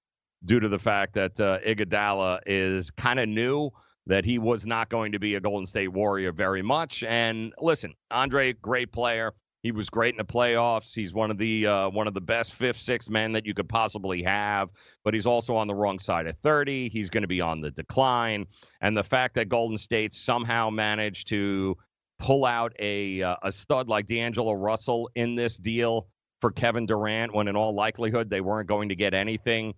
due 0.45 0.61
to 0.61 0.69
the 0.69 0.79
fact 0.79 1.15
that 1.15 1.41
uh, 1.41 1.59
Iguodala 1.67 2.41
is 2.45 2.91
kind 2.91 3.19
of 3.19 3.29
new 3.31 3.71
that 4.07 4.25
he 4.25 4.39
was 4.39 4.67
not 4.67 4.89
going 4.89 5.13
to 5.13 5.19
be 5.19 5.35
a 5.35 5.41
Golden 5.41 5.67
State 5.67 5.89
Warrior 5.89 6.33
very 6.33 6.63
much. 6.63 7.03
And 7.05 7.53
listen, 7.59 7.95
Andre, 8.11 8.53
great 8.53 8.93
player. 8.93 9.33
He 9.63 9.73
was 9.73 9.89
great 9.89 10.13
in 10.13 10.19
the 10.19 10.25
playoffs. 10.25 10.95
He's 10.95 11.15
one 11.15 11.31
of 11.31 11.39
the 11.39 11.67
uh, 11.67 11.89
one 11.89 12.07
of 12.07 12.13
the 12.13 12.21
best 12.21 12.53
fifth, 12.53 12.77
sixth 12.77 13.09
men 13.09 13.33
that 13.33 13.47
you 13.47 13.55
could 13.55 13.69
possibly 13.69 14.23
have. 14.23 14.71
But 15.05 15.15
he's 15.15 15.25
also 15.25 15.57
on 15.57 15.69
the 15.69 15.75
wrong 15.75 15.99
side 15.99 16.27
of 16.27 16.37
30. 16.41 16.91
He's 16.91 17.09
going 17.09 17.23
to 17.23 17.29
be 17.29 17.41
on 17.41 17.63
the 17.63 17.71
decline. 17.71 18.45
And 18.83 18.95
the 18.95 19.03
fact 19.03 19.37
that 19.37 19.49
Golden 19.49 19.79
State 19.79 20.13
somehow 20.13 20.69
managed 20.69 21.29
to 21.29 21.79
pull 22.19 22.45
out 22.45 22.75
a 22.79 23.23
uh, 23.23 23.37
a 23.43 23.51
stud 23.51 23.89
like 23.89 24.07
D'Angelo 24.07 24.53
Russell 24.53 25.09
in 25.15 25.35
this 25.35 25.57
deal 25.57 26.09
for 26.43 26.51
Kevin 26.51 26.85
Durant, 26.85 27.35
when 27.35 27.49
in 27.49 27.57
all 27.57 27.75
likelihood 27.75 28.29
they 28.29 28.43
weren't 28.43 28.69
going 28.69 28.91
to 28.91 28.97
get 28.97 29.15
anything 29.15 29.73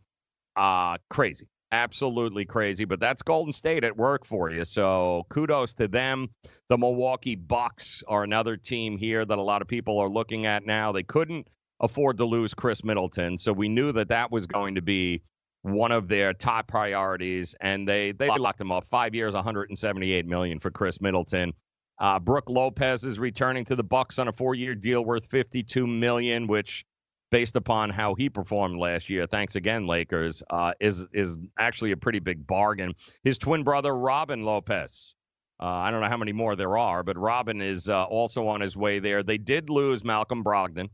uh, 0.57 0.97
crazy. 1.09 1.47
Absolutely 1.73 2.45
crazy, 2.45 2.85
but 2.85 3.01
that's 3.01 3.23
Golden 3.23 3.53
State 3.53 3.83
at 3.83 3.97
work 3.97 4.25
for 4.25 4.51
you. 4.51 4.65
So 4.65 5.27
kudos 5.31 5.75
to 5.75 5.89
them. 5.89 6.29
The 6.69 6.79
Milwaukee 6.79 7.35
Bucks 7.35 8.05
are 8.07 8.23
another 8.23 8.57
team 8.57 8.97
here 8.97 9.25
that 9.25 9.39
a 9.39 9.43
lot 9.43 9.63
of 9.63 9.69
people 9.69 9.99
are 9.99 10.09
looking 10.09 10.47
at 10.47 10.65
now. 10.65 10.93
They 10.93 11.03
couldn't 11.03 11.49
afford 11.81 12.19
to 12.19 12.25
lose 12.25 12.55
Khris 12.55 12.85
Middleton, 12.85 13.37
so 13.37 13.53
we 13.53 13.69
knew 13.69 13.93
that 13.93 14.09
that 14.09 14.31
was 14.31 14.47
going 14.47 14.77
to 14.77 14.83
be 14.83 15.23
one 15.63 15.91
of 15.91 16.07
their 16.07 16.33
top 16.33 16.69
priorities, 16.69 17.57
and 17.61 17.89
they 17.89 18.13
they 18.13 18.29
locked 18.29 18.61
him 18.61 18.71
up 18.71 18.87
five 18.87 19.15
years, 19.15 19.35
178 19.35 20.25
million 20.25 20.61
for 20.61 20.71
Khris 20.71 21.01
Middleton. 21.01 21.53
Uh, 21.99 22.21
Brook 22.21 22.49
Lopez 22.49 23.05
is 23.05 23.19
returning 23.19 23.65
to 23.65 23.75
the 23.75 23.83
Bucks 23.83 24.19
on 24.19 24.29
a 24.29 24.33
four-year 24.33 24.75
deal 24.75 25.05
worth 25.05 25.29
52 25.31 25.87
million, 25.87 26.47
which 26.47 26.85
based 27.31 27.57
upon 27.57 27.91
how 27.91 28.15
he 28.15 28.29
performed 28.29 28.79
last 28.79 29.11
year. 29.11 29.27
Thanks 29.27 29.57
again, 29.57 29.87
Lakers. 29.87 30.43
Uh, 30.51 30.73
is 30.81 31.05
is 31.13 31.37
actually 31.59 31.93
a 31.93 31.97
pretty 31.97 32.19
big 32.19 32.47
bargain. 32.47 32.95
His 33.23 33.39
twin 33.39 33.63
brother 33.63 33.97
Robin 33.97 34.45
Lopez. 34.45 35.15
Uh, 35.59 35.67
I 35.67 35.91
don't 35.91 36.03
know 36.03 36.09
how 36.09 36.19
many 36.19 36.33
more 36.33 36.55
there 36.55 36.77
are, 36.77 37.03
but 37.03 37.17
Robin 37.17 37.63
is 37.63 37.89
uh, 37.89 38.05
also 38.05 38.47
on 38.47 38.61
his 38.61 38.77
way 38.77 38.99
there. 38.99 39.23
They 39.23 39.39
did 39.39 39.71
lose 39.71 40.05
Malcolm 40.05 40.45
Brogdon, 40.45 40.91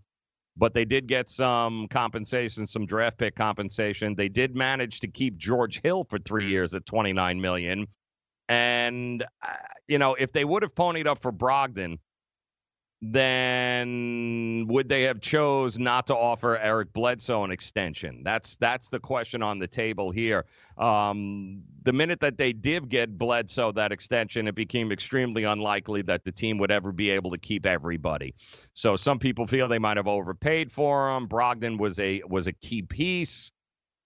but 0.56 0.72
they 0.72 0.84
did 0.84 1.08
get 1.08 1.28
some 1.28 1.88
compensation, 1.88 2.68
some 2.68 2.86
draft 2.86 3.18
pick 3.18 3.34
compensation. 3.34 4.14
They 4.14 4.28
did 4.28 4.54
manage 4.54 5.00
to 5.00 5.08
keep 5.08 5.36
George 5.36 5.80
Hill 5.82 6.04
for 6.04 6.20
three 6.20 6.48
years 6.48 6.74
at 6.74 6.86
29 6.86 7.40
million. 7.40 7.86
And 8.48 9.24
uh, 9.42 9.56
you 9.88 9.98
know, 9.98 10.14
if 10.14 10.32
they 10.32 10.44
would 10.44 10.62
have 10.62 10.74
ponied 10.74 11.06
up 11.06 11.20
for 11.20 11.32
Brogdon, 11.32 11.98
then 13.04 14.64
would 14.68 14.88
they 14.88 15.02
have 15.02 15.20
chose 15.20 15.76
not 15.76 16.06
to 16.06 16.14
offer 16.14 16.56
Eric 16.56 16.92
Bledsoe 16.92 17.42
an 17.42 17.50
extension? 17.50 18.22
That's 18.22 18.56
that's 18.58 18.90
the 18.90 19.00
question 19.00 19.42
on 19.42 19.58
the 19.58 19.66
table 19.66 20.12
here. 20.12 20.44
Um, 20.78 21.62
the 21.82 21.92
minute 21.92 22.20
that 22.20 22.38
they 22.38 22.52
did 22.52 22.88
get 22.88 23.18
Bledsoe 23.18 23.72
that 23.72 23.90
extension, 23.90 24.46
it 24.46 24.54
became 24.54 24.92
extremely 24.92 25.42
unlikely 25.42 26.02
that 26.02 26.22
the 26.22 26.30
team 26.30 26.58
would 26.58 26.70
ever 26.70 26.92
be 26.92 27.10
able 27.10 27.30
to 27.30 27.38
keep 27.38 27.66
everybody. 27.66 28.36
So 28.72 28.94
some 28.94 29.18
people 29.18 29.48
feel 29.48 29.66
they 29.66 29.80
might 29.80 29.96
have 29.96 30.06
overpaid 30.06 30.70
for 30.70 31.10
him. 31.10 31.26
Brogdon 31.26 31.78
was 31.78 31.98
a 31.98 32.22
was 32.28 32.46
a 32.46 32.52
key 32.52 32.82
piece. 32.82 33.50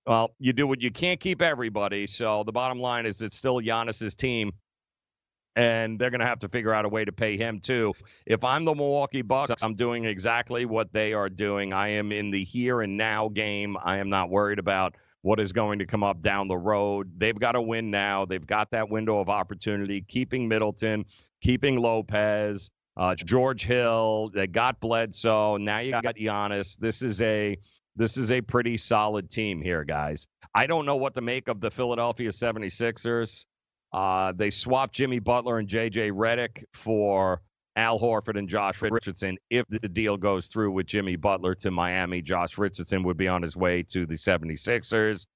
Well, 0.06 0.30
you 0.38 0.54
do 0.54 0.66
what 0.66 0.80
you 0.80 0.90
can't 0.90 1.20
keep 1.20 1.42
everybody. 1.42 2.06
So 2.06 2.44
the 2.44 2.52
bottom 2.52 2.78
line 2.78 3.04
is 3.04 3.20
it's 3.20 3.36
still 3.36 3.60
Giannis's 3.60 4.14
team 4.14 4.52
and 5.56 5.98
they're 5.98 6.10
going 6.10 6.20
to 6.20 6.26
have 6.26 6.40
to 6.40 6.48
figure 6.48 6.72
out 6.72 6.84
a 6.84 6.88
way 6.88 7.04
to 7.04 7.12
pay 7.12 7.36
him 7.36 7.58
too. 7.58 7.94
If 8.26 8.44
I'm 8.44 8.64
the 8.64 8.74
Milwaukee 8.74 9.22
Bucks, 9.22 9.62
I'm 9.62 9.74
doing 9.74 10.04
exactly 10.04 10.66
what 10.66 10.92
they 10.92 11.14
are 11.14 11.30
doing. 11.30 11.72
I 11.72 11.88
am 11.88 12.12
in 12.12 12.30
the 12.30 12.44
here 12.44 12.82
and 12.82 12.96
now 12.96 13.28
game. 13.28 13.76
I 13.82 13.96
am 13.96 14.10
not 14.10 14.28
worried 14.28 14.58
about 14.58 14.96
what 15.22 15.40
is 15.40 15.52
going 15.52 15.78
to 15.78 15.86
come 15.86 16.04
up 16.04 16.20
down 16.20 16.46
the 16.46 16.58
road. 16.58 17.10
They've 17.16 17.38
got 17.38 17.52
to 17.52 17.62
win 17.62 17.90
now. 17.90 18.26
They've 18.26 18.46
got 18.46 18.70
that 18.72 18.90
window 18.90 19.18
of 19.18 19.30
opportunity, 19.30 20.02
keeping 20.02 20.46
Middleton, 20.46 21.06
keeping 21.40 21.80
Lopez, 21.80 22.70
uh, 22.96 23.14
George 23.14 23.64
Hill. 23.64 24.30
They 24.34 24.46
got 24.46 24.78
Bledsoe. 24.78 25.56
Now 25.56 25.78
you 25.78 25.92
got 25.92 26.16
Giannis. 26.16 26.76
This 26.76 27.00
is 27.00 27.20
a 27.22 27.56
this 27.96 28.18
is 28.18 28.30
a 28.30 28.42
pretty 28.42 28.76
solid 28.76 29.30
team 29.30 29.62
here, 29.62 29.82
guys. 29.82 30.26
I 30.54 30.66
don't 30.66 30.84
know 30.84 30.96
what 30.96 31.14
to 31.14 31.22
make 31.22 31.48
of 31.48 31.62
the 31.62 31.70
Philadelphia 31.70 32.28
76ers. 32.28 33.46
Uh, 33.92 34.32
they 34.32 34.50
swapped 34.50 34.94
Jimmy 34.94 35.18
Butler 35.18 35.58
and 35.58 35.68
J.J. 35.68 36.10
Redick 36.10 36.64
for 36.72 37.40
Al 37.76 37.98
Horford 37.98 38.38
and 38.38 38.48
Josh 38.48 38.82
Richardson. 38.82 39.36
If 39.50 39.66
the 39.68 39.88
deal 39.88 40.16
goes 40.16 40.48
through 40.48 40.72
with 40.72 40.86
Jimmy 40.86 41.16
Butler 41.16 41.54
to 41.56 41.70
Miami, 41.70 42.22
Josh 42.22 42.58
Richardson 42.58 43.02
would 43.04 43.16
be 43.16 43.28
on 43.28 43.42
his 43.42 43.56
way 43.56 43.82
to 43.84 44.06
the 44.06 44.14
76ers. 44.14 45.26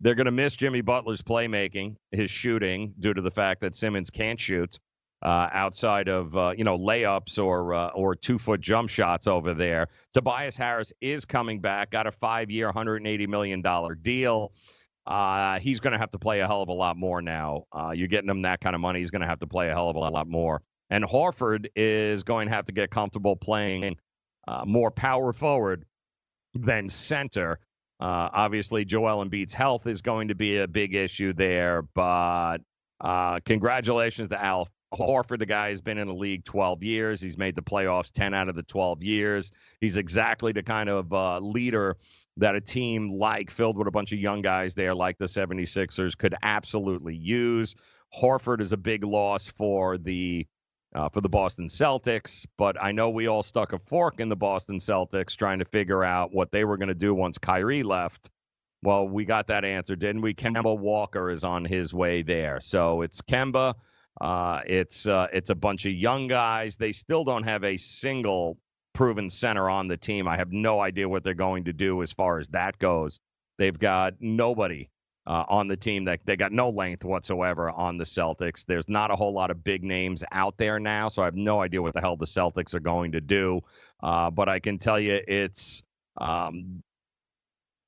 They're 0.00 0.14
going 0.14 0.26
to 0.26 0.32
miss 0.32 0.56
Jimmy 0.56 0.82
Butler's 0.82 1.22
playmaking, 1.22 1.96
his 2.12 2.30
shooting, 2.30 2.92
due 2.98 3.14
to 3.14 3.22
the 3.22 3.30
fact 3.30 3.62
that 3.62 3.74
Simmons 3.74 4.10
can't 4.10 4.38
shoot 4.38 4.78
uh, 5.22 5.48
outside 5.52 6.08
of 6.08 6.36
uh, 6.36 6.52
you 6.56 6.64
know 6.64 6.78
layups 6.78 7.42
or 7.42 7.74
uh, 7.74 7.88
or 7.88 8.14
two 8.14 8.38
foot 8.38 8.60
jump 8.60 8.90
shots 8.90 9.26
over 9.26 9.54
there. 9.54 9.88
Tobias 10.12 10.56
Harris 10.56 10.92
is 11.00 11.24
coming 11.24 11.60
back, 11.60 11.90
got 11.90 12.06
a 12.06 12.10
five 12.10 12.50
year, 12.50 12.66
180 12.66 13.26
million 13.26 13.62
dollar 13.62 13.94
deal. 13.94 14.52
Uh, 15.06 15.58
he's 15.60 15.80
going 15.80 15.92
to 15.92 15.98
have 15.98 16.10
to 16.10 16.18
play 16.18 16.40
a 16.40 16.46
hell 16.46 16.62
of 16.62 16.68
a 16.68 16.72
lot 16.72 16.96
more 16.96 17.22
now. 17.22 17.64
Uh, 17.72 17.92
you're 17.94 18.08
getting 18.08 18.28
him 18.28 18.42
that 18.42 18.60
kind 18.60 18.74
of 18.74 18.80
money. 18.80 18.98
He's 18.98 19.10
going 19.10 19.22
to 19.22 19.28
have 19.28 19.38
to 19.40 19.46
play 19.46 19.68
a 19.68 19.72
hell 19.72 19.88
of 19.88 19.96
a 19.96 20.00
lot 20.00 20.26
more. 20.26 20.62
And 20.90 21.04
Horford 21.04 21.66
is 21.76 22.24
going 22.24 22.48
to 22.48 22.54
have 22.54 22.64
to 22.66 22.72
get 22.72 22.90
comfortable 22.90 23.36
playing 23.36 23.96
uh, 24.48 24.64
more 24.66 24.90
power 24.90 25.32
forward 25.32 25.84
than 26.54 26.88
center. 26.88 27.58
Uh, 28.00 28.28
obviously, 28.32 28.84
Joel 28.84 29.24
Embiid's 29.24 29.54
health 29.54 29.86
is 29.86 30.02
going 30.02 30.28
to 30.28 30.34
be 30.34 30.58
a 30.58 30.68
big 30.68 30.94
issue 30.94 31.32
there. 31.32 31.82
But 31.82 32.58
uh, 33.00 33.40
congratulations 33.44 34.28
to 34.28 34.42
Al 34.42 34.68
Horford. 34.94 35.38
The 35.38 35.46
guy 35.46 35.70
has 35.70 35.80
been 35.80 35.98
in 35.98 36.08
the 36.08 36.14
league 36.14 36.44
12 36.44 36.82
years. 36.82 37.20
He's 37.20 37.38
made 37.38 37.54
the 37.54 37.62
playoffs 37.62 38.12
10 38.12 38.34
out 38.34 38.48
of 38.48 38.54
the 38.54 38.62
12 38.62 39.02
years. 39.02 39.50
He's 39.80 39.96
exactly 39.96 40.52
the 40.52 40.62
kind 40.62 40.88
of 40.88 41.12
uh, 41.12 41.38
leader 41.38 41.96
that 42.36 42.54
a 42.54 42.60
team 42.60 43.18
like 43.18 43.50
filled 43.50 43.78
with 43.78 43.88
a 43.88 43.90
bunch 43.90 44.12
of 44.12 44.18
young 44.18 44.42
guys 44.42 44.74
there 44.74 44.94
like 44.94 45.18
the 45.18 45.24
76ers 45.24 46.16
could 46.16 46.34
absolutely 46.42 47.14
use. 47.14 47.74
Horford 48.14 48.60
is 48.60 48.72
a 48.72 48.76
big 48.76 49.04
loss 49.04 49.48
for 49.48 49.98
the 49.98 50.46
uh, 50.94 51.08
for 51.10 51.20
the 51.20 51.28
Boston 51.28 51.66
Celtics, 51.66 52.46
but 52.56 52.82
I 52.82 52.92
know 52.92 53.10
we 53.10 53.26
all 53.26 53.42
stuck 53.42 53.74
a 53.74 53.78
fork 53.78 54.18
in 54.18 54.28
the 54.30 54.36
Boston 54.36 54.78
Celtics 54.78 55.36
trying 55.36 55.58
to 55.58 55.64
figure 55.66 56.02
out 56.02 56.32
what 56.32 56.50
they 56.50 56.64
were 56.64 56.78
going 56.78 56.88
to 56.88 56.94
do 56.94 57.14
once 57.14 57.36
Kyrie 57.36 57.82
left. 57.82 58.30
Well, 58.82 59.08
we 59.08 59.24
got 59.24 59.48
that 59.48 59.64
answer, 59.64 59.96
didn't 59.96 60.22
we? 60.22 60.32
Kemba 60.32 60.78
Walker 60.78 61.30
is 61.30 61.44
on 61.44 61.64
his 61.64 61.92
way 61.92 62.22
there. 62.22 62.60
So 62.60 63.02
it's 63.02 63.20
Kemba. 63.20 63.74
Uh, 64.20 64.60
it's 64.66 65.06
uh, 65.06 65.26
it's 65.32 65.50
a 65.50 65.54
bunch 65.54 65.84
of 65.84 65.92
young 65.92 66.28
guys. 66.28 66.76
They 66.76 66.92
still 66.92 67.24
don't 67.24 67.42
have 67.42 67.64
a 67.64 67.76
single 67.76 68.58
proven 68.96 69.28
center 69.28 69.68
on 69.68 69.88
the 69.88 69.96
team. 69.96 70.26
I 70.26 70.38
have 70.38 70.52
no 70.52 70.80
idea 70.80 71.06
what 71.06 71.22
they're 71.22 71.34
going 71.34 71.64
to 71.64 71.72
do 71.74 72.02
as 72.02 72.14
far 72.14 72.38
as 72.38 72.48
that 72.48 72.78
goes. 72.78 73.20
They've 73.58 73.78
got 73.78 74.14
nobody 74.20 74.88
uh, 75.26 75.44
on 75.48 75.68
the 75.68 75.76
team 75.76 76.06
that 76.06 76.20
they 76.24 76.34
got 76.34 76.50
no 76.50 76.70
length 76.70 77.04
whatsoever 77.04 77.68
on 77.68 77.98
the 77.98 78.04
Celtics. 78.04 78.64
There's 78.64 78.88
not 78.88 79.10
a 79.10 79.16
whole 79.16 79.34
lot 79.34 79.50
of 79.50 79.62
big 79.62 79.84
names 79.84 80.24
out 80.32 80.56
there 80.56 80.80
now, 80.80 81.08
so 81.08 81.20
I 81.20 81.26
have 81.26 81.34
no 81.34 81.60
idea 81.60 81.82
what 81.82 81.92
the 81.92 82.00
hell 82.00 82.16
the 82.16 82.24
Celtics 82.24 82.72
are 82.72 82.80
going 82.80 83.12
to 83.12 83.20
do. 83.20 83.60
Uh, 84.02 84.30
but 84.30 84.48
I 84.48 84.60
can 84.60 84.78
tell 84.78 84.98
you 84.98 85.20
it's 85.28 85.82
um, 86.18 86.82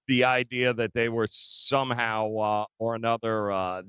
the 0.08 0.24
idea 0.24 0.74
that 0.74 0.92
they 0.92 1.08
were 1.08 1.26
somehow 1.30 2.36
uh, 2.36 2.64
or 2.78 2.96
another, 2.96 3.50
uh, 3.50 3.82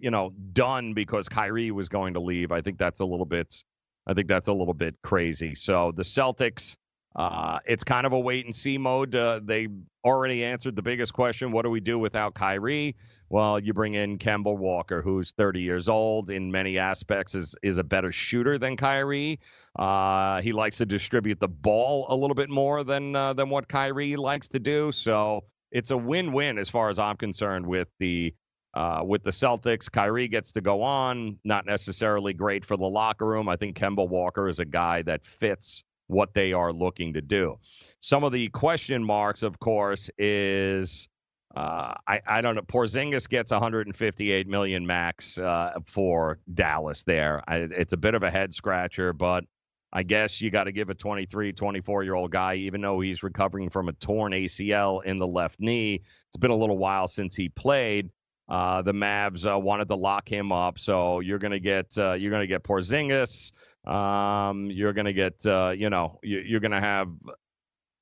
you 0.00 0.10
know, 0.10 0.32
done 0.54 0.94
because 0.94 1.28
Kyrie 1.28 1.72
was 1.72 1.90
going 1.90 2.14
to 2.14 2.20
leave. 2.20 2.52
I 2.52 2.62
think 2.62 2.78
that's 2.78 3.00
a 3.00 3.04
little 3.04 3.26
bit 3.26 3.62
I 4.06 4.14
think 4.14 4.28
that's 4.28 4.48
a 4.48 4.52
little 4.52 4.74
bit 4.74 4.96
crazy. 5.02 5.54
So 5.54 5.92
the 5.94 6.02
Celtics, 6.02 6.76
uh, 7.16 7.58
it's 7.64 7.84
kind 7.84 8.06
of 8.06 8.12
a 8.12 8.18
wait 8.18 8.44
and 8.44 8.54
see 8.54 8.76
mode. 8.76 9.14
Uh, 9.14 9.40
they 9.42 9.68
already 10.04 10.44
answered 10.44 10.76
the 10.76 10.82
biggest 10.82 11.14
question: 11.14 11.52
What 11.52 11.62
do 11.62 11.70
we 11.70 11.80
do 11.80 11.98
without 11.98 12.34
Kyrie? 12.34 12.96
Well, 13.30 13.58
you 13.58 13.72
bring 13.72 13.94
in 13.94 14.18
Kemba 14.18 14.56
Walker, 14.56 15.00
who's 15.00 15.32
30 15.32 15.60
years 15.60 15.88
old. 15.88 16.30
In 16.30 16.50
many 16.50 16.78
aspects, 16.78 17.34
is 17.34 17.54
is 17.62 17.78
a 17.78 17.84
better 17.84 18.12
shooter 18.12 18.58
than 18.58 18.76
Kyrie. 18.76 19.40
Uh, 19.76 20.40
he 20.42 20.52
likes 20.52 20.78
to 20.78 20.86
distribute 20.86 21.40
the 21.40 21.48
ball 21.48 22.06
a 22.08 22.16
little 22.16 22.34
bit 22.34 22.50
more 22.50 22.84
than 22.84 23.16
uh, 23.16 23.32
than 23.32 23.48
what 23.48 23.68
Kyrie 23.68 24.16
likes 24.16 24.48
to 24.48 24.58
do. 24.58 24.92
So 24.92 25.44
it's 25.70 25.90
a 25.90 25.96
win-win 25.96 26.58
as 26.58 26.68
far 26.68 26.88
as 26.88 26.98
I'm 26.98 27.16
concerned 27.16 27.66
with 27.66 27.88
the 27.98 28.34
uh, 28.74 29.02
with 29.04 29.22
the 29.22 29.30
Celtics, 29.30 29.90
Kyrie 29.90 30.28
gets 30.28 30.52
to 30.52 30.60
go 30.60 30.82
on. 30.82 31.38
Not 31.44 31.64
necessarily 31.64 32.32
great 32.32 32.64
for 32.64 32.76
the 32.76 32.84
locker 32.86 33.26
room. 33.26 33.48
I 33.48 33.56
think 33.56 33.76
Kemba 33.76 34.08
Walker 34.08 34.48
is 34.48 34.58
a 34.58 34.64
guy 34.64 35.02
that 35.02 35.24
fits 35.24 35.84
what 36.08 36.34
they 36.34 36.52
are 36.52 36.72
looking 36.72 37.14
to 37.14 37.22
do. 37.22 37.58
Some 38.00 38.24
of 38.24 38.32
the 38.32 38.48
question 38.48 39.02
marks, 39.02 39.42
of 39.42 39.58
course, 39.58 40.10
is 40.18 41.08
uh, 41.56 41.94
I, 42.06 42.20
I 42.26 42.40
don't 42.40 42.56
know. 42.56 42.62
Porzingis 42.62 43.28
gets 43.28 43.52
158 43.52 44.48
million 44.48 44.86
max 44.86 45.38
uh, 45.38 45.78
for 45.86 46.38
Dallas. 46.52 47.04
There, 47.04 47.42
I, 47.46 47.56
it's 47.70 47.92
a 47.92 47.96
bit 47.96 48.14
of 48.14 48.24
a 48.24 48.30
head 48.30 48.52
scratcher, 48.52 49.12
but 49.12 49.44
I 49.92 50.02
guess 50.02 50.40
you 50.40 50.50
got 50.50 50.64
to 50.64 50.72
give 50.72 50.90
a 50.90 50.94
23, 50.94 51.52
24 51.52 52.02
year 52.02 52.14
old 52.14 52.32
guy, 52.32 52.56
even 52.56 52.80
though 52.80 52.98
he's 52.98 53.22
recovering 53.22 53.70
from 53.70 53.88
a 53.88 53.92
torn 53.92 54.32
ACL 54.32 55.04
in 55.04 55.18
the 55.18 55.26
left 55.26 55.60
knee. 55.60 56.02
It's 56.28 56.36
been 56.36 56.50
a 56.50 56.56
little 56.56 56.78
while 56.78 57.06
since 57.06 57.36
he 57.36 57.48
played. 57.48 58.10
Uh, 58.48 58.82
the 58.82 58.92
Mavs 58.92 59.50
uh, 59.50 59.58
wanted 59.58 59.88
to 59.88 59.94
lock 59.94 60.28
him 60.28 60.52
up, 60.52 60.78
so 60.78 61.20
you're 61.20 61.38
gonna 61.38 61.60
get 61.60 61.96
uh, 61.96 62.12
you're 62.12 62.30
gonna 62.30 62.46
get 62.46 62.62
Porzingis. 62.62 63.52
Um, 63.88 64.70
you're 64.70 64.92
gonna 64.92 65.12
get 65.12 65.44
uh, 65.46 65.70
you 65.70 65.90
know 65.90 66.18
you, 66.22 66.56
are 66.56 66.60
gonna 66.60 66.80
have. 66.80 67.08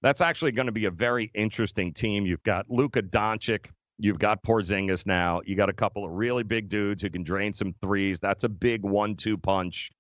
That's 0.03 0.21
actually 0.21 0.51
going 0.51 0.67
to 0.67 0.73
be 0.73 0.87
a 0.87 0.91
very 0.91 1.31
interesting 1.33 1.93
team. 1.95 2.27
You've 2.27 2.43
got 2.43 2.69
Luka 2.69 3.03
Doncic. 3.03 3.71
You've 3.99 4.19
got 4.19 4.43
Porzingis 4.43 5.07
now. 5.07 5.43
You 5.45 5.55
got 5.55 5.69
a 5.69 5.73
couple 5.73 6.05
of 6.05 6.11
really 6.11 6.43
big 6.43 6.69
dudes 6.69 7.03
who 7.03 7.11
can 7.11 7.23
drain 7.23 7.53
some 7.53 7.73
threes. 7.81 8.19
That's 8.19 8.43
a 8.43 8.49
big 8.49 8.83
one-two 8.83 9.39
punch. 9.39 9.93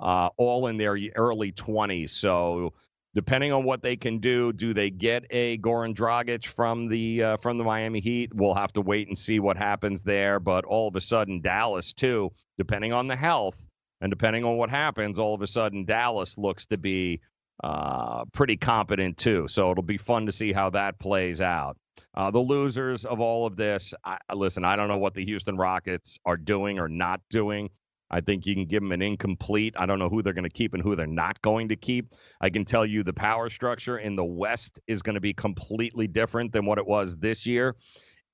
Uh, 0.00 0.30
all 0.38 0.68
in 0.68 0.78
their 0.78 0.96
early 1.14 1.52
20s. 1.52 2.08
So 2.08 2.72
depending 3.14 3.52
on 3.52 3.64
what 3.64 3.82
they 3.82 3.96
can 3.96 4.18
do, 4.18 4.52
do 4.52 4.72
they 4.74 4.90
get 4.90 5.24
a 5.30 5.58
Goran 5.58 5.94
Dragic 5.94 6.46
from 6.46 6.88
the 6.88 7.22
uh, 7.22 7.36
from 7.36 7.58
the 7.58 7.64
Miami 7.64 8.00
Heat? 8.00 8.32
We'll 8.34 8.54
have 8.54 8.72
to 8.74 8.80
wait 8.80 9.08
and 9.08 9.18
see 9.18 9.40
what 9.40 9.56
happens 9.56 10.02
there. 10.02 10.40
But 10.40 10.64
all 10.64 10.88
of 10.88 10.96
a 10.96 11.00
sudden, 11.00 11.40
Dallas 11.40 11.92
too, 11.92 12.30
depending 12.58 12.92
on 12.92 13.08
the 13.08 13.16
health 13.16 13.68
and 14.00 14.10
depending 14.10 14.44
on 14.44 14.56
what 14.56 14.70
happens, 14.70 15.18
all 15.18 15.34
of 15.34 15.42
a 15.42 15.46
sudden 15.46 15.84
Dallas 15.84 16.38
looks 16.38 16.66
to 16.66 16.78
be 16.78 17.20
uh, 17.62 18.24
pretty 18.32 18.56
competent 18.56 19.18
too. 19.18 19.46
So 19.48 19.70
it'll 19.70 19.82
be 19.82 19.98
fun 19.98 20.26
to 20.26 20.32
see 20.32 20.52
how 20.52 20.70
that 20.70 20.98
plays 20.98 21.40
out. 21.40 21.76
Uh, 22.14 22.30
the 22.30 22.38
losers 22.38 23.04
of 23.04 23.20
all 23.20 23.46
of 23.46 23.56
this, 23.56 23.94
I, 24.04 24.18
listen, 24.34 24.64
I 24.64 24.76
don't 24.76 24.88
know 24.88 24.98
what 24.98 25.14
the 25.14 25.24
Houston 25.24 25.56
Rockets 25.56 26.18
are 26.24 26.36
doing 26.36 26.78
or 26.78 26.88
not 26.88 27.20
doing. 27.28 27.70
I 28.10 28.20
think 28.20 28.46
you 28.46 28.54
can 28.54 28.66
give 28.66 28.82
them 28.82 28.92
an 28.92 29.02
incomplete. 29.02 29.74
I 29.78 29.86
don't 29.86 29.98
know 29.98 30.08
who 30.08 30.22
they're 30.22 30.32
going 30.32 30.44
to 30.44 30.50
keep 30.50 30.74
and 30.74 30.82
who 30.82 30.96
they're 30.96 31.06
not 31.06 31.40
going 31.42 31.68
to 31.68 31.76
keep. 31.76 32.14
I 32.40 32.50
can 32.50 32.64
tell 32.64 32.84
you 32.84 33.02
the 33.02 33.12
power 33.12 33.48
structure 33.48 33.98
in 33.98 34.16
the 34.16 34.24
West 34.24 34.80
is 34.86 35.02
going 35.02 35.14
to 35.14 35.20
be 35.20 35.32
completely 35.32 36.06
different 36.06 36.52
than 36.52 36.66
what 36.66 36.78
it 36.78 36.86
was 36.86 37.16
this 37.16 37.46
year. 37.46 37.76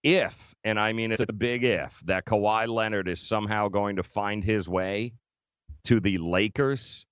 If, 0.03 0.55
and 0.65 0.79
I 0.79 0.93
mean 0.93 1.13
it's 1.13 1.21
a 1.21 1.33
big 1.33 1.65
if, 1.65 2.01
that 2.07 2.27
Kawhi 2.27 2.69
Leonard 2.69 3.09
is 3.09 3.27
somehow 3.27 3.69
going 3.69 3.97
to 3.97 4.03
find 4.03 4.43
his 4.45 4.69
way 4.69 5.15
to 5.85 6.01
the 6.01 6.19
Lakers, 6.19 7.07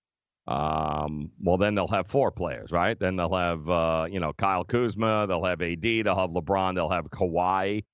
um, 0.47 1.31
well, 1.43 1.57
then 1.57 1.75
they'll 1.75 1.89
have 1.89 2.07
four 2.07 2.31
players, 2.31 2.71
right? 2.71 2.99
Then 2.99 3.17
they'll 3.17 3.35
have, 3.35 3.69
uh, 3.69 4.07
you 4.11 4.21
know, 4.21 4.33
Kyle 4.33 4.65
Kuzma, 4.65 5.27
they'll 5.27 5.45
have 5.45 5.62
AD, 5.62 5.83
they'll 5.83 6.15
have 6.15 6.31
LeBron, 6.31 6.75
they'll 6.75 6.91
have 6.91 7.07
Kawhi. 7.07 7.85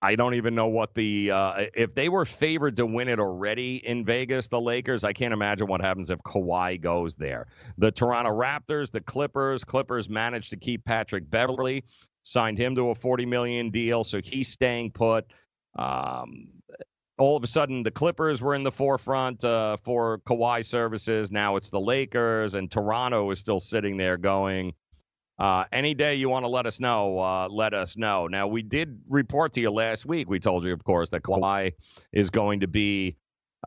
I 0.00 0.14
don't 0.14 0.34
even 0.34 0.54
know 0.54 0.68
what 0.68 0.94
the 0.94 1.32
uh, 1.32 1.66
if 1.74 1.94
they 1.94 2.08
were 2.08 2.24
favored 2.24 2.76
to 2.76 2.86
win 2.86 3.08
it 3.08 3.18
already 3.18 3.84
in 3.84 4.04
Vegas, 4.04 4.48
the 4.48 4.60
Lakers. 4.60 5.02
I 5.02 5.12
can't 5.12 5.32
imagine 5.32 5.66
what 5.66 5.80
happens 5.80 6.10
if 6.10 6.20
Kawhi 6.20 6.80
goes 6.80 7.16
there. 7.16 7.48
The 7.78 7.90
Toronto 7.90 8.30
Raptors, 8.30 8.92
the 8.92 9.00
Clippers. 9.00 9.64
Clippers 9.64 10.08
managed 10.08 10.50
to 10.50 10.56
keep 10.56 10.84
Patrick 10.84 11.28
Beverley, 11.28 11.84
signed 12.22 12.58
him 12.58 12.76
to 12.76 12.90
a 12.90 12.94
forty 12.94 13.26
million 13.26 13.70
deal, 13.70 14.04
so 14.04 14.20
he's 14.22 14.48
staying 14.48 14.92
put. 14.92 15.24
Um, 15.76 16.48
all 17.18 17.36
of 17.36 17.42
a 17.42 17.48
sudden, 17.48 17.82
the 17.82 17.90
Clippers 17.90 18.40
were 18.40 18.54
in 18.54 18.62
the 18.62 18.70
forefront 18.70 19.42
uh, 19.42 19.76
for 19.78 20.18
Kawhi 20.18 20.64
services. 20.64 21.32
Now 21.32 21.56
it's 21.56 21.70
the 21.70 21.80
Lakers, 21.80 22.54
and 22.54 22.70
Toronto 22.70 23.28
is 23.32 23.40
still 23.40 23.58
sitting 23.58 23.96
there 23.96 24.16
going 24.16 24.74
uh, 25.38 25.64
any 25.72 25.94
day 25.94 26.14
you 26.14 26.28
want 26.28 26.44
to 26.44 26.48
let 26.48 26.66
us 26.66 26.80
know, 26.80 27.18
uh, 27.20 27.48
let 27.48 27.74
us 27.74 27.96
know. 27.96 28.26
Now, 28.26 28.46
we 28.48 28.62
did 28.62 29.00
report 29.08 29.52
to 29.54 29.60
you 29.60 29.70
last 29.70 30.04
week. 30.06 30.28
We 30.28 30.40
told 30.40 30.64
you, 30.64 30.72
of 30.72 30.82
course, 30.84 31.10
that 31.10 31.22
Kawhi 31.22 31.72
is 32.12 32.30
going 32.30 32.60
to 32.60 32.66
be 32.66 33.16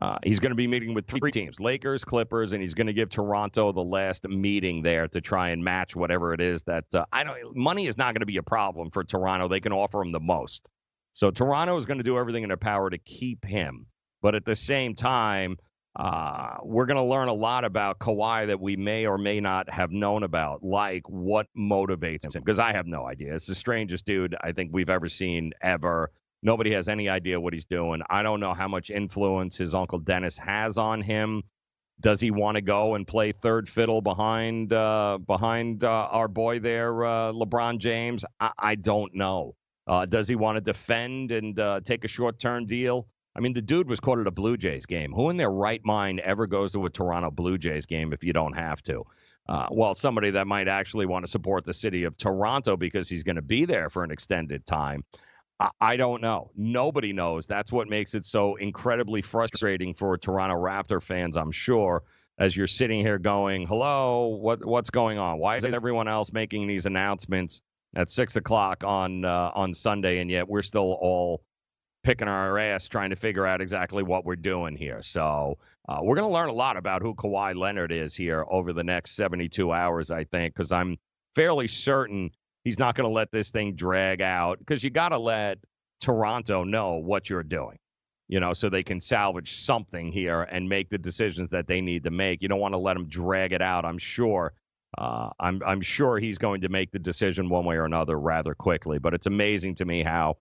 uh, 0.00 0.18
he's 0.24 0.40
going 0.40 0.50
to 0.50 0.56
be 0.56 0.66
meeting 0.66 0.94
with 0.94 1.06
three 1.06 1.30
teams: 1.30 1.60
Lakers, 1.60 2.04
Clippers, 2.04 2.52
and 2.52 2.62
he's 2.62 2.72
going 2.72 2.86
to 2.86 2.92
give 2.92 3.10
Toronto 3.10 3.72
the 3.72 3.84
last 3.84 4.26
meeting 4.26 4.82
there 4.82 5.06
to 5.08 5.20
try 5.20 5.50
and 5.50 5.62
match 5.62 5.94
whatever 5.94 6.32
it 6.32 6.40
is 6.40 6.62
that 6.62 6.86
uh, 6.94 7.04
I 7.12 7.24
don't. 7.24 7.54
Money 7.54 7.86
is 7.86 7.98
not 7.98 8.14
going 8.14 8.20
to 8.20 8.26
be 8.26 8.38
a 8.38 8.42
problem 8.42 8.90
for 8.90 9.04
Toronto. 9.04 9.48
They 9.48 9.60
can 9.60 9.72
offer 9.72 10.00
him 10.00 10.12
the 10.12 10.20
most. 10.20 10.68
So 11.12 11.30
Toronto 11.30 11.76
is 11.76 11.84
going 11.84 11.98
to 11.98 12.04
do 12.04 12.18
everything 12.18 12.42
in 12.42 12.48
their 12.48 12.56
power 12.56 12.88
to 12.88 12.96
keep 12.96 13.44
him. 13.44 13.86
But 14.22 14.34
at 14.34 14.46
the 14.46 14.56
same 14.56 14.94
time, 14.94 15.58
uh, 15.94 16.56
we're 16.62 16.86
going 16.86 16.96
to 16.96 17.02
learn 17.02 17.28
a 17.28 17.34
lot 17.34 17.64
about 17.64 17.98
Kawhi 17.98 18.46
that 18.46 18.60
we 18.60 18.76
may 18.76 19.06
or 19.06 19.18
may 19.18 19.40
not 19.40 19.68
have 19.68 19.90
known 19.90 20.22
about, 20.22 20.62
like 20.62 21.02
what 21.06 21.46
motivates 21.56 22.34
him. 22.34 22.42
Because 22.42 22.58
I 22.58 22.72
have 22.72 22.86
no 22.86 23.06
idea. 23.06 23.34
It's 23.34 23.46
the 23.46 23.54
strangest 23.54 24.06
dude 24.06 24.34
I 24.40 24.52
think 24.52 24.70
we've 24.72 24.88
ever 24.88 25.08
seen 25.08 25.52
ever. 25.60 26.10
Nobody 26.42 26.72
has 26.72 26.88
any 26.88 27.08
idea 27.08 27.38
what 27.38 27.52
he's 27.52 27.66
doing. 27.66 28.00
I 28.08 28.22
don't 28.22 28.40
know 28.40 28.54
how 28.54 28.68
much 28.68 28.90
influence 28.90 29.58
his 29.58 29.74
uncle 29.74 29.98
Dennis 29.98 30.38
has 30.38 30.78
on 30.78 31.02
him. 31.02 31.42
Does 32.00 32.20
he 32.20 32.30
want 32.30 32.56
to 32.56 32.62
go 32.62 32.94
and 32.94 33.06
play 33.06 33.32
third 33.32 33.68
fiddle 33.68 34.00
behind 34.00 34.72
uh, 34.72 35.18
behind 35.24 35.84
uh, 35.84 36.08
our 36.10 36.26
boy 36.26 36.58
there, 36.58 37.04
uh, 37.04 37.32
LeBron 37.32 37.78
James? 37.78 38.24
I, 38.40 38.50
I 38.58 38.74
don't 38.74 39.14
know. 39.14 39.54
Uh, 39.86 40.06
does 40.06 40.26
he 40.26 40.34
want 40.34 40.56
to 40.56 40.60
defend 40.60 41.32
and 41.32 41.58
uh, 41.60 41.80
take 41.84 42.04
a 42.04 42.08
short 42.08 42.40
term 42.40 42.66
deal? 42.66 43.06
I 43.34 43.40
mean, 43.40 43.54
the 43.54 43.62
dude 43.62 43.88
was 43.88 43.98
at 44.00 44.26
a 44.26 44.30
Blue 44.30 44.56
Jays 44.56 44.86
game. 44.86 45.12
Who 45.12 45.30
in 45.30 45.36
their 45.36 45.50
right 45.50 45.82
mind 45.84 46.20
ever 46.20 46.46
goes 46.46 46.72
to 46.72 46.84
a 46.84 46.90
Toronto 46.90 47.30
Blue 47.30 47.56
Jays 47.56 47.86
game 47.86 48.12
if 48.12 48.22
you 48.22 48.32
don't 48.32 48.52
have 48.52 48.82
to? 48.82 49.04
Uh, 49.48 49.66
well, 49.70 49.94
somebody 49.94 50.30
that 50.30 50.46
might 50.46 50.68
actually 50.68 51.06
want 51.06 51.24
to 51.24 51.30
support 51.30 51.64
the 51.64 51.72
city 51.72 52.04
of 52.04 52.16
Toronto 52.16 52.76
because 52.76 53.08
he's 53.08 53.22
going 53.22 53.36
to 53.36 53.42
be 53.42 53.64
there 53.64 53.88
for 53.88 54.04
an 54.04 54.10
extended 54.10 54.64
time. 54.66 55.02
I, 55.58 55.70
I 55.80 55.96
don't 55.96 56.20
know. 56.20 56.50
Nobody 56.56 57.12
knows. 57.12 57.46
That's 57.46 57.72
what 57.72 57.88
makes 57.88 58.14
it 58.14 58.24
so 58.24 58.56
incredibly 58.56 59.22
frustrating 59.22 59.94
for 59.94 60.16
Toronto 60.18 60.56
Raptor 60.56 61.02
fans, 61.02 61.36
I'm 61.36 61.52
sure, 61.52 62.02
as 62.38 62.56
you're 62.56 62.66
sitting 62.66 63.00
here 63.00 63.18
going, 63.18 63.66
hello, 63.66 64.38
what, 64.40 64.64
what's 64.64 64.90
going 64.90 65.18
on? 65.18 65.38
Why 65.38 65.56
is 65.56 65.64
everyone 65.64 66.06
else 66.06 66.32
making 66.32 66.66
these 66.66 66.86
announcements 66.86 67.62
at 67.96 68.10
6 68.10 68.36
o'clock 68.36 68.84
on, 68.84 69.24
uh, 69.24 69.50
on 69.54 69.74
Sunday, 69.74 70.18
and 70.18 70.30
yet 70.30 70.48
we're 70.48 70.62
still 70.62 70.98
all 71.00 71.42
picking 72.02 72.28
our 72.28 72.58
ass 72.58 72.88
trying 72.88 73.10
to 73.10 73.16
figure 73.16 73.46
out 73.46 73.60
exactly 73.60 74.02
what 74.02 74.24
we're 74.24 74.36
doing 74.36 74.76
here. 74.76 75.02
So 75.02 75.58
uh, 75.88 75.98
we're 76.02 76.16
going 76.16 76.28
to 76.28 76.32
learn 76.32 76.48
a 76.48 76.54
lot 76.54 76.76
about 76.76 77.02
who 77.02 77.14
Kawhi 77.14 77.56
Leonard 77.56 77.92
is 77.92 78.14
here 78.14 78.44
over 78.50 78.72
the 78.72 78.84
next 78.84 79.14
72 79.16 79.72
hours, 79.72 80.10
I 80.10 80.24
think, 80.24 80.54
because 80.54 80.72
I'm 80.72 80.96
fairly 81.34 81.68
certain 81.68 82.30
he's 82.64 82.78
not 82.78 82.94
going 82.94 83.08
to 83.08 83.12
let 83.12 83.30
this 83.30 83.50
thing 83.50 83.74
drag 83.74 84.20
out 84.20 84.58
because 84.58 84.82
you 84.82 84.90
got 84.90 85.10
to 85.10 85.18
let 85.18 85.58
Toronto 86.00 86.64
know 86.64 86.94
what 86.94 87.30
you're 87.30 87.42
doing. 87.42 87.78
You 88.28 88.40
know, 88.40 88.54
so 88.54 88.70
they 88.70 88.82
can 88.82 88.98
salvage 88.98 89.52
something 89.52 90.10
here 90.10 90.42
and 90.42 90.66
make 90.66 90.88
the 90.88 90.96
decisions 90.96 91.50
that 91.50 91.66
they 91.66 91.82
need 91.82 92.04
to 92.04 92.10
make. 92.10 92.40
You 92.40 92.48
don't 92.48 92.60
want 92.60 92.72
to 92.72 92.78
let 92.78 92.94
them 92.94 93.06
drag 93.06 93.52
it 93.52 93.60
out. 93.60 93.84
I'm 93.84 93.98
sure 93.98 94.54
uh, 94.96 95.30
I'm 95.38 95.60
I'm 95.66 95.82
sure 95.82 96.18
he's 96.18 96.38
going 96.38 96.62
to 96.62 96.70
make 96.70 96.92
the 96.92 96.98
decision 96.98 97.50
one 97.50 97.66
way 97.66 97.76
or 97.76 97.84
another 97.84 98.18
rather 98.18 98.54
quickly. 98.54 98.98
But 98.98 99.12
it's 99.12 99.26
amazing 99.26 99.74
to 99.76 99.84
me 99.84 100.02
how 100.02 100.38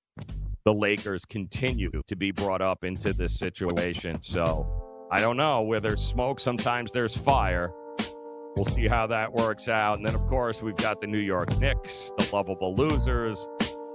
the 0.63 0.73
Lakers 0.73 1.25
continue 1.25 1.91
to 2.07 2.15
be 2.15 2.31
brought 2.31 2.61
up 2.61 2.83
into 2.83 3.13
this 3.13 3.37
situation. 3.37 4.21
So 4.21 4.67
I 5.11 5.19
don't 5.19 5.37
know 5.37 5.61
where 5.61 5.79
there's 5.79 6.01
smoke, 6.01 6.39
sometimes 6.39 6.91
there's 6.91 7.15
fire. 7.15 7.71
We'll 8.55 8.65
see 8.65 8.87
how 8.87 9.07
that 9.07 9.31
works 9.31 9.69
out. 9.69 9.97
And 9.97 10.05
then, 10.05 10.13
of 10.13 10.27
course, 10.27 10.61
we've 10.61 10.75
got 10.75 10.99
the 10.99 11.07
New 11.07 11.19
York 11.19 11.57
Knicks, 11.59 12.11
the 12.17 12.29
lovable 12.33 12.75
losers. 12.75 13.47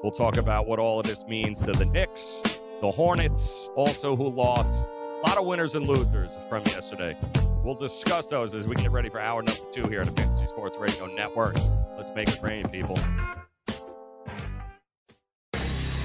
We'll 0.03 0.13
talk 0.13 0.39
about 0.39 0.67
what 0.67 0.79
all 0.79 0.99
of 0.99 1.07
this 1.07 1.25
means 1.25 1.61
to 1.63 1.73
the 1.73 1.85
Knicks, 1.85 2.61
the 2.81 2.91
Hornets, 2.91 3.69
also 3.75 4.17
who 4.17 4.29
lost. 4.29 4.87
A 4.87 5.29
lot 5.29 5.39
of 5.39 5.47
winners 5.47 5.75
and 5.75 5.87
losers 5.87 6.39
from 6.49 6.63
yesterday. 6.65 7.17
We'll 7.65 7.75
discuss 7.75 8.29
those 8.29 8.55
as 8.55 8.67
we 8.67 8.77
get 8.77 8.91
ready 8.93 9.09
for 9.09 9.19
hour 9.19 9.43
number 9.43 9.61
two 9.75 9.89
here 9.89 10.01
at 10.03 10.07
the 10.07 10.23
Fantasy 10.23 10.47
Sports 10.47 10.79
Radio 10.79 11.07
Network. 11.15 11.57
Let's 11.97 12.13
make 12.15 12.29
it 12.29 12.41
rain, 12.43 12.69
people. 12.69 12.99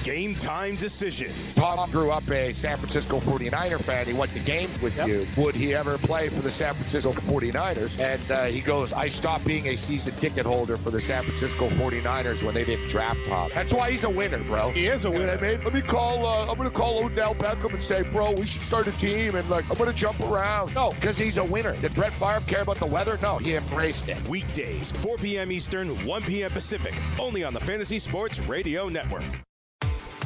Game 0.03 0.33
time 0.33 0.75
decisions. 0.77 1.55
Tom 1.55 1.91
grew 1.91 2.09
up 2.09 2.27
a 2.31 2.53
San 2.53 2.77
Francisco 2.77 3.19
49er 3.19 3.79
fan. 3.79 4.07
He 4.07 4.13
went 4.13 4.33
to 4.33 4.39
games 4.39 4.81
with 4.81 4.97
yep. 4.97 5.07
you. 5.07 5.27
Would 5.37 5.55
he 5.55 5.75
ever 5.75 5.99
play 5.99 6.29
for 6.29 6.41
the 6.41 6.49
San 6.49 6.73
Francisco 6.73 7.11
49ers? 7.11 7.99
And 7.99 8.31
uh, 8.31 8.45
he 8.45 8.61
goes, 8.61 8.93
I 8.93 9.09
stopped 9.09 9.45
being 9.45 9.67
a 9.67 9.75
season 9.75 10.15
ticket 10.15 10.43
holder 10.43 10.75
for 10.75 10.89
the 10.89 10.99
San 10.99 11.23
Francisco 11.23 11.69
49ers 11.69 12.43
when 12.43 12.55
they 12.55 12.65
didn't 12.65 12.87
draft 12.87 13.23
Tom. 13.27 13.51
That's 13.53 13.71
why 13.71 13.91
he's 13.91 14.03
a 14.03 14.09
winner, 14.09 14.39
bro. 14.39 14.71
He 14.71 14.87
is 14.87 15.05
a 15.05 15.11
winner. 15.11 15.21
You 15.21 15.27
know 15.27 15.33
I 15.33 15.51
mean? 15.51 15.63
Let 15.63 15.73
me 15.75 15.81
call, 15.81 16.25
uh, 16.25 16.49
I'm 16.49 16.57
going 16.57 16.69
to 16.69 16.75
call 16.75 17.05
Odell 17.05 17.35
Beckham 17.35 17.71
and 17.71 17.83
say, 17.83 18.01
bro, 18.01 18.31
we 18.31 18.47
should 18.47 18.63
start 18.63 18.87
a 18.87 18.91
team 18.93 19.35
and 19.35 19.47
like, 19.51 19.69
I'm 19.69 19.77
going 19.77 19.91
to 19.91 19.95
jump 19.95 20.19
around. 20.21 20.73
No, 20.73 20.93
because 20.93 21.19
he's 21.19 21.37
a 21.37 21.43
winner. 21.43 21.75
Did 21.79 21.93
Brett 21.93 22.13
Favre 22.13 22.43
care 22.47 22.63
about 22.63 22.77
the 22.77 22.87
weather? 22.87 23.19
No, 23.21 23.37
he 23.37 23.55
embraced 23.55 24.09
it. 24.09 24.17
Weekdays, 24.27 24.89
4 24.89 25.17
p.m. 25.17 25.51
Eastern, 25.51 26.03
1 26.07 26.23
p.m. 26.23 26.49
Pacific, 26.49 26.95
only 27.19 27.43
on 27.43 27.53
the 27.53 27.59
Fantasy 27.59 27.99
Sports 27.99 28.39
Radio 28.39 28.89
Network 28.89 29.23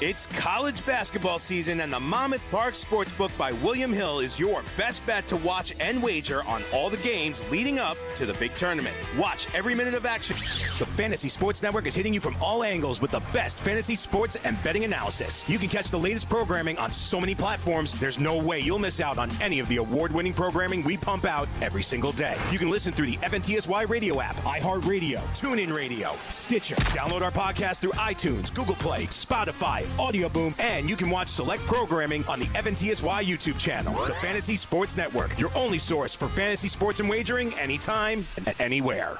It's 0.00 0.26
college 0.26 0.86
basketball 0.86 1.40
season, 1.40 1.80
and 1.80 1.92
the 1.92 1.98
Monmouth 1.98 2.44
Park 2.52 2.74
Sportsbook 2.74 3.36
by 3.36 3.50
William 3.50 3.92
Hill 3.92 4.20
is 4.20 4.38
your 4.38 4.62
best 4.76 5.04
bet 5.06 5.26
to 5.26 5.36
watch 5.36 5.74
and 5.80 6.00
wager 6.00 6.44
on 6.44 6.62
all 6.72 6.88
the 6.88 6.96
games 6.98 7.44
leading 7.50 7.80
up 7.80 7.96
to 8.14 8.26
the 8.26 8.34
big 8.34 8.54
tournament. 8.54 8.94
Watch 9.18 9.52
every 9.54 9.74
minute 9.74 9.94
of 9.94 10.06
action. 10.06 10.36
The 10.78 10.86
Fantasy 10.86 11.28
Sports 11.28 11.64
Network 11.64 11.88
is 11.88 11.96
hitting 11.96 12.14
you 12.14 12.20
from 12.20 12.36
all 12.40 12.62
angles 12.62 13.00
with 13.00 13.10
the 13.10 13.22
best 13.32 13.58
fantasy 13.58 13.96
sports 13.96 14.36
and 14.44 14.56
betting 14.62 14.84
analysis. 14.84 15.44
You 15.48 15.58
can 15.58 15.68
catch 15.68 15.90
the 15.90 15.98
latest 15.98 16.28
programming 16.28 16.78
on 16.78 16.92
so 16.92 17.20
many 17.20 17.34
platforms, 17.34 17.92
there's 17.94 18.20
no 18.20 18.40
way 18.40 18.60
you'll 18.60 18.78
miss 18.78 19.00
out 19.00 19.18
on 19.18 19.32
any 19.40 19.58
of 19.58 19.66
the 19.66 19.78
award 19.78 20.12
winning 20.12 20.32
programming 20.32 20.84
we 20.84 20.96
pump 20.96 21.24
out 21.24 21.48
every 21.60 21.82
single 21.82 22.12
day. 22.12 22.36
You 22.52 22.60
can 22.60 22.70
listen 22.70 22.92
through 22.92 23.06
the 23.06 23.16
FNTSY 23.16 23.88
radio 23.88 24.20
app, 24.20 24.36
iHeartRadio, 24.36 25.18
TuneIn 25.34 25.74
Radio, 25.74 26.14
Stitcher. 26.28 26.76
Download 26.76 27.22
our 27.22 27.32
podcast 27.32 27.80
through 27.80 27.92
iTunes, 27.92 28.54
Google 28.54 28.76
Play, 28.76 29.06
Spotify, 29.06 29.55
Audio 29.98 30.28
Boom, 30.28 30.54
and 30.58 30.88
you 30.88 30.96
can 30.96 31.10
watch 31.10 31.28
select 31.28 31.62
programming 31.66 32.24
on 32.26 32.40
the 32.40 32.46
FNTSY 32.46 33.24
YouTube 33.24 33.58
channel. 33.58 33.94
The 34.06 34.14
Fantasy 34.14 34.56
Sports 34.56 34.96
Network, 34.96 35.38
your 35.38 35.50
only 35.54 35.78
source 35.78 36.14
for 36.14 36.28
fantasy 36.28 36.68
sports 36.68 37.00
and 37.00 37.08
wagering 37.08 37.52
anytime 37.58 38.26
and 38.36 38.54
anywhere. 38.60 39.18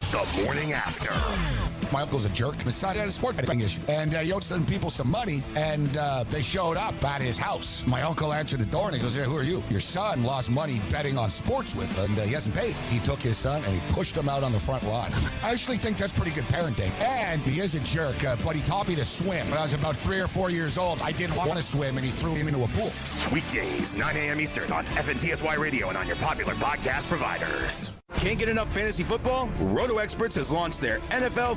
The 0.00 0.42
morning 0.44 0.72
after. 0.72 1.79
My 1.92 2.02
uncle's 2.02 2.24
a 2.24 2.30
jerk. 2.30 2.60
His 2.62 2.74
son 2.74 2.96
had 2.96 3.08
a 3.08 3.10
sports 3.10 3.36
betting 3.36 3.60
issue. 3.60 3.80
And 3.88 4.14
uh, 4.14 4.18
he 4.20 4.32
owed 4.32 4.44
some 4.44 4.64
people 4.64 4.90
some 4.90 5.10
money, 5.10 5.42
and 5.56 5.96
uh, 5.96 6.24
they 6.28 6.42
showed 6.42 6.76
up 6.76 7.04
at 7.04 7.20
his 7.20 7.36
house. 7.36 7.84
My 7.86 8.02
uncle 8.02 8.32
answered 8.32 8.60
the 8.60 8.66
door, 8.66 8.86
and 8.86 8.96
he 8.96 9.02
goes, 9.02 9.16
yeah, 9.16 9.24
who 9.24 9.36
are 9.36 9.42
you? 9.42 9.62
Your 9.70 9.80
son 9.80 10.22
lost 10.22 10.50
money 10.50 10.80
betting 10.90 11.18
on 11.18 11.30
sports 11.30 11.74
with, 11.74 11.98
and 11.98 12.18
uh, 12.18 12.22
he 12.22 12.32
hasn't 12.32 12.54
paid. 12.54 12.74
He 12.88 13.00
took 13.00 13.20
his 13.20 13.36
son, 13.36 13.64
and 13.64 13.74
he 13.74 13.80
pushed 13.92 14.16
him 14.16 14.28
out 14.28 14.44
on 14.44 14.52
the 14.52 14.58
front 14.58 14.84
lawn. 14.84 15.10
I 15.42 15.50
actually 15.50 15.78
think 15.78 15.96
that's 15.96 16.12
pretty 16.12 16.32
good 16.32 16.44
parenting. 16.44 16.90
And 17.00 17.40
he 17.42 17.60
is 17.60 17.74
a 17.74 17.80
jerk, 17.80 18.24
uh, 18.24 18.36
but 18.44 18.54
he 18.54 18.62
taught 18.62 18.88
me 18.88 18.94
to 18.94 19.04
swim. 19.04 19.48
When 19.50 19.58
I 19.58 19.62
was 19.62 19.74
about 19.74 19.96
three 19.96 20.20
or 20.20 20.28
four 20.28 20.50
years 20.50 20.78
old, 20.78 21.02
I 21.02 21.12
didn't 21.12 21.36
want 21.36 21.56
to 21.56 21.62
swim, 21.62 21.96
and 21.96 22.04
he 22.04 22.12
threw 22.12 22.34
him 22.34 22.46
into 22.46 22.62
a 22.62 22.68
pool. 22.68 22.92
Weekdays, 23.32 23.94
9 23.94 24.16
a.m. 24.16 24.40
Eastern 24.40 24.70
on 24.70 24.84
FNTSY 24.86 25.58
Radio 25.58 25.88
and 25.88 25.98
on 25.98 26.06
your 26.06 26.16
popular 26.16 26.54
podcast 26.54 27.08
providers. 27.08 27.90
Can't 28.18 28.38
get 28.38 28.48
enough 28.50 28.70
fantasy 28.70 29.02
football? 29.02 29.48
Roto 29.60 29.96
Experts 29.96 30.36
has 30.36 30.50
launched 30.50 30.80
their 30.80 30.98
NFL 31.10 31.56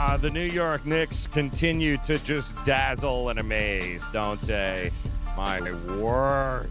Uh, 0.00 0.16
the 0.16 0.30
New 0.30 0.44
York 0.44 0.86
Knicks 0.86 1.26
continue 1.26 1.96
to 1.96 2.20
just 2.20 2.54
dazzle 2.64 3.30
and 3.30 3.40
amaze, 3.40 4.08
don't 4.10 4.40
they? 4.42 4.92
My 5.36 5.60
word. 5.96 6.68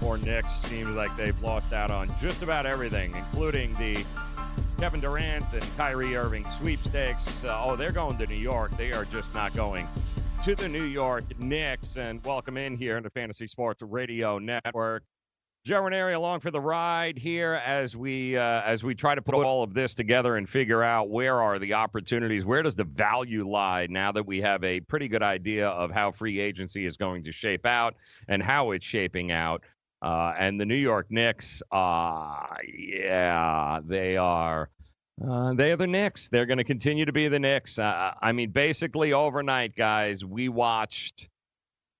Poor 0.00 0.16
Knicks 0.16 0.50
seems 0.62 0.88
like 0.96 1.14
they've 1.14 1.38
lost 1.42 1.74
out 1.74 1.90
on 1.90 2.10
just 2.22 2.42
about 2.42 2.64
everything, 2.64 3.14
including 3.14 3.74
the 3.74 4.02
Kevin 4.78 4.98
Durant 4.98 5.44
and 5.52 5.62
Kyrie 5.76 6.16
Irving 6.16 6.46
sweepstakes. 6.52 7.44
Uh, 7.44 7.62
oh, 7.62 7.76
they're 7.76 7.92
going 7.92 8.16
to 8.16 8.26
New 8.26 8.34
York. 8.34 8.74
They 8.78 8.92
are 8.92 9.04
just 9.04 9.34
not 9.34 9.54
going 9.54 9.86
to 10.42 10.54
the 10.54 10.70
New 10.70 10.84
York 10.84 11.24
Knicks. 11.38 11.98
And 11.98 12.24
welcome 12.24 12.56
in 12.56 12.78
here 12.78 12.96
in 12.96 13.02
the 13.02 13.10
Fantasy 13.10 13.46
Sports 13.46 13.82
Radio 13.82 14.38
Network. 14.38 15.02
Joe 15.64 15.80
Ranieri 15.80 16.12
along 16.12 16.40
for 16.40 16.50
the 16.50 16.60
ride 16.60 17.16
here 17.16 17.54
as 17.64 17.96
we 17.96 18.36
uh, 18.36 18.60
as 18.66 18.84
we 18.84 18.94
try 18.94 19.14
to 19.14 19.22
put 19.22 19.34
all 19.34 19.62
of 19.62 19.72
this 19.72 19.94
together 19.94 20.36
and 20.36 20.46
figure 20.46 20.82
out 20.82 21.08
where 21.08 21.40
are 21.40 21.58
the 21.58 21.72
opportunities, 21.72 22.44
where 22.44 22.62
does 22.62 22.76
the 22.76 22.84
value 22.84 23.48
lie 23.48 23.86
now 23.88 24.12
that 24.12 24.26
we 24.26 24.42
have 24.42 24.62
a 24.62 24.80
pretty 24.80 25.08
good 25.08 25.22
idea 25.22 25.68
of 25.68 25.90
how 25.90 26.10
free 26.10 26.38
agency 26.38 26.84
is 26.84 26.98
going 26.98 27.22
to 27.22 27.32
shape 27.32 27.64
out 27.64 27.94
and 28.28 28.42
how 28.42 28.72
it's 28.72 28.84
shaping 28.84 29.32
out. 29.32 29.62
Uh, 30.02 30.34
and 30.36 30.60
the 30.60 30.66
New 30.66 30.74
York 30.74 31.06
Knicks, 31.08 31.62
uh, 31.72 32.44
yeah, 32.70 33.80
they 33.86 34.18
are. 34.18 34.68
Uh, 35.26 35.54
they 35.54 35.72
are 35.72 35.76
the 35.76 35.86
Knicks. 35.86 36.28
They're 36.28 36.44
going 36.44 36.58
to 36.58 36.64
continue 36.64 37.06
to 37.06 37.12
be 37.12 37.28
the 37.28 37.38
Knicks. 37.40 37.78
Uh, 37.78 38.12
I 38.20 38.32
mean, 38.32 38.50
basically 38.50 39.14
overnight, 39.14 39.74
guys, 39.74 40.26
we 40.26 40.50
watched 40.50 41.30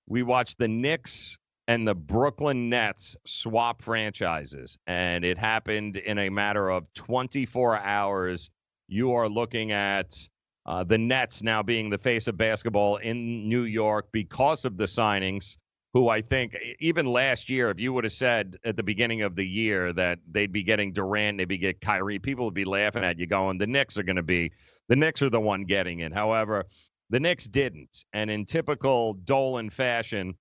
we 0.06 0.22
watched 0.22 0.58
the 0.58 0.68
Knicks 0.68 1.38
and 1.66 1.88
the 1.88 1.94
Brooklyn 1.94 2.68
Nets 2.68 3.16
swap 3.24 3.82
franchises, 3.82 4.76
and 4.86 5.24
it 5.24 5.38
happened 5.38 5.96
in 5.96 6.18
a 6.18 6.28
matter 6.28 6.68
of 6.68 6.92
24 6.94 7.78
hours. 7.78 8.50
You 8.86 9.12
are 9.12 9.28
looking 9.28 9.72
at 9.72 10.28
uh, 10.66 10.84
the 10.84 10.98
Nets 10.98 11.42
now 11.42 11.62
being 11.62 11.90
the 11.90 11.98
face 11.98 12.28
of 12.28 12.36
basketball 12.36 12.96
in 12.96 13.48
New 13.48 13.62
York 13.62 14.08
because 14.12 14.64
of 14.64 14.76
the 14.76 14.84
signings. 14.84 15.56
Who 15.94 16.08
I 16.08 16.22
think 16.22 16.58
even 16.80 17.06
last 17.06 17.48
year, 17.48 17.70
if 17.70 17.78
you 17.78 17.92
would 17.92 18.02
have 18.02 18.12
said 18.12 18.56
at 18.64 18.76
the 18.76 18.82
beginning 18.82 19.22
of 19.22 19.36
the 19.36 19.46
year 19.46 19.92
that 19.92 20.18
they'd 20.28 20.50
be 20.50 20.64
getting 20.64 20.92
Durant, 20.92 21.38
they'd 21.38 21.44
be 21.44 21.56
get 21.56 21.80
Kyrie, 21.80 22.18
people 22.18 22.46
would 22.46 22.54
be 22.54 22.64
laughing 22.64 23.04
at 23.04 23.16
you, 23.16 23.28
going, 23.28 23.58
"The 23.58 23.68
Knicks 23.68 23.96
are 23.96 24.02
going 24.02 24.16
to 24.16 24.24
be 24.24 24.50
the 24.88 24.96
Knicks 24.96 25.22
are 25.22 25.30
the 25.30 25.40
one 25.40 25.62
getting 25.62 26.00
it." 26.00 26.12
However, 26.12 26.64
the 27.10 27.20
Knicks 27.20 27.44
didn't, 27.44 28.06
and 28.12 28.28
in 28.28 28.44
typical 28.44 29.12
Dolan 29.12 29.70
fashion, 29.70 30.34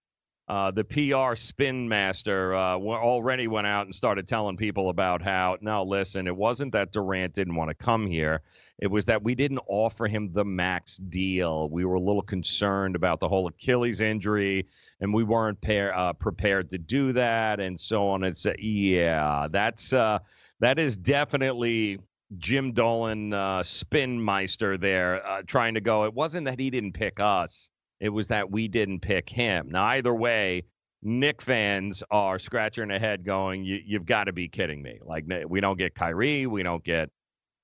uh, 0.50 0.72
the 0.72 0.84
PR 0.84 1.36
spin 1.36 1.88
master 1.88 2.54
uh, 2.54 2.76
already 2.76 3.48
went 3.48 3.66
out 3.66 3.86
and 3.86 3.96
started 3.96 4.28
telling 4.28 4.58
people 4.58 4.90
about 4.90 5.22
how, 5.22 5.58
no, 5.62 5.84
listen, 5.84 6.28
it 6.28 6.36
wasn't 6.36 6.74
that 6.74 6.92
Durant 6.92 7.34
didn't 7.34 7.56
want 7.56 7.70
to 7.70 7.76
come 7.76 8.06
here. 8.06 8.42
It 8.78 8.88
was 8.88 9.06
that 9.06 9.24
we 9.24 9.36
didn't 9.36 9.62
offer 9.68 10.06
him 10.06 10.34
the 10.34 10.44
max 10.44 10.98
deal. 10.98 11.70
We 11.70 11.86
were 11.86 11.96
a 11.96 12.02
little 12.02 12.22
concerned 12.22 12.98
about 12.98 13.22
the 13.22 13.30
whole 13.30 13.48
Achilles 13.48 14.02
injury, 14.02 14.68
and 15.00 15.14
we 15.14 15.24
weren't 15.24 15.62
pair, 15.62 15.98
uh, 15.98 16.12
prepared 16.12 16.72
to 16.72 16.78
do 16.78 17.14
that, 17.14 17.62
and 17.62 17.80
so 17.80 18.10
on. 18.10 18.26
It's 18.26 18.46
yeah, 18.60 19.48
that's 19.50 19.94
uh, 19.94 20.20
that 20.60 20.78
is 20.78 20.98
definitely 20.98 22.00
Jim 22.38 22.74
Dolan 22.74 23.34
uh, 23.34 23.64
spin 23.64 24.22
meister 24.22 24.78
there, 24.78 25.26
uh, 25.26 25.42
trying 25.48 25.76
to 25.76 25.82
go. 25.82 26.04
It 26.04 26.14
wasn't 26.14 26.46
that 26.48 26.60
he 26.60 26.70
didn't 26.70 26.94
pick 26.94 27.22
us 27.22 27.70
it 28.04 28.10
was 28.10 28.28
that 28.28 28.52
we 28.52 28.68
didn't 28.68 29.00
pick 29.00 29.30
him. 29.30 29.70
Now, 29.72 29.86
either 29.86 30.14
way, 30.14 30.64
Knick 31.02 31.42
fans 31.42 32.04
are 32.12 32.38
scratching 32.38 32.90
their 32.90 33.00
head 33.00 33.24
going, 33.24 33.64
you, 33.64 33.82
have 33.94 34.06
got 34.06 34.26
to 34.26 34.34
be 34.34 34.50
kidding 34.50 34.82
me. 34.82 35.00
Like, 35.02 35.24
we 35.48 35.62
don't 35.62 35.78
get 35.78 35.96
Kyrie. 35.96 36.46
We 36.46 36.64
don't 36.64 36.84
get. 36.84 37.10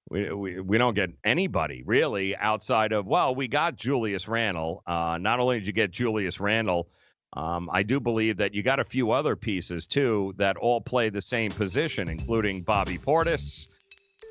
We, 0.09 0.31
we, 0.31 0.59
we 0.61 0.77
don't 0.77 0.95
get 0.95 1.09
anybody 1.23 1.83
really 1.85 2.35
outside 2.35 2.93
of 2.93 3.05
well 3.05 3.35
we 3.35 3.47
got 3.47 3.75
Julius 3.75 4.27
Randle. 4.27 4.81
Uh, 4.87 5.19
not 5.21 5.39
only 5.39 5.59
did 5.59 5.67
you 5.67 5.73
get 5.73 5.91
Julius 5.91 6.39
Randle, 6.39 6.89
um, 7.33 7.69
I 7.71 7.83
do 7.83 7.99
believe 7.99 8.37
that 8.37 8.55
you 8.55 8.63
got 8.63 8.79
a 8.79 8.85
few 8.85 9.11
other 9.11 9.35
pieces 9.35 9.85
too 9.85 10.33
that 10.37 10.57
all 10.57 10.81
play 10.81 11.09
the 11.09 11.21
same 11.21 11.51
position, 11.51 12.09
including 12.09 12.63
Bobby 12.63 12.97
Portis, 12.97 13.67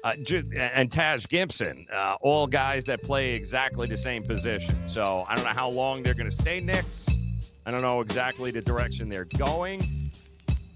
uh, 0.04 0.14
and 0.56 0.90
Taj 0.90 1.26
Gibson, 1.26 1.86
uh, 1.92 2.16
all 2.20 2.46
guys 2.46 2.84
that 2.84 3.02
play 3.02 3.34
exactly 3.34 3.86
the 3.86 3.96
same 3.96 4.22
position. 4.22 4.88
So 4.88 5.24
I 5.28 5.34
don't 5.34 5.44
know 5.44 5.50
how 5.50 5.70
long 5.70 6.02
they're 6.02 6.14
going 6.14 6.30
to 6.30 6.36
stay 6.36 6.60
Knicks. 6.60 7.18
I 7.66 7.70
don't 7.70 7.82
know 7.82 8.00
exactly 8.00 8.50
the 8.50 8.62
direction 8.62 9.08
they're 9.08 9.26
going, 9.26 10.10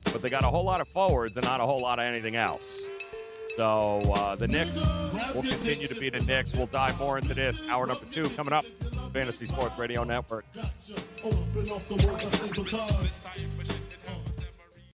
but 0.05 0.21
they 0.21 0.29
got 0.29 0.45
a 0.45 0.49
whole 0.49 0.65
lot 0.65 0.81
of 0.81 0.89
forwards 0.89 1.37
and 1.37 1.47
not 1.47 1.61
a 1.61 1.65
whole 1.65 1.81
lot 1.81 1.99
of 1.99 2.05
anything 2.05 2.37
else. 2.37 2.89
So 3.57 4.01
uh, 4.15 4.35
the 4.35 4.49
Knicks 4.49 4.79
will 5.35 5.43
continue 5.43 5.87
to 5.87 5.95
be 5.95 6.11
the 6.11 6.21
Knicks. 6.21 6.55
We'll 6.55 6.67
dive 6.67 6.99
more 6.99 7.19
into 7.19 7.35
this. 7.35 7.63
Hour 7.69 7.87
number 7.87 8.05
two 8.11 8.29
coming 8.31 8.53
up. 8.53 8.65
Fantasy 9.13 9.47
Sports 9.47 9.79
Radio 9.79 10.05
Network. 10.05 10.47